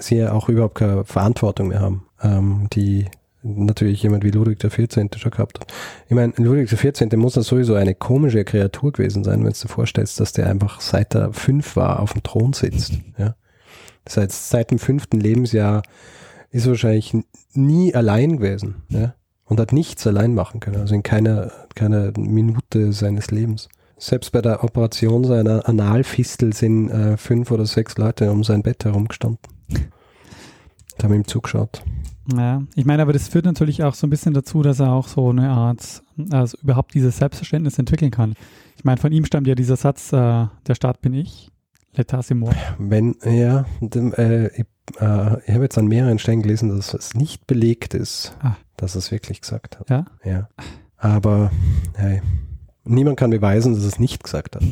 sie 0.00 0.16
ja 0.16 0.32
auch 0.32 0.48
überhaupt 0.48 0.76
keine 0.76 1.04
Verantwortung 1.04 1.68
mehr 1.68 1.80
haben, 1.80 2.06
ähm, 2.22 2.68
die 2.72 3.06
natürlich 3.42 4.02
jemand 4.02 4.24
wie 4.24 4.30
Ludwig 4.30 4.58
XIV. 4.58 5.08
schon 5.16 5.30
gehabt 5.30 5.60
hat. 5.60 5.72
Ich 6.08 6.14
meine, 6.14 6.32
Ludwig 6.36 6.68
XIV. 6.68 7.16
muss 7.16 7.36
ja 7.36 7.42
sowieso 7.42 7.74
eine 7.74 7.94
komische 7.94 8.44
Kreatur 8.44 8.92
gewesen 8.92 9.24
sein, 9.24 9.44
wenn 9.44 9.52
du 9.52 9.58
dir 9.58 9.68
vorstellst, 9.68 10.20
dass 10.20 10.32
der 10.32 10.48
einfach 10.48 10.80
seit 10.80 11.14
er 11.14 11.32
fünf 11.32 11.76
war 11.76 12.00
auf 12.00 12.12
dem 12.12 12.22
Thron 12.22 12.52
sitzt. 12.52 12.94
Ja? 13.16 13.36
Das 14.04 14.16
heißt, 14.16 14.50
seit 14.50 14.70
dem 14.70 14.78
fünften 14.78 15.20
Lebensjahr 15.20 15.82
ist 16.50 16.66
er 16.66 16.70
wahrscheinlich 16.70 17.16
nie 17.52 17.94
allein 17.94 18.38
gewesen. 18.38 18.82
Ja? 18.88 19.14
Und 19.44 19.60
hat 19.60 19.72
nichts 19.72 20.06
allein 20.06 20.34
machen 20.34 20.60
können, 20.60 20.80
also 20.80 20.94
in 20.94 21.02
keiner, 21.02 21.50
keiner 21.74 22.12
Minute 22.18 22.92
seines 22.92 23.30
Lebens. 23.30 23.68
Selbst 23.96 24.30
bei 24.30 24.42
der 24.42 24.62
Operation 24.62 25.24
seiner 25.24 25.66
Analfistel 25.68 26.52
sind 26.52 26.90
äh, 26.90 27.16
fünf 27.16 27.50
oder 27.50 27.66
sechs 27.66 27.96
Leute 27.96 28.30
um 28.30 28.44
sein 28.44 28.62
Bett 28.62 28.84
herumgestanden. 28.84 29.57
Haben 31.02 31.14
ihm 31.14 31.26
zugeschaut. 31.26 31.82
ja, 32.36 32.62
ich 32.74 32.84
meine, 32.84 33.02
aber 33.02 33.12
das 33.12 33.28
führt 33.28 33.44
natürlich 33.44 33.82
auch 33.84 33.94
so 33.94 34.06
ein 34.06 34.10
bisschen 34.10 34.34
dazu, 34.34 34.62
dass 34.62 34.80
er 34.80 34.92
auch 34.92 35.08
so 35.08 35.30
eine 35.30 35.50
Art, 35.50 36.02
also 36.30 36.58
überhaupt 36.62 36.94
dieses 36.94 37.16
Selbstverständnis 37.18 37.78
entwickeln 37.78 38.10
kann. 38.10 38.34
Ich 38.76 38.84
meine, 38.84 38.98
von 38.98 39.12
ihm 39.12 39.24
stammt 39.24 39.46
ja 39.46 39.54
dieser 39.54 39.76
Satz, 39.76 40.12
äh, 40.12 40.16
der 40.66 40.74
Staat 40.74 41.00
bin 41.00 41.14
ich, 41.14 41.50
l'état 41.96 42.20
c'est 42.22 42.34
moi. 42.34 42.52
Wenn, 42.78 43.16
ja, 43.24 43.64
dem, 43.80 44.12
äh, 44.14 44.48
ich, 44.48 44.66
äh, 45.00 45.40
ich 45.46 45.54
habe 45.54 45.64
jetzt 45.64 45.78
an 45.78 45.86
mehreren 45.86 46.18
Stellen 46.18 46.42
gelesen, 46.42 46.68
dass 46.76 46.94
es 46.94 47.14
nicht 47.14 47.46
belegt 47.46 47.94
ist, 47.94 48.36
Ah. 48.42 48.56
dass 48.76 48.94
er 48.94 49.00
es 49.00 49.10
wirklich 49.10 49.40
gesagt 49.40 49.78
hat. 49.80 49.88
Ja? 49.90 50.04
Ja. 50.24 50.48
Aber 50.96 51.50
hey, 51.94 52.20
niemand 52.84 53.18
kann 53.18 53.30
beweisen, 53.30 53.72
dass 53.74 53.82
er 53.82 53.88
es 53.88 53.98
nicht 53.98 54.22
gesagt 54.24 54.56
hat. 54.56 54.62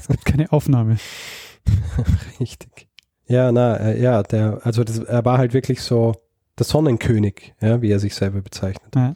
Es 0.00 0.08
gibt 0.08 0.24
keine 0.24 0.50
Aufnahme. 0.52 0.96
Richtig. 2.40 2.85
Ja, 3.28 3.50
na, 3.52 3.76
äh, 3.76 4.00
ja, 4.00 4.22
der, 4.22 4.60
also 4.62 4.84
das, 4.84 4.98
er 4.98 5.24
war 5.24 5.38
halt 5.38 5.52
wirklich 5.52 5.82
so 5.82 6.14
der 6.58 6.66
Sonnenkönig, 6.66 7.54
ja, 7.60 7.82
wie 7.82 7.90
er 7.90 7.98
sich 7.98 8.14
selber 8.14 8.40
bezeichnet. 8.40 8.94
Ja. 8.94 9.14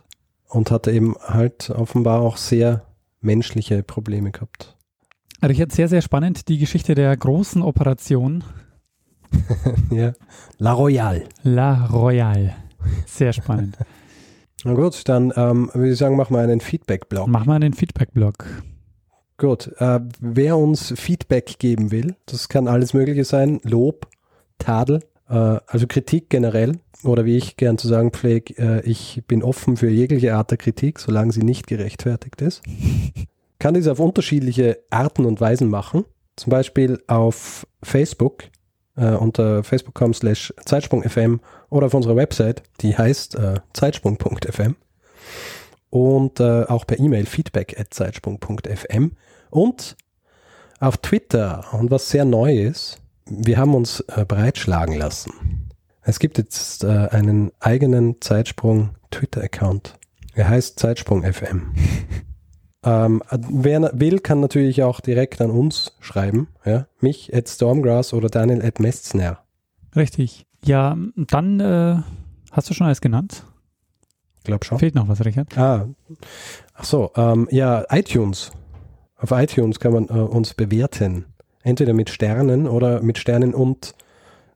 Und 0.49 0.71
hatte 0.71 0.91
eben 0.91 1.15
halt 1.23 1.71
offenbar 1.71 2.21
auch 2.21 2.37
sehr 2.37 2.83
menschliche 3.21 3.83
Probleme 3.83 4.33
gehabt. 4.33 4.77
Richard, 5.43 5.73
sehr, 5.73 5.89
sehr 5.89 6.03
spannend, 6.03 6.49
die 6.49 6.59
Geschichte 6.59 6.95
der 6.95 7.17
großen 7.17 7.63
Operation 7.63 8.45
ja. 9.91 10.13
La 10.59 10.73
Royale. 10.73 11.25
La 11.43 11.87
Royale. 11.87 12.55
Sehr 13.07 13.33
spannend. 13.33 13.77
Na 14.65 14.75
gut, 14.75 15.09
dann 15.09 15.33
ähm, 15.37 15.71
würde 15.73 15.93
ich 15.93 15.99
sagen, 15.99 16.17
machen 16.17 16.35
wir 16.35 16.41
einen 16.41 16.61
Feedback-Blog. 16.61 17.29
Mach 17.29 17.47
mal 17.47 17.61
den 17.61 17.73
Feedback-Blog. 17.73 18.45
Gut, 19.41 19.72
äh, 19.78 20.01
wer 20.20 20.59
uns 20.59 20.93
Feedback 20.99 21.59
geben 21.59 21.91
will, 21.91 22.14
das 22.26 22.51
kann 22.51 22.68
alles 22.68 22.93
Mögliche 22.93 23.24
sein, 23.24 23.59
Lob, 23.62 24.07
Tadel, 24.59 25.01
äh, 25.30 25.32
also 25.66 25.86
Kritik 25.86 26.28
generell 26.28 26.78
oder 27.05 27.24
wie 27.24 27.38
ich 27.38 27.57
gern 27.57 27.78
zu 27.78 27.88
sagen 27.88 28.11
pflege, 28.11 28.53
äh, 28.59 28.80
ich 28.82 29.22
bin 29.26 29.43
offen 29.43 29.78
für 29.78 29.88
jegliche 29.88 30.34
Art 30.34 30.51
der 30.51 30.59
Kritik, 30.59 30.99
solange 30.99 31.32
sie 31.32 31.41
nicht 31.41 31.66
gerechtfertigt 31.66 32.43
ist. 32.43 32.61
Kann 33.59 33.72
dies 33.72 33.88
auf 33.88 33.99
unterschiedliche 33.99 34.80
Arten 34.91 35.24
und 35.24 35.41
Weisen 35.41 35.70
machen, 35.70 36.05
zum 36.36 36.51
Beispiel 36.51 37.03
auf 37.07 37.66
Facebook 37.82 38.45
äh, 38.97 39.12
unter 39.12 39.64
facebook.com 39.64 40.12
slash 40.12 40.53
zeitsprung.fm 40.66 41.41
oder 41.70 41.86
auf 41.86 41.95
unserer 41.95 42.16
Website, 42.16 42.62
die 42.82 42.95
heißt 42.95 43.36
äh, 43.36 43.55
zeitsprung.fm 43.72 44.76
und 45.91 46.41
äh, 46.41 46.64
auch 46.64 46.86
per 46.86 46.99
E-Mail 46.99 47.26
feedback 47.26 47.78
at 47.78 47.93
zeitsprung.fm 47.93 49.12
und 49.51 49.97
auf 50.78 50.97
Twitter. 50.99 51.64
Und 51.72 51.91
was 51.91 52.09
sehr 52.09 52.24
neu 52.24 52.57
ist, 52.57 53.01
wir 53.26 53.59
haben 53.59 53.74
uns 53.74 54.01
äh, 54.01 54.24
breitschlagen 54.24 54.97
lassen. 54.97 55.68
Es 56.03 56.18
gibt 56.18 56.38
jetzt 56.38 56.84
äh, 56.84 57.09
einen 57.11 57.53
eigenen 57.61 58.20
Zeitsprung 58.20 58.91
Twitter-Account. 59.11 59.99
Er 60.34 60.49
heißt 60.49 60.78
Zeitsprung 60.78 61.22
FM. 61.22 61.74
ähm, 62.84 63.22
wer 63.30 63.91
will, 63.95 64.20
kann 64.20 64.41
natürlich 64.41 64.82
auch 64.82 65.01
direkt 65.01 65.41
an 65.41 65.51
uns 65.51 65.97
schreiben. 66.01 66.49
Ja? 66.64 66.86
Mich 67.01 67.34
at 67.34 67.49
Stormgrass 67.49 68.14
oder 68.14 68.28
Daniel 68.28 68.64
at 68.64 68.80
Mestner. 68.80 69.41
Richtig. 69.95 70.47
Ja, 70.64 70.97
dann 71.16 71.61
äh, 71.61 71.97
hast 72.53 72.70
du 72.70 72.74
schon 72.74 72.86
alles 72.86 73.01
genannt. 73.01 73.45
Glaub 74.45 74.64
schon. 74.64 74.78
Fehlt 74.78 74.95
noch 74.95 75.09
was, 75.09 75.24
Richard? 75.24 75.57
Ah, 75.57 75.88
ach 76.74 76.84
so, 76.84 77.11
ähm, 77.16 77.49
ja, 77.51 77.84
iTunes. 77.91 78.53
Auf 79.16 79.32
iTunes 79.32 79.80
kann 79.80 79.93
man 79.93 80.05
äh, 80.09 80.12
uns 80.12 80.55
bewerten. 80.55 81.26
Entweder 81.62 81.93
mit 81.93 82.09
Sternen 82.09 82.66
oder 82.66 83.03
mit 83.03 83.18
Sternen 83.18 83.55
und 83.55 83.95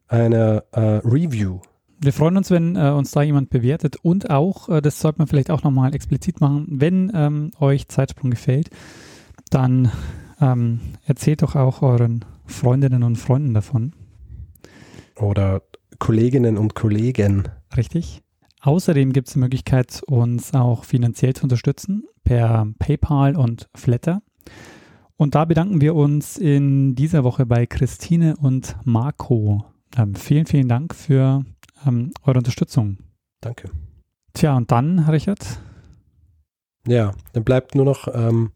einer 0.08 0.64
äh, 0.72 0.80
Review. 1.04 1.60
Wir 2.00 2.12
freuen 2.12 2.36
uns, 2.36 2.50
wenn 2.50 2.76
äh, 2.76 2.90
uns 2.90 3.10
da 3.10 3.22
jemand 3.22 3.50
bewertet 3.50 3.96
und 4.02 4.30
auch, 4.30 4.68
äh, 4.68 4.80
das 4.80 5.00
sollte 5.00 5.18
man 5.18 5.28
vielleicht 5.28 5.50
auch 5.50 5.62
nochmal 5.62 5.94
explizit 5.94 6.40
machen, 6.40 6.66
wenn 6.68 7.12
ähm, 7.14 7.50
euch 7.60 7.88
Zeitsprung 7.88 8.30
gefällt, 8.30 8.70
dann 9.50 9.92
ähm, 10.40 10.80
erzählt 11.06 11.42
doch 11.42 11.56
auch 11.56 11.82
euren 11.82 12.24
Freundinnen 12.46 13.02
und 13.02 13.16
Freunden 13.16 13.54
davon. 13.54 13.92
Oder 15.16 15.62
Kolleginnen 15.98 16.58
und 16.58 16.74
Kollegen. 16.74 17.48
Richtig. 17.76 18.23
Außerdem 18.64 19.12
gibt 19.12 19.28
es 19.28 19.34
die 19.34 19.40
Möglichkeit, 19.40 20.02
uns 20.06 20.54
auch 20.54 20.84
finanziell 20.84 21.34
zu 21.34 21.42
unterstützen 21.42 22.04
per 22.24 22.66
PayPal 22.78 23.36
und 23.36 23.68
Flatter. 23.74 24.22
Und 25.16 25.34
da 25.34 25.44
bedanken 25.44 25.82
wir 25.82 25.94
uns 25.94 26.38
in 26.38 26.94
dieser 26.94 27.24
Woche 27.24 27.44
bei 27.44 27.66
Christine 27.66 28.38
und 28.40 28.74
Marco. 28.84 29.66
Ähm, 29.98 30.14
vielen, 30.14 30.46
vielen 30.46 30.68
Dank 30.68 30.94
für 30.94 31.44
ähm, 31.86 32.12
eure 32.24 32.38
Unterstützung. 32.38 32.96
Danke. 33.42 33.70
Tja, 34.32 34.56
und 34.56 34.72
dann, 34.72 34.98
Richard, 35.00 35.60
Ja, 36.88 37.12
dann 37.34 37.44
bleibt 37.44 37.74
nur 37.74 37.84
noch 37.84 38.08
ähm, 38.14 38.52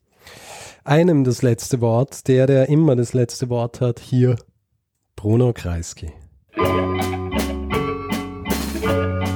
einem 0.85 1.23
das 1.23 1.43
letzte 1.43 1.83
Wort. 1.83 2.29
Der, 2.29 2.47
der 2.47 2.71
immer 2.71 2.97
das 2.97 3.13
letzte 3.13 3.51
Wort 3.51 3.83
hat, 3.83 4.01
hier 4.01 4.37
Bruno 5.17 5.53
Kreisky. 5.53 6.13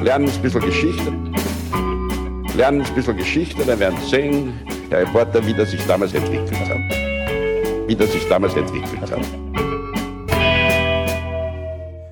Lernen 0.03 0.29
ein 0.29 0.43
bisschen 0.43 0.61
Geschichte. 0.63 1.13
Lernen 2.57 2.83
ein 2.83 2.95
bisschen 2.95 3.17
Geschichte, 3.17 3.65
dann 3.65 3.79
werden 3.79 3.97
sehen, 4.05 4.53
der 4.91 5.03
Reporter, 5.03 5.47
wie 5.47 5.55
das 5.55 5.71
sich 5.71 5.87
damals 5.87 6.13
entwickelt 6.13 6.51
hat. 6.69 6.79
Wie 7.87 7.95
das 7.95 8.11
sich 8.11 8.29
damals 8.29 8.55
entwickelt 8.57 9.13
hat. 9.13 9.21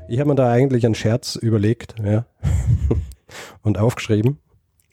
Ich 0.09 0.21
habe 0.21 0.29
mir 0.29 0.37
da 0.37 0.53
eigentlich 0.53 0.87
einen 0.87 0.95
Scherz 0.95 1.35
überlegt 1.35 1.97
ja, 2.05 2.27
und 3.63 3.77
aufgeschrieben 3.77 4.39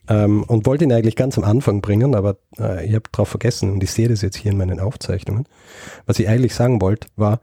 ähm, 0.08 0.42
und 0.42 0.66
wollte 0.66 0.82
ihn 0.82 0.92
eigentlich 0.92 1.14
ganz 1.16 1.38
am 1.38 1.44
Anfang 1.44 1.80
bringen, 1.80 2.16
aber 2.16 2.38
äh, 2.58 2.84
ich 2.84 2.94
habe 2.96 3.08
drauf 3.12 3.28
vergessen 3.28 3.70
und 3.70 3.82
ich 3.82 3.92
sehe 3.92 4.08
das 4.08 4.22
jetzt 4.22 4.36
hier 4.36 4.50
in 4.50 4.58
meinen 4.58 4.80
Aufzeichnungen. 4.80 5.46
Was 6.06 6.18
ich 6.18 6.28
eigentlich 6.28 6.56
sagen 6.56 6.80
wollte, 6.80 7.06
war, 7.14 7.40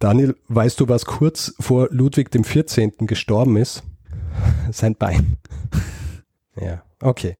Daniel, 0.00 0.34
weißt 0.48 0.80
du, 0.80 0.88
was 0.88 1.04
kurz 1.04 1.54
vor 1.60 1.86
Ludwig 1.92 2.32
dem 2.32 2.42
14. 2.42 3.06
gestorben 3.06 3.56
ist? 3.56 3.84
Sein 4.72 4.94
Bein. 4.94 5.36
ja, 6.56 6.82
okay. 7.02 7.36